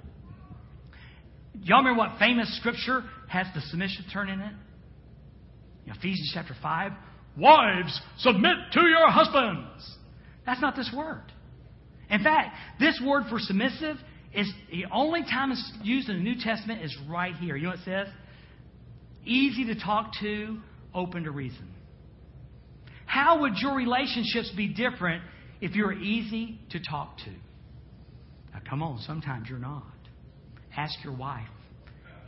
Y'all 1.62 1.78
remember 1.78 1.98
what 1.98 2.18
famous 2.18 2.54
scripture 2.58 3.02
has 3.28 3.46
the 3.54 3.62
submission 3.62 4.04
turn 4.12 4.28
in 4.28 4.40
it? 4.40 4.52
Ephesians 5.86 6.32
chapter 6.34 6.54
5. 6.60 6.92
Wives, 7.36 8.00
submit 8.18 8.56
to 8.72 8.80
your 8.80 9.10
husbands. 9.10 9.96
That's 10.46 10.60
not 10.60 10.76
this 10.76 10.90
word. 10.96 11.22
In 12.08 12.22
fact, 12.22 12.54
this 12.78 13.00
word 13.04 13.24
for 13.28 13.38
submissive 13.38 13.96
is 14.32 14.50
the 14.70 14.84
only 14.92 15.22
time 15.22 15.52
it's 15.52 15.72
used 15.82 16.08
in 16.08 16.16
the 16.16 16.22
New 16.22 16.36
Testament 16.40 16.82
is 16.82 16.96
right 17.08 17.34
here. 17.36 17.56
You 17.56 17.64
know 17.64 17.70
what 17.70 17.80
it 17.80 17.84
says? 17.84 18.08
Easy 19.24 19.66
to 19.66 19.80
talk 19.80 20.12
to, 20.20 20.58
open 20.94 21.24
to 21.24 21.30
reason. 21.30 21.68
How 23.06 23.40
would 23.40 23.54
your 23.56 23.74
relationships 23.74 24.52
be 24.56 24.68
different 24.68 25.22
if 25.60 25.74
you 25.74 25.84
were 25.84 25.94
easy 25.94 26.60
to 26.70 26.80
talk 26.80 27.18
to? 27.18 27.30
Now, 28.52 28.60
come 28.68 28.82
on, 28.82 29.00
sometimes 29.00 29.48
you're 29.48 29.58
not. 29.58 29.84
Ask 30.76 30.94
your 31.02 31.16
wife. 31.16 31.48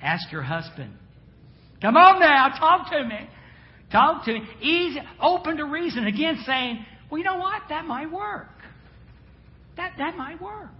Ask 0.02 0.32
your 0.32 0.42
husband. 0.42 0.94
Come 1.82 1.96
on 1.96 2.20
now, 2.20 2.48
talk 2.58 2.90
to 2.90 3.04
me. 3.04 3.28
Talk 3.90 4.24
to 4.26 4.32
me. 4.32 4.42
Easy, 4.60 5.00
open 5.20 5.56
to 5.56 5.64
reason. 5.64 6.06
Again, 6.06 6.42
saying, 6.44 6.84
well, 7.10 7.18
you 7.18 7.24
know 7.24 7.38
what? 7.38 7.62
That 7.68 7.84
might 7.86 8.10
work. 8.10 8.48
That, 9.76 9.94
that 9.98 10.16
might 10.16 10.40
work. 10.40 10.70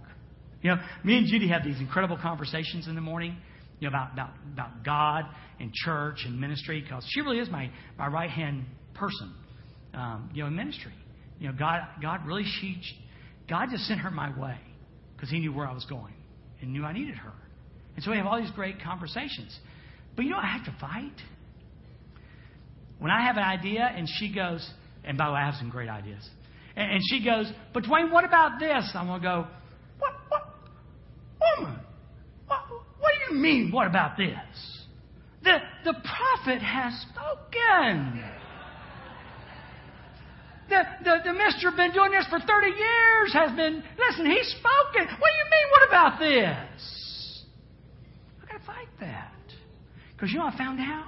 You 0.61 0.71
know, 0.71 0.77
me 1.03 1.17
and 1.17 1.27
Judy 1.27 1.47
have 1.49 1.63
these 1.63 1.79
incredible 1.79 2.17
conversations 2.21 2.87
in 2.87 2.95
the 2.95 3.01
morning 3.01 3.37
you 3.79 3.89
know, 3.89 3.95
about, 3.95 4.13
about, 4.13 4.31
about 4.53 4.83
God 4.83 5.25
and 5.59 5.73
church 5.73 6.23
and 6.25 6.39
ministry 6.39 6.81
because 6.81 7.05
she 7.09 7.21
really 7.21 7.39
is 7.39 7.49
my, 7.49 7.71
my 7.97 8.07
right 8.07 8.29
hand 8.29 8.65
person 8.93 9.33
um, 9.93 10.29
you 10.33 10.43
know, 10.43 10.47
in 10.47 10.55
ministry. 10.55 10.93
You 11.39 11.47
know, 11.47 11.55
God, 11.57 11.81
God 12.01 12.25
really, 12.25 12.43
she, 12.59 12.81
God 13.49 13.67
just 13.71 13.85
sent 13.85 14.01
her 14.01 14.11
my 14.11 14.37
way 14.37 14.57
because 15.15 15.29
He 15.29 15.39
knew 15.39 15.53
where 15.53 15.65
I 15.65 15.73
was 15.73 15.85
going 15.85 16.13
and 16.61 16.73
knew 16.73 16.83
I 16.83 16.93
needed 16.93 17.15
her. 17.15 17.33
And 17.95 18.03
so 18.03 18.11
we 18.11 18.17
have 18.17 18.25
all 18.25 18.39
these 18.39 18.51
great 18.51 18.81
conversations. 18.81 19.57
But 20.15 20.25
you 20.25 20.31
know, 20.31 20.37
I 20.37 20.47
have 20.47 20.65
to 20.65 20.75
fight. 20.79 21.15
When 22.99 23.11
I 23.11 23.25
have 23.25 23.37
an 23.37 23.43
idea 23.43 23.91
and 23.95 24.07
she 24.07 24.33
goes, 24.33 24.69
and 25.03 25.17
by 25.17 25.27
the 25.27 25.33
way, 25.33 25.39
I 25.39 25.45
have 25.45 25.55
some 25.55 25.69
great 25.69 25.89
ideas. 25.89 26.27
And, 26.75 26.91
and 26.91 27.01
she 27.09 27.23
goes, 27.23 27.51
but 27.73 27.83
Dwayne, 27.83 28.11
what 28.11 28.25
about 28.25 28.59
this? 28.59 28.89
I'm 28.93 29.07
going 29.07 29.21
to 29.21 29.27
go, 29.27 29.47
what, 29.97 30.13
what, 30.27 30.55
woman? 31.57 31.79
What, 32.47 32.59
what 32.99 33.11
do 33.27 33.33
you 33.33 33.41
mean, 33.41 33.71
what 33.71 33.87
about 33.87 34.17
this? 34.17 34.85
The, 35.43 35.57
the 35.85 35.93
prophet 35.93 36.61
has 36.61 36.93
spoken. 37.09 38.23
The, 40.69 40.83
the, 41.03 41.15
the 41.25 41.33
mister 41.33 41.71
been 41.71 41.93
doing 41.93 42.11
this 42.11 42.25
for 42.29 42.39
30 42.39 42.67
years, 42.67 43.33
has 43.33 43.51
been, 43.55 43.81
listen, 43.97 44.25
he's 44.25 44.47
spoken. 44.49 45.07
What 45.17 45.29
do 45.31 45.37
you 45.37 45.47
mean, 45.49 45.67
what 45.71 45.87
about 45.87 46.19
this? 46.19 47.45
I 48.43 48.51
got 48.51 48.59
to 48.59 48.65
fight 48.65 48.87
that. 48.99 49.33
Because 50.13 50.31
you 50.31 50.37
know 50.37 50.45
I 50.45 50.57
found 50.57 50.79
out? 50.79 51.07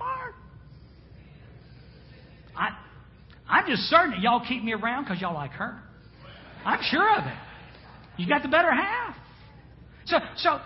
Smart. 0.00 0.34
I, 2.56 2.70
I'm 3.48 3.66
just 3.66 3.82
certain 3.82 4.12
that 4.12 4.20
y'all 4.20 4.42
keep 4.46 4.64
me 4.64 4.72
around 4.72 5.04
because 5.04 5.20
y'all 5.20 5.34
like 5.34 5.50
her. 5.52 5.78
I'm 6.64 6.80
sure 6.82 7.18
of 7.18 7.26
it. 7.26 7.38
You 8.16 8.26
got 8.26 8.42
the 8.42 8.48
better 8.48 8.72
half. 8.72 9.14
So, 10.06 10.16
so 10.36 10.58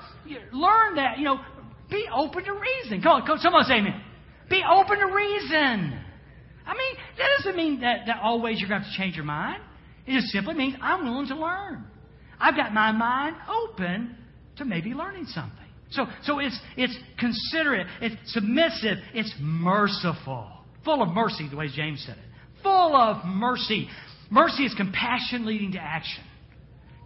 learn 0.53 0.97
that, 0.97 1.19
you 1.19 1.25
know, 1.25 1.41
be 1.91 2.07
open 2.15 2.45
to 2.45 2.53
reason. 2.53 3.03
Come 3.03 3.23
on, 3.23 3.27
come, 3.27 3.39
someone 3.39 3.65
say 3.65 3.75
amen. 3.75 4.01
Be 4.49 4.63
open 4.69 4.99
to 4.99 5.07
reason. 5.07 6.01
I 6.67 6.75
mean, 6.75 6.97
that 7.19 7.29
doesn't 7.39 7.57
mean 7.57 7.81
that, 7.81 8.07
that 8.07 8.21
always 8.23 8.61
you're 8.61 8.69
going 8.69 8.83
to 8.83 8.87
have 8.87 8.95
to 8.95 9.03
change 9.03 9.17
your 9.17 9.25
mind. 9.25 9.63
It 10.07 10.13
just 10.13 10.29
simply 10.29 10.55
means 10.55 10.77
I'm 10.81 11.05
willing 11.05 11.29
to 11.29 11.37
learn. 11.37 11.85
I've 12.39 12.57
got 12.57 12.73
my 12.73 12.93
mind 12.93 13.37
open 13.49 14.17
to 14.57 14.65
maybe 14.65 14.95
learning 14.95 15.27
something. 15.27 15.64
So, 15.95 16.07
so 16.25 16.39
it's, 16.39 16.59
it's 16.77 16.97
considerate, 17.19 17.87
it's 18.01 18.17
submissive, 18.33 18.99
it's 19.15 19.33
merciful. 19.41 20.51
Full 20.85 21.03
of 21.03 21.09
mercy, 21.15 21.49
the 21.49 21.57
way 21.57 21.69
James 21.75 22.03
said 22.07 22.17
it. 22.17 22.63
Full 22.63 22.97
of 22.97 23.25
mercy. 23.25 23.89
Mercy 24.31 24.65
is 24.65 24.75
compassion 24.75 25.47
leading 25.47 25.73
to 25.73 25.79
action. 25.79 26.25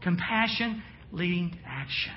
Compassion 0.03 0.83
leading 1.13 1.51
to 1.51 1.59
action. 1.67 2.13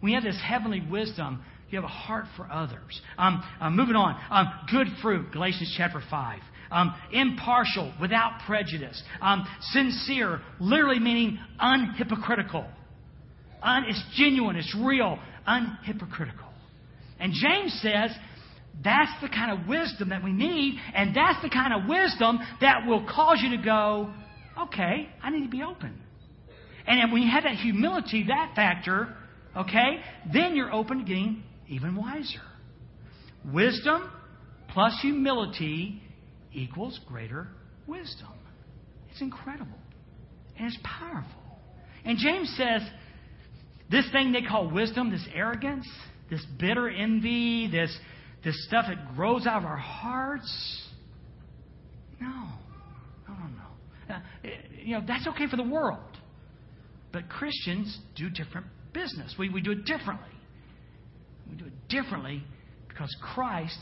When 0.00 0.12
you 0.12 0.16
have 0.16 0.24
this 0.24 0.40
heavenly 0.42 0.82
wisdom, 0.90 1.42
you 1.70 1.76
have 1.76 1.84
a 1.84 1.92
heart 1.92 2.26
for 2.36 2.50
others. 2.50 3.00
Um, 3.18 3.42
uh, 3.60 3.70
moving 3.70 3.96
on. 3.96 4.20
Um, 4.30 4.52
good 4.70 4.86
fruit, 5.02 5.32
Galatians 5.32 5.74
chapter 5.76 6.02
5 6.10 6.40
um, 6.74 6.94
impartial, 7.12 7.92
without 8.00 8.40
prejudice, 8.46 9.00
um, 9.20 9.46
sincere, 9.72 10.40
literally 10.60 10.98
meaning 10.98 11.38
unhypocritical. 11.62 12.68
Un, 13.62 13.84
it's 13.88 14.02
genuine, 14.16 14.56
it's 14.56 14.76
real, 14.78 15.18
unhypocritical. 15.48 16.50
And 17.20 17.32
James 17.32 17.78
says 17.82 18.10
that's 18.82 19.12
the 19.22 19.28
kind 19.28 19.58
of 19.58 19.68
wisdom 19.68 20.08
that 20.08 20.24
we 20.24 20.32
need, 20.32 20.78
and 20.94 21.14
that's 21.14 21.40
the 21.42 21.50
kind 21.50 21.72
of 21.72 21.88
wisdom 21.88 22.38
that 22.60 22.86
will 22.86 23.06
cause 23.06 23.40
you 23.42 23.56
to 23.56 23.62
go, 23.62 24.12
okay, 24.58 25.08
I 25.22 25.30
need 25.30 25.44
to 25.44 25.50
be 25.50 25.62
open. 25.62 26.00
And 26.86 27.12
when 27.12 27.22
you 27.22 27.30
have 27.30 27.44
that 27.44 27.54
humility, 27.54 28.26
that 28.28 28.52
factor, 28.54 29.14
okay, 29.56 30.00
then 30.32 30.54
you're 30.54 30.72
open 30.72 30.98
to 30.98 31.04
getting 31.04 31.42
even 31.68 31.96
wiser. 31.96 32.42
Wisdom 33.52 34.10
plus 34.68 34.98
humility 35.00 36.02
equals 36.52 36.98
greater 37.06 37.48
wisdom. 37.86 38.28
It's 39.10 39.20
incredible. 39.20 39.78
And 40.58 40.66
it's 40.66 40.78
powerful. 40.82 41.30
And 42.04 42.18
James 42.18 42.52
says 42.56 42.82
this 43.94 44.10
thing 44.12 44.32
they 44.32 44.42
call 44.42 44.70
wisdom, 44.70 45.10
this 45.10 45.26
arrogance, 45.34 45.86
this 46.30 46.44
bitter 46.58 46.88
envy, 46.88 47.68
this, 47.70 47.96
this 48.44 48.54
stuff 48.66 48.86
that 48.88 49.14
grows 49.14 49.46
out 49.46 49.58
of 49.58 49.64
our 49.64 49.76
hearts. 49.76 50.82
No. 52.20 52.48
No, 53.28 53.34
no, 53.34 53.46
no. 54.08 54.14
Uh, 54.14 54.20
you 54.82 54.94
know, 54.98 55.04
that's 55.06 55.26
okay 55.28 55.46
for 55.48 55.56
the 55.56 55.62
world. 55.62 56.00
But 57.12 57.28
Christians 57.28 57.98
do 58.16 58.28
different 58.28 58.66
business. 58.92 59.34
We, 59.38 59.48
we 59.48 59.60
do 59.60 59.70
it 59.70 59.84
differently. 59.84 60.28
We 61.48 61.56
do 61.56 61.66
it 61.66 61.88
differently 61.88 62.42
because 62.88 63.14
Christ 63.22 63.78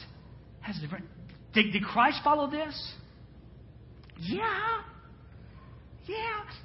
has 0.61 0.77
a 0.79 0.81
different 0.81 1.07
did, 1.55 1.73
did 1.73 1.83
Christ 1.83 2.21
follow 2.25 2.51
this? 2.51 2.93
Yeah. 4.19 4.83
Yeah. 6.07 6.17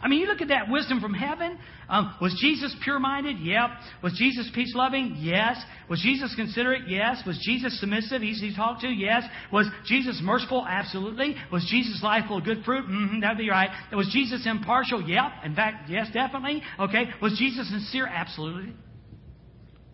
I 0.02 0.08
mean, 0.08 0.20
you 0.20 0.28
look 0.28 0.42
at 0.42 0.48
that 0.48 0.70
wisdom 0.70 1.00
from 1.00 1.14
heaven. 1.14 1.60
Um, 1.90 2.16
was 2.20 2.36
Jesus 2.42 2.76
pure 2.84 3.00
minded? 3.00 3.40
Yep. 3.40 3.70
Was 4.02 4.14
Jesus 4.14 4.50
peace 4.54 4.74
loving? 4.76 5.16
Yes. 5.20 5.58
Was 5.90 6.02
Jesus 6.02 6.34
considerate? 6.36 6.88
Yes. 6.88 7.22
Was 7.26 7.38
Jesus 7.46 7.80
submissive? 7.80 8.24
Easy 8.24 8.50
to 8.50 8.56
talk 8.56 8.82
to? 8.82 8.88
Yes. 8.88 9.24
Was 9.52 9.68
Jesus 9.86 10.20
merciful? 10.24 10.66
Absolutely. 10.68 11.36
Was 11.52 11.68
Jesus 11.70 12.02
life 12.02 12.24
full 12.28 12.40
of 12.40 12.46
good 12.46 12.64
fruit? 12.66 12.86
Mm-hmm, 12.86 13.20
that'd 13.22 13.38
be 13.38 13.50
right. 13.50 13.70
Was 13.94 14.10
Jesus 14.12 14.46
impartial? 14.48 15.02
Yep. 15.02 15.32
In 15.46 15.56
fact, 15.56 15.90
yes, 15.90 16.08
definitely. 16.12 16.64
Okay. 16.80 17.06
Was 17.22 17.38
Jesus 17.38 17.70
sincere? 17.70 18.08
Absolutely. 18.08 18.74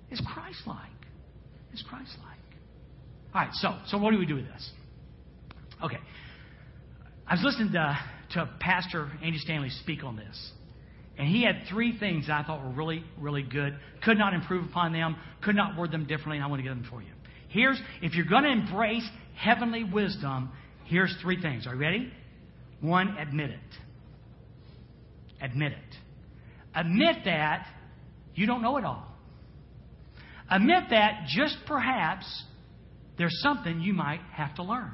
Is 0.10 0.22
Christ 0.34 0.62
like? 0.66 0.78
Is 1.74 1.84
Christ 1.90 2.12
like? 2.24 2.40
All 3.36 3.42
right. 3.42 3.54
So, 3.56 3.78
so 3.88 3.98
what 3.98 4.12
do 4.12 4.20
we 4.20 4.26
do 4.26 4.36
with 4.36 4.46
this? 4.46 4.70
Okay. 5.84 6.00
I 7.28 7.34
was 7.34 7.44
listening 7.44 7.74
to 7.74 7.98
to 8.34 8.50
Pastor 8.60 9.12
Andy 9.24 9.38
Stanley 9.38 9.70
speak 9.70 10.04
on 10.04 10.16
this. 10.16 10.52
And 11.18 11.28
he 11.28 11.44
had 11.44 11.64
three 11.70 11.98
things 11.98 12.28
I 12.32 12.44
thought 12.44 12.64
were 12.64 12.72
really, 12.72 13.04
really 13.20 13.44
good. 13.44 13.78
Could 14.04 14.18
not 14.18 14.34
improve 14.34 14.66
upon 14.66 14.94
them, 14.94 15.16
could 15.44 15.56
not 15.56 15.78
word 15.78 15.92
them 15.92 16.06
differently, 16.06 16.38
and 16.38 16.44
I 16.44 16.48
want 16.48 16.60
to 16.60 16.64
get 16.64 16.70
them 16.70 16.88
for 16.90 17.02
you. 17.02 17.10
Here's, 17.50 17.80
if 18.02 18.16
you're 18.16 18.26
going 18.26 18.44
to 18.44 18.52
embrace 18.52 19.08
heavenly 19.36 19.84
wisdom, 19.84 20.52
here's 20.86 21.16
three 21.22 21.40
things. 21.40 21.68
Are 21.68 21.76
you 21.76 21.80
ready? 21.80 22.12
One, 22.82 23.16
admit 23.18 23.52
it. 23.52 23.60
Admit 25.40 25.74
it. 25.74 25.96
Admit 26.76 27.18
that 27.26 27.68
you 28.34 28.48
don't 28.48 28.64
know 28.64 28.78
it 28.78 28.86
all. 28.86 29.08
Admit 30.50 30.86
that 30.90 31.26
just 31.28 31.58
perhaps 31.68 32.26
there's 33.18 33.40
something 33.42 33.82
you 33.82 33.94
might 33.94 34.22
have 34.32 34.56
to 34.56 34.64
learn. 34.64 34.92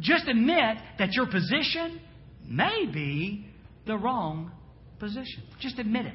Just 0.00 0.26
admit 0.26 0.76
that 0.98 1.12
your 1.12 1.26
position 1.26 2.00
may 2.48 2.86
be 2.92 3.46
the 3.86 3.96
wrong 3.96 4.50
position. 4.98 5.42
Just 5.60 5.78
admit 5.78 6.06
it. 6.06 6.14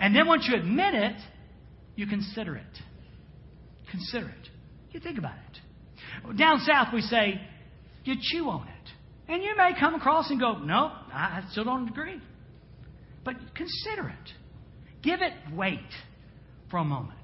And 0.00 0.14
then 0.14 0.26
once 0.26 0.48
you 0.48 0.56
admit 0.56 0.94
it, 0.94 1.16
you 1.96 2.06
consider 2.06 2.56
it. 2.56 2.64
Consider 3.90 4.28
it. 4.28 4.48
You 4.92 5.00
think 5.00 5.18
about 5.18 5.34
it. 5.34 6.36
Down 6.36 6.60
south, 6.60 6.88
we 6.92 7.00
say, 7.00 7.40
you 8.04 8.14
chew 8.20 8.48
on 8.48 8.66
it. 8.68 9.32
And 9.32 9.42
you 9.42 9.54
may 9.56 9.72
come 9.78 9.94
across 9.94 10.30
and 10.30 10.40
go, 10.40 10.58
no, 10.58 10.90
I 11.12 11.42
still 11.50 11.64
don't 11.64 11.88
agree. 11.88 12.20
But 13.24 13.34
consider 13.54 14.08
it. 14.08 14.32
Give 15.02 15.20
it 15.20 15.54
weight 15.54 15.78
for 16.70 16.78
a 16.78 16.84
moment. 16.84 17.18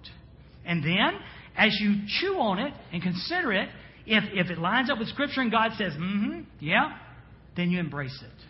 And 0.66 0.82
then, 0.82 1.18
as 1.56 1.76
you 1.80 2.02
chew 2.20 2.36
on 2.38 2.58
it 2.58 2.72
and 2.92 3.02
consider 3.02 3.52
it, 3.52 3.68
if, 4.06 4.24
if 4.32 4.50
it 4.50 4.58
lines 4.58 4.90
up 4.90 4.98
with 4.98 5.08
Scripture 5.08 5.40
and 5.40 5.50
God 5.50 5.72
says, 5.78 5.92
mm 5.92 6.24
hmm, 6.24 6.40
yeah, 6.60 6.98
then 7.56 7.70
you 7.70 7.78
embrace 7.78 8.18
it. 8.22 8.44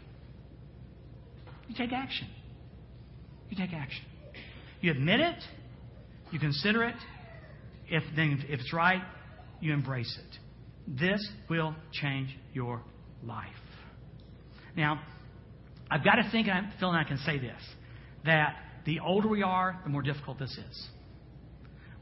You 1.68 1.74
take 1.76 1.92
action. 1.92 2.28
You 3.50 3.56
take 3.56 3.72
action. 3.72 4.04
You 4.80 4.90
admit 4.90 5.20
it, 5.20 5.36
you 6.30 6.38
consider 6.38 6.84
it. 6.84 6.96
If 7.88 8.02
then 8.16 8.44
if 8.48 8.60
it's 8.60 8.72
right, 8.72 9.02
you 9.60 9.72
embrace 9.72 10.18
it. 10.18 10.98
This 10.98 11.26
will 11.48 11.74
change 11.92 12.28
your 12.52 12.82
life. 13.22 13.48
Now, 14.76 15.00
I've 15.90 16.04
got 16.04 16.16
to 16.16 16.28
think, 16.30 16.48
and 16.48 16.66
I'm 16.66 16.72
feeling 16.78 16.96
I 16.96 17.04
can 17.04 17.18
say 17.18 17.38
this, 17.38 17.60
that 18.24 18.56
the 18.84 19.00
older 19.00 19.28
we 19.28 19.42
are, 19.42 19.80
the 19.84 19.90
more 19.90 20.02
difficult 20.02 20.38
this 20.38 20.50
is. 20.50 20.88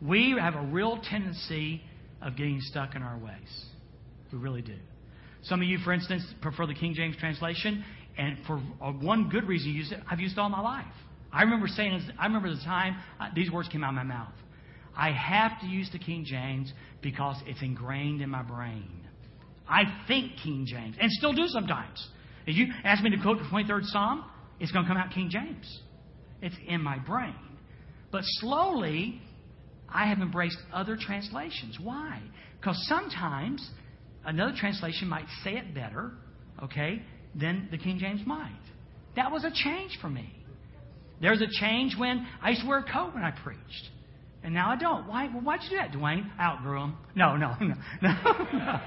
We 0.01 0.37
have 0.41 0.55
a 0.55 0.63
real 0.63 1.01
tendency 1.09 1.83
of 2.21 2.37
getting 2.37 2.59
stuck 2.61 2.95
in 2.95 3.03
our 3.03 3.19
ways. 3.19 3.67
We 4.33 4.39
really 4.39 4.63
do. 4.63 4.77
Some 5.45 5.61
of 5.61 5.69
you, 5.69 5.79
for 5.79 5.93
instance, 5.93 6.25
prefer 6.41 6.67
the 6.67 6.75
King 6.75 6.95
James 6.95 7.17
translation, 7.17 7.85
and 8.17 8.39
for 8.47 8.59
one 8.59 9.29
good 9.29 9.49
reason 9.49 9.71
you 9.71 9.75
use 9.75 9.93
it, 9.93 9.99
I've 10.11 10.21
used 10.21 10.35
it 10.35 10.41
all 10.41 10.49
my 10.49 10.61
life. 10.61 10.85
I 11.33 11.43
remember 11.43 11.67
saying, 11.67 12.01
I 12.19 12.27
remember 12.27 12.55
the 12.55 12.61
time 12.63 12.97
uh, 13.19 13.29
these 13.35 13.51
words 13.51 13.69
came 13.69 13.83
out 13.83 13.91
of 13.91 13.95
my 13.95 14.03
mouth. 14.03 14.33
I 14.97 15.11
have 15.13 15.61
to 15.63 15.67
use 15.67 15.89
the 15.91 15.99
King 15.99 16.25
James 16.27 16.73
because 17.01 17.37
it's 17.47 17.63
ingrained 17.63 18.21
in 18.21 18.29
my 18.29 18.43
brain. 18.43 18.91
I 19.69 19.85
think 20.07 20.33
King 20.43 20.67
James, 20.69 20.97
and 21.01 21.11
still 21.13 21.33
do 21.33 21.47
sometimes. 21.47 22.07
If 22.47 22.57
you 22.57 22.67
ask 22.85 23.03
me 23.03 23.11
to 23.11 23.23
quote 23.23 23.39
the 23.39 23.45
23rd 23.45 23.85
Psalm, 23.87 24.25
it's 24.61 24.71
going 24.71 24.85
to 24.85 24.89
come 24.89 24.99
out 24.99 25.11
King 25.13 25.31
James. 25.31 25.81
It's 26.43 26.57
in 26.67 26.83
my 26.83 26.99
brain. 26.99 27.35
But 28.11 28.23
slowly, 28.25 29.21
I 29.89 30.07
have 30.09 30.19
embraced 30.19 30.59
other 30.73 30.97
translations. 31.01 31.79
Why? 31.81 32.21
Because 32.61 32.77
sometimes 32.89 33.67
another 34.25 34.55
translation 34.57 35.09
might 35.09 35.27
say 35.45 35.53
it 35.53 35.75
better, 35.75 36.13
okay, 36.63 37.03
than 37.35 37.69
the 37.71 37.79
King 37.79 37.99
James 37.99 38.21
might. 38.27 38.61
That 39.17 39.31
was 39.31 39.45
a 39.45 39.51
change 39.53 39.99
for 40.01 40.09
me. 40.09 40.33
There 41.21 41.31
was 41.31 41.43
a 41.43 41.61
change 41.61 41.97
when 41.97 42.27
I 42.43 42.51
used 42.51 42.63
to 42.63 42.69
wear 42.69 42.79
a 42.79 42.93
coat 42.93 43.15
when 43.15 43.23
I 43.23 43.31
preached. 43.31 43.91
And 44.43 44.53
now 44.53 44.71
I 44.71 44.77
don't. 44.77 45.07
Why? 45.07 45.29
Well, 45.33 45.43
why'd 45.43 45.61
you 45.63 45.71
do 45.71 45.77
that, 45.77 45.93
Dwayne? 45.93 46.29
Outgrew 46.41 46.81
them. 46.81 46.97
No, 47.15 47.37
no, 47.37 47.55
no, 47.61 47.75
no, 48.03 48.13
no. 48.53 48.81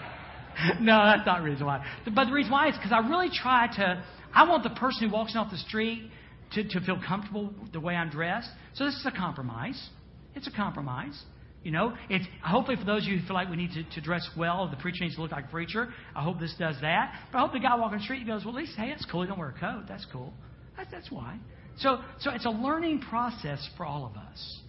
No, 0.79 1.05
that's 1.05 1.25
not 1.25 1.39
the 1.39 1.43
reason 1.43 1.65
why. 1.65 1.85
But 2.13 2.25
the 2.25 2.31
reason 2.31 2.51
why 2.51 2.69
is 2.69 2.75
because 2.75 2.91
I 2.91 3.07
really 3.07 3.29
try 3.33 3.67
to. 3.77 4.03
I 4.33 4.47
want 4.47 4.63
the 4.63 4.69
person 4.71 5.07
who 5.07 5.13
walks 5.13 5.35
off 5.35 5.49
the 5.51 5.57
street 5.57 6.09
to, 6.53 6.63
to 6.63 6.79
feel 6.81 6.99
comfortable 7.05 7.53
the 7.71 7.79
way 7.79 7.95
I'm 7.95 8.09
dressed. 8.09 8.49
So 8.73 8.85
this 8.85 8.95
is 8.95 9.05
a 9.05 9.11
compromise. 9.11 9.89
It's 10.33 10.47
a 10.47 10.51
compromise. 10.51 11.21
You 11.65 11.71
know, 11.71 11.93
it's 12.11 12.23
hopefully 12.43 12.77
for 12.77 12.85
those 12.85 13.01
of 13.01 13.11
you 13.11 13.17
who 13.17 13.25
feel 13.25 13.33
like 13.33 13.49
we 13.49 13.55
need 13.55 13.71
to, 13.71 13.83
to 13.95 14.01
dress 14.01 14.21
well, 14.37 14.69
the 14.69 14.77
preacher 14.77 15.03
needs 15.03 15.15
to 15.15 15.21
look 15.23 15.31
like 15.31 15.45
a 15.45 15.47
preacher. 15.47 15.91
I 16.15 16.21
hope 16.23 16.39
this 16.39 16.53
does 16.59 16.75
that. 16.81 17.11
But 17.31 17.39
I 17.39 17.41
hope 17.41 17.53
the 17.53 17.59
guy 17.59 17.75
walking 17.75 17.97
the 17.97 18.03
street 18.03 18.27
goes, 18.27 18.45
well, 18.45 18.55
at 18.55 18.61
least 18.61 18.77
hey, 18.77 18.89
that's 18.89 19.03
cool. 19.11 19.23
He 19.23 19.27
don't 19.27 19.39
wear 19.39 19.49
a 19.49 19.59
coat. 19.59 19.85
That's 19.87 20.05
cool. 20.13 20.31
That's, 20.77 20.91
that's 20.91 21.09
why. 21.09 21.39
So, 21.79 22.01
so 22.19 22.29
it's 22.29 22.45
a 22.45 22.51
learning 22.51 23.01
process 23.09 23.67
for 23.77 23.83
all 23.83 24.05
of 24.05 24.15
us. 24.15 24.61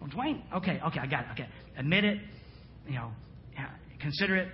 Well, 0.00 0.10
Dwayne, 0.10 0.42
okay, 0.52 0.80
okay, 0.84 0.98
I 0.98 1.06
got 1.06 1.26
it. 1.26 1.26
Okay, 1.34 1.48
admit 1.78 2.04
it. 2.04 2.18
You 2.88 2.94
know, 2.94 3.12
consider 4.00 4.34
it. 4.34 4.48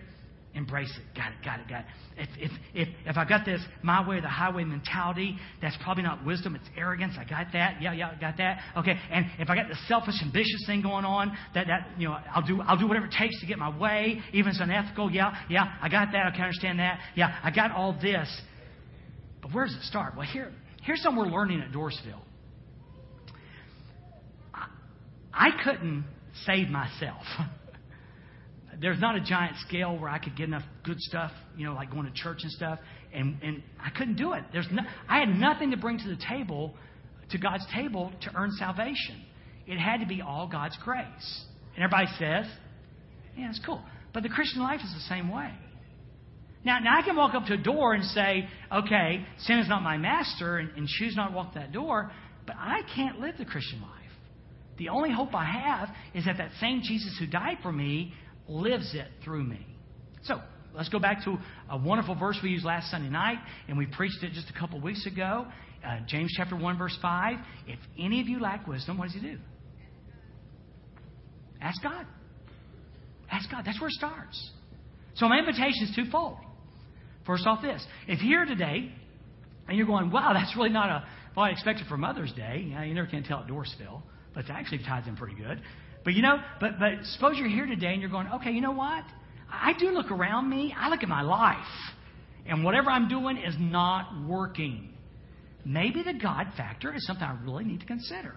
Embrace 0.58 0.90
it. 0.90 1.16
Got 1.16 1.30
it, 1.30 1.44
got 1.44 1.60
it, 1.60 1.68
got 1.68 1.80
it. 1.82 1.86
If, 2.16 2.50
if, 2.50 2.50
if, 2.74 2.88
if 3.06 3.16
I 3.16 3.24
got 3.24 3.44
this 3.44 3.60
my 3.80 4.06
way 4.06 4.16
or 4.16 4.20
the 4.20 4.28
highway 4.28 4.64
mentality, 4.64 5.36
that's 5.62 5.76
probably 5.84 6.02
not 6.02 6.26
wisdom, 6.26 6.56
it's 6.56 6.68
arrogance. 6.76 7.14
I 7.16 7.22
got 7.22 7.52
that. 7.52 7.80
Yeah, 7.80 7.92
yeah, 7.92 8.10
I 8.16 8.20
got 8.20 8.38
that. 8.38 8.58
Okay. 8.76 8.98
And 9.12 9.26
if 9.38 9.48
I 9.50 9.54
got 9.54 9.68
the 9.68 9.76
selfish, 9.86 10.16
ambitious 10.20 10.64
thing 10.66 10.82
going 10.82 11.04
on, 11.04 11.30
that, 11.54 11.68
that, 11.68 11.86
you 11.96 12.08
know, 12.08 12.18
I'll 12.34 12.44
do, 12.44 12.60
I'll 12.62 12.76
do 12.76 12.88
whatever 12.88 13.06
it 13.06 13.14
takes 13.16 13.38
to 13.40 13.46
get 13.46 13.56
my 13.56 13.78
way, 13.78 14.20
even 14.32 14.48
if 14.48 14.54
it's 14.54 14.60
unethical. 14.60 15.12
Yeah, 15.12 15.32
yeah, 15.48 15.76
I 15.80 15.88
got 15.88 16.10
that. 16.10 16.26
I 16.26 16.30
can 16.32 16.40
understand 16.40 16.80
that. 16.80 16.98
Yeah, 17.14 17.38
I 17.40 17.52
got 17.52 17.70
all 17.70 17.96
this. 18.02 18.28
But 19.40 19.54
where 19.54 19.64
does 19.64 19.76
it 19.76 19.84
start? 19.84 20.16
Well, 20.16 20.26
here, 20.26 20.50
here's 20.82 21.00
something 21.02 21.22
we're 21.22 21.30
learning 21.30 21.60
at 21.60 21.70
Doorsville. 21.70 22.18
I, 24.52 24.66
I 25.32 25.50
couldn't 25.62 26.04
save 26.46 26.68
myself. 26.68 27.22
there's 28.80 29.00
not 29.00 29.16
a 29.16 29.20
giant 29.20 29.56
scale 29.66 29.98
where 29.98 30.08
I 30.08 30.18
could 30.18 30.36
get 30.36 30.48
enough 30.48 30.62
good 30.84 31.00
stuff, 31.00 31.32
you 31.56 31.66
know, 31.66 31.74
like 31.74 31.90
going 31.90 32.06
to 32.06 32.12
church 32.12 32.38
and 32.42 32.52
stuff, 32.52 32.78
and 33.12 33.36
and 33.42 33.62
I 33.80 33.90
couldn't 33.90 34.16
do 34.16 34.32
it. 34.32 34.44
There's 34.52 34.68
no, 34.70 34.82
I 35.08 35.18
had 35.20 35.28
nothing 35.28 35.70
to 35.72 35.76
bring 35.76 35.98
to 35.98 36.08
the 36.08 36.18
table, 36.28 36.74
to 37.30 37.38
God's 37.38 37.64
table, 37.74 38.12
to 38.22 38.30
earn 38.36 38.50
salvation. 38.52 39.24
It 39.66 39.78
had 39.78 40.00
to 40.00 40.06
be 40.06 40.22
all 40.22 40.48
God's 40.48 40.76
grace. 40.84 41.44
And 41.74 41.84
everybody 41.84 42.06
says, 42.18 42.46
"Yeah, 43.36 43.50
it's 43.50 43.60
cool." 43.64 43.82
But 44.12 44.22
the 44.22 44.28
Christian 44.28 44.62
life 44.62 44.80
is 44.82 44.92
the 44.94 45.14
same 45.14 45.28
way. 45.28 45.52
Now, 46.64 46.78
now 46.80 46.98
I 46.98 47.02
can 47.02 47.16
walk 47.16 47.34
up 47.34 47.46
to 47.46 47.54
a 47.54 47.58
door 47.58 47.94
and 47.94 48.04
say, 48.04 48.48
"Okay, 48.72 49.24
sin 49.38 49.58
is 49.58 49.68
not 49.68 49.82
my 49.82 49.96
master," 49.96 50.58
and, 50.58 50.70
and 50.76 50.86
choose 50.86 51.16
not 51.16 51.28
to 51.30 51.34
walk 51.34 51.54
that 51.54 51.72
door. 51.72 52.10
But 52.46 52.56
I 52.58 52.82
can't 52.94 53.20
live 53.20 53.36
the 53.38 53.44
Christian 53.44 53.80
life. 53.80 53.92
The 54.78 54.88
only 54.90 55.10
hope 55.10 55.34
I 55.34 55.44
have 55.44 55.88
is 56.14 56.24
that 56.24 56.38
that 56.38 56.50
same 56.60 56.82
Jesus 56.82 57.16
who 57.18 57.26
died 57.26 57.58
for 57.62 57.72
me 57.72 58.14
lives 58.48 58.94
it 58.94 59.08
through 59.24 59.44
me. 59.44 59.64
So, 60.22 60.40
let's 60.74 60.88
go 60.88 60.98
back 60.98 61.24
to 61.24 61.36
a 61.70 61.76
wonderful 61.76 62.14
verse 62.14 62.38
we 62.42 62.50
used 62.50 62.64
last 62.64 62.90
Sunday 62.90 63.10
night, 63.10 63.38
and 63.68 63.78
we 63.78 63.86
preached 63.86 64.22
it 64.22 64.32
just 64.32 64.48
a 64.50 64.58
couple 64.58 64.80
weeks 64.80 65.06
ago. 65.06 65.46
Uh, 65.86 66.00
James 66.06 66.32
chapter 66.36 66.56
1, 66.56 66.78
verse 66.78 66.96
5. 67.00 67.36
If 67.66 67.78
any 67.98 68.20
of 68.20 68.28
you 68.28 68.40
lack 68.40 68.66
wisdom, 68.66 68.98
what 68.98 69.06
does 69.06 69.14
he 69.14 69.20
do? 69.20 69.38
Ask 71.60 71.82
God. 71.82 72.06
Ask 73.30 73.50
God. 73.50 73.62
That's 73.64 73.80
where 73.80 73.88
it 73.88 73.94
starts. 73.94 74.50
So 75.14 75.28
my 75.28 75.38
invitation 75.38 75.88
is 75.88 75.92
twofold. 75.96 76.38
First 77.26 77.46
off, 77.46 77.60
this. 77.62 77.84
If 78.06 78.22
you're 78.22 78.44
here 78.44 78.56
today 78.56 78.92
and 79.68 79.76
you're 79.76 79.86
going, 79.86 80.10
wow, 80.10 80.32
that's 80.32 80.56
really 80.56 80.70
not 80.70 80.88
a, 80.88 81.04
what 81.34 81.44
I 81.44 81.50
expected 81.50 81.86
for 81.86 81.96
Mother's 81.96 82.32
Day, 82.32 82.64
you, 82.64 82.74
know, 82.74 82.82
you 82.82 82.94
never 82.94 83.06
can 83.06 83.22
tell 83.22 83.40
at 83.40 83.46
Doorsville, 83.48 84.02
but 84.34 84.44
it 84.44 84.50
actually 84.50 84.78
ties 84.78 85.06
in 85.06 85.16
pretty 85.16 85.34
good. 85.34 85.60
But 86.08 86.14
you 86.14 86.22
know, 86.22 86.38
but 86.58 86.78
but 86.78 87.04
suppose 87.04 87.36
you're 87.36 87.50
here 87.50 87.66
today 87.66 87.92
and 87.92 88.00
you're 88.00 88.08
going, 88.08 88.28
okay, 88.36 88.50
you 88.50 88.62
know 88.62 88.72
what? 88.72 89.04
I 89.52 89.74
do 89.78 89.90
look 89.90 90.10
around 90.10 90.48
me. 90.48 90.74
I 90.74 90.88
look 90.88 91.02
at 91.02 91.08
my 91.10 91.20
life, 91.20 91.58
and 92.46 92.64
whatever 92.64 92.88
I'm 92.88 93.08
doing 93.08 93.36
is 93.36 93.54
not 93.58 94.26
working. 94.26 94.94
Maybe 95.66 96.02
the 96.02 96.14
God 96.14 96.46
factor 96.56 96.94
is 96.94 97.04
something 97.04 97.22
I 97.22 97.36
really 97.44 97.64
need 97.64 97.80
to 97.80 97.86
consider. 97.86 98.34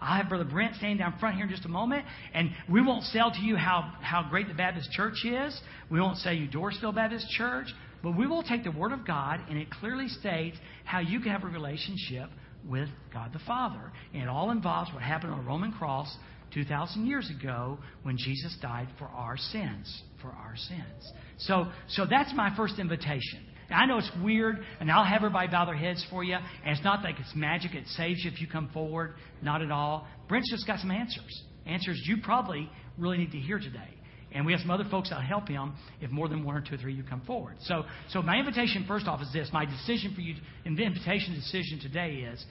I'll 0.00 0.16
have 0.16 0.28
Brother 0.28 0.42
Brent 0.42 0.74
standing 0.74 0.98
down 0.98 1.16
front 1.20 1.36
here 1.36 1.44
in 1.44 1.50
just 1.52 1.64
a 1.64 1.68
moment, 1.68 2.06
and 2.34 2.50
we 2.68 2.82
won't 2.82 3.04
sell 3.04 3.30
to 3.30 3.40
you 3.40 3.54
how, 3.54 3.92
how 4.00 4.26
great 4.28 4.48
the 4.48 4.54
Baptist 4.54 4.90
church 4.90 5.24
is. 5.24 5.56
We 5.92 6.00
won't 6.00 6.18
sell 6.18 6.32
you 6.32 6.48
Doorsville 6.48 6.92
Baptist 6.92 7.30
Church. 7.30 7.68
But 8.02 8.18
we 8.18 8.26
will 8.26 8.42
take 8.42 8.64
the 8.64 8.72
Word 8.72 8.90
of 8.90 9.06
God, 9.06 9.38
and 9.48 9.58
it 9.58 9.70
clearly 9.70 10.08
states 10.08 10.58
how 10.84 10.98
you 10.98 11.20
can 11.20 11.30
have 11.30 11.44
a 11.44 11.46
relationship 11.46 12.30
with 12.68 12.88
God 13.12 13.32
the 13.32 13.38
Father. 13.46 13.92
And 14.12 14.24
it 14.24 14.28
all 14.28 14.50
involves 14.50 14.92
what 14.92 15.04
happened 15.04 15.32
on 15.32 15.38
the 15.38 15.48
Roman 15.48 15.70
cross 15.70 16.12
2,000 16.54 17.06
years 17.06 17.30
ago 17.30 17.78
when 18.02 18.16
Jesus 18.16 18.56
died 18.60 18.88
for 18.98 19.06
our 19.06 19.36
sins. 19.36 20.02
For 20.20 20.28
our 20.28 20.54
sins. 20.56 21.12
So, 21.38 21.66
so 21.88 22.06
that's 22.08 22.32
my 22.34 22.54
first 22.56 22.78
invitation. 22.78 23.46
I 23.70 23.86
know 23.86 23.98
it's 23.98 24.10
weird, 24.22 24.60
and 24.80 24.90
I'll 24.90 25.04
have 25.04 25.16
everybody 25.16 25.48
bow 25.48 25.64
their 25.64 25.76
heads 25.76 26.04
for 26.10 26.22
you. 26.22 26.34
And 26.34 26.76
it's 26.76 26.84
not 26.84 27.02
like 27.02 27.18
it's 27.18 27.32
magic, 27.34 27.74
it 27.74 27.86
saves 27.88 28.24
you 28.24 28.30
if 28.30 28.40
you 28.40 28.46
come 28.46 28.68
forward. 28.72 29.14
Not 29.40 29.62
at 29.62 29.70
all. 29.70 30.06
Brent's 30.28 30.50
just 30.50 30.66
got 30.66 30.78
some 30.80 30.90
answers. 30.90 31.42
Answers 31.66 32.00
you 32.06 32.18
probably 32.22 32.70
really 32.98 33.18
need 33.18 33.32
to 33.32 33.38
hear 33.38 33.58
today. 33.58 33.88
And 34.34 34.46
we 34.46 34.52
have 34.52 34.60
some 34.60 34.70
other 34.70 34.86
folks 34.90 35.10
that'll 35.10 35.24
help 35.24 35.48
him 35.48 35.74
if 36.00 36.10
more 36.10 36.28
than 36.28 36.42
one 36.42 36.56
or 36.56 36.62
two 36.62 36.74
or 36.74 36.78
three 36.78 36.94
you 36.94 37.02
come 37.02 37.20
forward. 37.22 37.56
So, 37.62 37.84
so 38.10 38.22
my 38.22 38.38
invitation, 38.38 38.84
first 38.88 39.06
off, 39.06 39.20
is 39.20 39.30
this. 39.32 39.50
My 39.52 39.66
decision 39.66 40.14
for 40.14 40.22
you, 40.22 40.36
and 40.64 40.76
the 40.76 40.84
invitation 40.84 41.34
decision 41.34 41.80
today 41.80 42.26
is, 42.32 42.44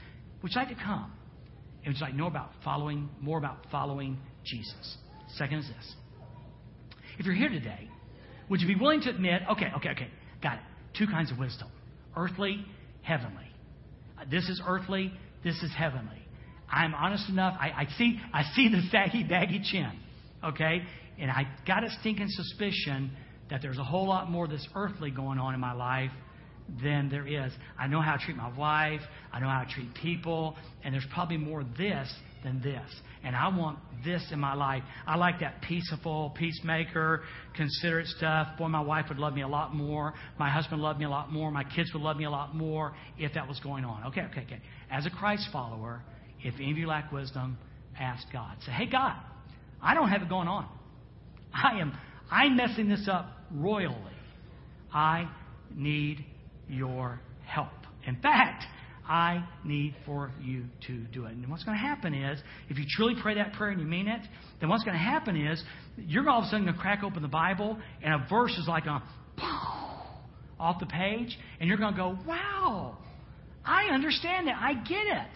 would 0.44 0.52
you 0.54 0.62
like 0.62 0.70
to 0.70 0.76
come? 0.76 1.12
And 1.84 1.94
would 1.94 2.02
like 2.02 2.14
about 2.28 2.52
following, 2.64 3.10
more 3.20 3.38
about 3.38 3.66
following 3.72 4.18
Jesus? 4.44 4.98
Second 5.36 5.60
is 5.60 5.68
this. 5.68 5.96
If 7.18 7.26
you're 7.26 7.36
here 7.36 7.50
today, 7.50 7.90
would 8.50 8.62
you 8.62 8.68
be 8.68 8.76
willing 8.76 9.02
to 9.02 9.10
admit, 9.10 9.42
okay, 9.52 9.68
okay, 9.78 9.90
okay, 9.90 10.08
got 10.44 10.56
it. 10.56 10.64
Two 10.98 11.08
kinds 11.08 11.32
of 11.32 11.38
wisdom 11.38 11.70
earthly, 12.16 12.66
heavenly. 13.02 13.48
Uh, 14.20 14.26
this 14.30 14.44
is 14.50 14.62
earthly, 14.66 15.14
this 15.44 15.56
is 15.64 15.72
heavenly. 15.76 16.22
I'm 16.70 16.94
honest 16.94 17.30
enough, 17.30 17.58
I, 17.60 17.70
I 17.70 17.88
see 17.98 18.20
I 18.34 18.44
see 18.54 18.70
the 18.70 18.82
saggy, 18.92 19.24
baggy 19.24 19.62
chin. 19.64 19.92
Okay? 20.44 20.84
And 21.20 21.32
I 21.32 21.48
got 21.66 21.84
a 21.84 21.90
stinking 22.00 22.28
suspicion 22.30 23.12
that 23.50 23.62
there's 23.62 23.78
a 23.78 23.84
whole 23.84 24.08
lot 24.08 24.30
more 24.30 24.48
that's 24.48 24.68
earthly 24.76 25.12
going 25.12 25.40
on 25.40 25.54
in 25.54 25.60
my 25.60 25.74
life 25.74 26.12
than 26.84 27.10
there 27.10 27.28
is. 27.28 27.52
I 27.78 27.88
know 27.88 28.02
how 28.02 28.16
to 28.16 28.20
treat 28.24 28.38
my 28.38 28.56
wife, 28.56 29.02
I 29.32 29.40
know 29.40 29.48
how 29.48 29.64
to 29.64 29.70
treat 29.70 29.94
people, 29.96 30.56
and 30.84 30.94
there's 30.94 31.08
probably 31.14 31.38
more 31.38 31.64
this 31.78 32.12
than 32.44 32.62
this. 32.62 32.90
And 33.24 33.36
I 33.36 33.56
want 33.56 33.78
this 34.04 34.24
in 34.32 34.40
my 34.40 34.56
life. 34.56 34.82
I 35.06 35.16
like 35.16 35.42
that 35.42 35.62
peaceful, 35.62 36.34
peacemaker, 36.36 37.22
considerate 37.56 38.08
stuff. 38.08 38.58
Boy, 38.58 38.68
my 38.68 38.82
wife 38.82 39.06
would 39.10 39.20
love 39.20 39.34
me 39.34 39.42
a 39.42 39.48
lot 39.48 39.76
more. 39.76 40.14
My 40.40 40.50
husband 40.50 40.82
loved 40.82 41.00
me 41.00 41.06
a 41.06 41.10
lot 41.10 41.32
more. 41.32 41.52
My 41.52 41.64
kids 41.64 41.94
would 41.94 42.02
love 42.02 42.18
me 42.18 42.26
a 42.26 42.32
lot 42.32 42.56
more 42.56 42.94
if 43.20 43.34
that 43.36 43.48
was 43.48 43.60
going 43.60 43.86
on. 43.86 44.06
Okay, 44.06 44.22
okay, 44.32 44.42
okay. 44.42 44.62
As 44.90 45.06
a 45.06 45.12
Christ 45.12 45.48
follower, 45.54 46.02
if 46.44 46.56
any 46.56 46.72
of 46.72 46.78
you 46.78 46.88
lack 46.88 47.12
wisdom, 47.12 47.58
ask 48.00 48.26
God. 48.34 48.58
Say, 48.66 48.72
hey, 48.72 48.88
God, 48.88 49.18
I 49.82 49.94
don't 49.94 50.10
have 50.10 50.24
it 50.24 50.30
going 50.30 50.48
on. 50.48 50.68
I 51.54 51.80
am 51.80 51.96
I'm 52.32 52.56
messing 52.56 52.88
this 52.88 53.08
up 53.12 53.30
royally. 53.54 53.96
I 54.94 55.30
need 55.76 56.26
your 56.72 57.20
help. 57.46 57.70
In 58.08 58.16
fact, 58.18 58.64
I 59.08 59.46
need 59.66 59.96
for 60.06 60.32
you 60.42 60.66
to 60.88 61.00
do 61.12 61.26
it. 61.26 61.34
And 61.34 61.50
what's 61.50 61.64
going 61.64 61.78
to 61.78 61.84
happen 61.84 62.14
is, 62.14 62.40
if 62.70 62.78
you 62.78 62.86
truly 62.90 63.16
pray 63.22 63.36
that 63.36 63.54
prayer 63.54 63.72
and 63.72 63.82
you 63.82 63.88
mean 63.88 64.08
it, 64.08 64.22
then 64.60 64.70
what's 64.70 64.84
going 64.84 64.96
to 64.96 65.04
happen 65.04 65.36
is, 65.36 65.62
you're 65.98 66.30
all 66.30 66.40
of 66.40 66.46
a 66.46 66.48
sudden 66.48 66.66
going 66.66 66.76
to 66.76 66.82
crack 66.82 67.04
open 67.04 67.22
the 67.22 67.28
Bible, 67.28 67.78
and 68.02 68.14
a 68.14 68.26
verse 68.30 68.58
is 68.58 68.68
like 68.68 68.86
a 68.86 69.04
off 70.60 70.80
the 70.80 70.86
page, 70.86 71.38
and 71.60 71.68
you're 71.68 71.78
going 71.78 71.94
to 71.94 71.98
go, 71.98 72.18
wow, 72.28 72.98
I 73.66 73.86
understand 73.94 74.48
it. 74.48 74.56
I 74.58 74.76
get 74.76 75.08
it. 75.08 75.32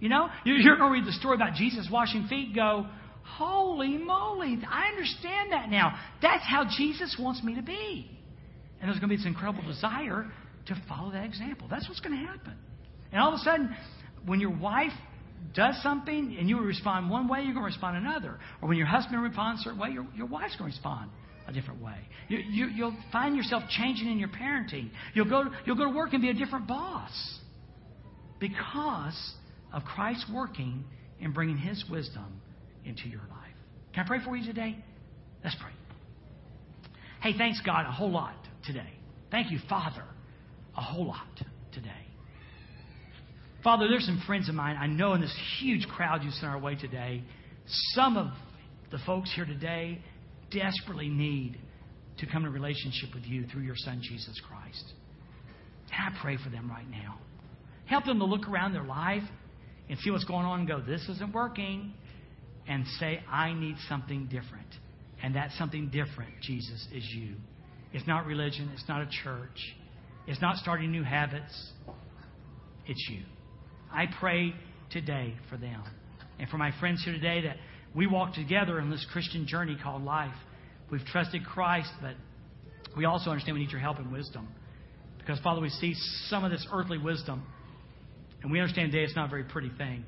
You 0.00 0.10
know, 0.10 0.28
you're 0.44 0.76
going 0.76 0.92
to 0.92 0.92
read 0.92 1.06
the 1.06 1.18
story 1.18 1.36
about 1.36 1.54
Jesus 1.54 1.88
washing 1.90 2.26
feet, 2.26 2.54
go, 2.54 2.86
holy 3.22 3.96
moly, 3.96 4.58
I 4.68 4.88
understand 4.88 5.52
that 5.52 5.70
now. 5.70 5.96
That's 6.20 6.44
how 6.44 6.66
Jesus 6.76 7.16
wants 7.18 7.42
me 7.42 7.54
to 7.54 7.62
be. 7.62 8.10
And 8.80 8.90
there's 8.90 9.00
going 9.00 9.08
to 9.08 9.16
be 9.16 9.16
this 9.16 9.26
incredible 9.26 9.62
desire 9.66 10.26
to 10.66 10.82
follow 10.88 11.12
that 11.12 11.24
example. 11.24 11.66
That's 11.70 11.88
what's 11.88 12.00
going 12.00 12.18
to 12.18 12.26
happen. 12.26 12.54
And 13.12 13.20
all 13.20 13.28
of 13.28 13.34
a 13.34 13.42
sudden, 13.42 13.74
when 14.24 14.40
your 14.40 14.56
wife 14.56 14.92
does 15.54 15.80
something 15.82 16.36
and 16.38 16.48
you 16.48 16.60
respond 16.60 17.08
one 17.10 17.28
way, 17.28 17.42
you're 17.42 17.54
going 17.54 17.64
to 17.64 17.72
respond 17.72 17.96
another. 17.96 18.38
Or 18.60 18.68
when 18.68 18.76
your 18.76 18.86
husband 18.86 19.22
responds 19.22 19.60
a 19.60 19.64
certain 19.64 19.78
way, 19.78 19.90
your, 19.90 20.06
your 20.14 20.26
wife's 20.26 20.56
going 20.56 20.70
to 20.70 20.76
respond 20.76 21.10
a 21.46 21.52
different 21.52 21.80
way. 21.80 21.96
You, 22.28 22.38
you, 22.38 22.66
you'll 22.66 22.96
find 23.12 23.36
yourself 23.36 23.62
changing 23.70 24.10
in 24.10 24.18
your 24.18 24.28
parenting. 24.28 24.90
You'll 25.14 25.28
go, 25.28 25.44
you'll 25.64 25.76
go 25.76 25.84
to 25.84 25.96
work 25.96 26.12
and 26.12 26.20
be 26.20 26.30
a 26.30 26.34
different 26.34 26.66
boss 26.66 27.12
because 28.40 29.32
of 29.72 29.82
Christ 29.84 30.24
working 30.32 30.84
and 31.20 31.32
bringing 31.32 31.56
His 31.56 31.84
wisdom 31.90 32.40
into 32.84 33.08
your 33.08 33.20
life. 33.20 33.54
Can 33.94 34.04
I 34.04 34.08
pray 34.08 34.18
for 34.24 34.36
you 34.36 34.44
today? 34.44 34.76
Let's 35.44 35.56
pray. 35.60 35.72
Hey, 37.22 37.38
thanks 37.38 37.60
God 37.64 37.86
a 37.86 37.92
whole 37.92 38.10
lot 38.10 38.34
today. 38.64 38.90
Thank 39.30 39.50
you, 39.50 39.58
Father, 39.68 40.04
a 40.76 40.80
whole 40.80 41.06
lot 41.06 41.26
today. 41.72 41.90
Father, 43.64 43.88
there's 43.88 44.06
some 44.06 44.22
friends 44.26 44.48
of 44.48 44.54
mine 44.54 44.76
I 44.78 44.86
know 44.86 45.14
in 45.14 45.20
this 45.20 45.36
huge 45.58 45.86
crowd 45.88 46.22
you 46.22 46.30
sent 46.30 46.46
our 46.46 46.58
way 46.58 46.76
today. 46.76 47.22
Some 47.94 48.16
of 48.16 48.28
the 48.90 48.98
folks 49.04 49.32
here 49.34 49.44
today 49.44 50.00
desperately 50.52 51.08
need 51.08 51.58
to 52.18 52.26
come 52.26 52.44
in 52.44 52.52
relationship 52.52 53.14
with 53.14 53.24
you 53.24 53.44
through 53.46 53.62
your 53.62 53.74
Son, 53.76 54.00
Jesus 54.02 54.40
Christ. 54.48 54.92
And 55.92 56.14
I 56.14 56.20
pray 56.22 56.36
for 56.42 56.48
them 56.50 56.70
right 56.70 56.88
now. 56.88 57.18
Help 57.86 58.04
them 58.04 58.18
to 58.18 58.24
look 58.24 58.48
around 58.48 58.72
their 58.72 58.84
life 58.84 59.22
and 59.88 59.98
see 59.98 60.10
what's 60.10 60.24
going 60.24 60.44
on 60.44 60.60
and 60.60 60.68
go, 60.68 60.80
this 60.80 61.06
isn't 61.08 61.32
working. 61.32 61.92
And 62.68 62.84
say, 62.98 63.22
I 63.30 63.52
need 63.52 63.76
something 63.88 64.24
different. 64.24 64.66
And 65.22 65.36
that 65.36 65.50
something 65.56 65.88
different, 65.88 66.32
Jesus, 66.42 66.88
is 66.92 67.04
you. 67.14 67.36
It's 67.92 68.06
not 68.08 68.26
religion. 68.26 68.70
It's 68.74 68.88
not 68.88 69.02
a 69.02 69.08
church. 69.22 69.76
It's 70.26 70.40
not 70.40 70.56
starting 70.56 70.90
new 70.90 71.04
habits. 71.04 71.70
It's 72.86 73.08
you. 73.10 73.22
I 73.92 74.06
pray 74.18 74.54
today 74.90 75.34
for 75.48 75.56
them. 75.56 75.82
And 76.38 76.48
for 76.48 76.58
my 76.58 76.72
friends 76.80 77.02
here 77.04 77.14
today 77.14 77.42
that 77.42 77.56
we 77.94 78.06
walk 78.06 78.34
together 78.34 78.78
in 78.78 78.90
this 78.90 79.06
Christian 79.12 79.46
journey 79.46 79.76
called 79.82 80.02
life. 80.02 80.34
We've 80.90 81.04
trusted 81.06 81.44
Christ, 81.44 81.90
but 82.02 82.14
we 82.96 83.04
also 83.04 83.30
understand 83.30 83.54
we 83.56 83.62
need 83.62 83.70
your 83.70 83.80
help 83.80 83.98
and 83.98 84.12
wisdom. 84.12 84.48
Because, 85.18 85.38
Father, 85.40 85.60
we 85.60 85.70
see 85.70 85.94
some 86.28 86.44
of 86.44 86.50
this 86.50 86.66
earthly 86.72 86.98
wisdom, 86.98 87.42
and 88.42 88.52
we 88.52 88.60
understand 88.60 88.92
today 88.92 89.04
it's 89.04 89.16
not 89.16 89.26
a 89.26 89.30
very 89.30 89.44
pretty 89.44 89.70
thing. 89.76 90.04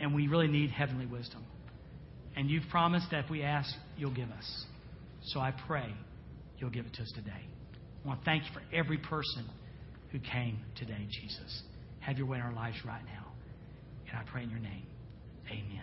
And 0.00 0.14
we 0.14 0.26
really 0.26 0.48
need 0.48 0.70
heavenly 0.70 1.06
wisdom. 1.06 1.44
And 2.36 2.50
you've 2.50 2.68
promised 2.70 3.06
that 3.12 3.24
if 3.24 3.30
we 3.30 3.42
ask, 3.42 3.72
you'll 3.96 4.14
give 4.14 4.30
us. 4.30 4.64
So 5.26 5.40
I 5.40 5.52
pray 5.66 5.86
you'll 6.58 6.70
give 6.70 6.86
it 6.86 6.94
to 6.94 7.02
us 7.02 7.12
today. 7.14 7.53
I 8.04 8.08
want 8.08 8.20
to 8.20 8.24
thank 8.24 8.44
you 8.44 8.50
for 8.52 8.62
every 8.74 8.98
person 8.98 9.46
who 10.12 10.18
came 10.18 10.58
today, 10.76 11.06
Jesus. 11.10 11.62
Have 12.00 12.18
your 12.18 12.26
way 12.26 12.38
in 12.38 12.42
our 12.44 12.52
lives 12.52 12.76
right 12.84 13.04
now. 13.04 13.32
And 14.10 14.18
I 14.18 14.22
pray 14.30 14.42
in 14.42 14.50
your 14.50 14.60
name. 14.60 14.86
Amen. 15.50 15.80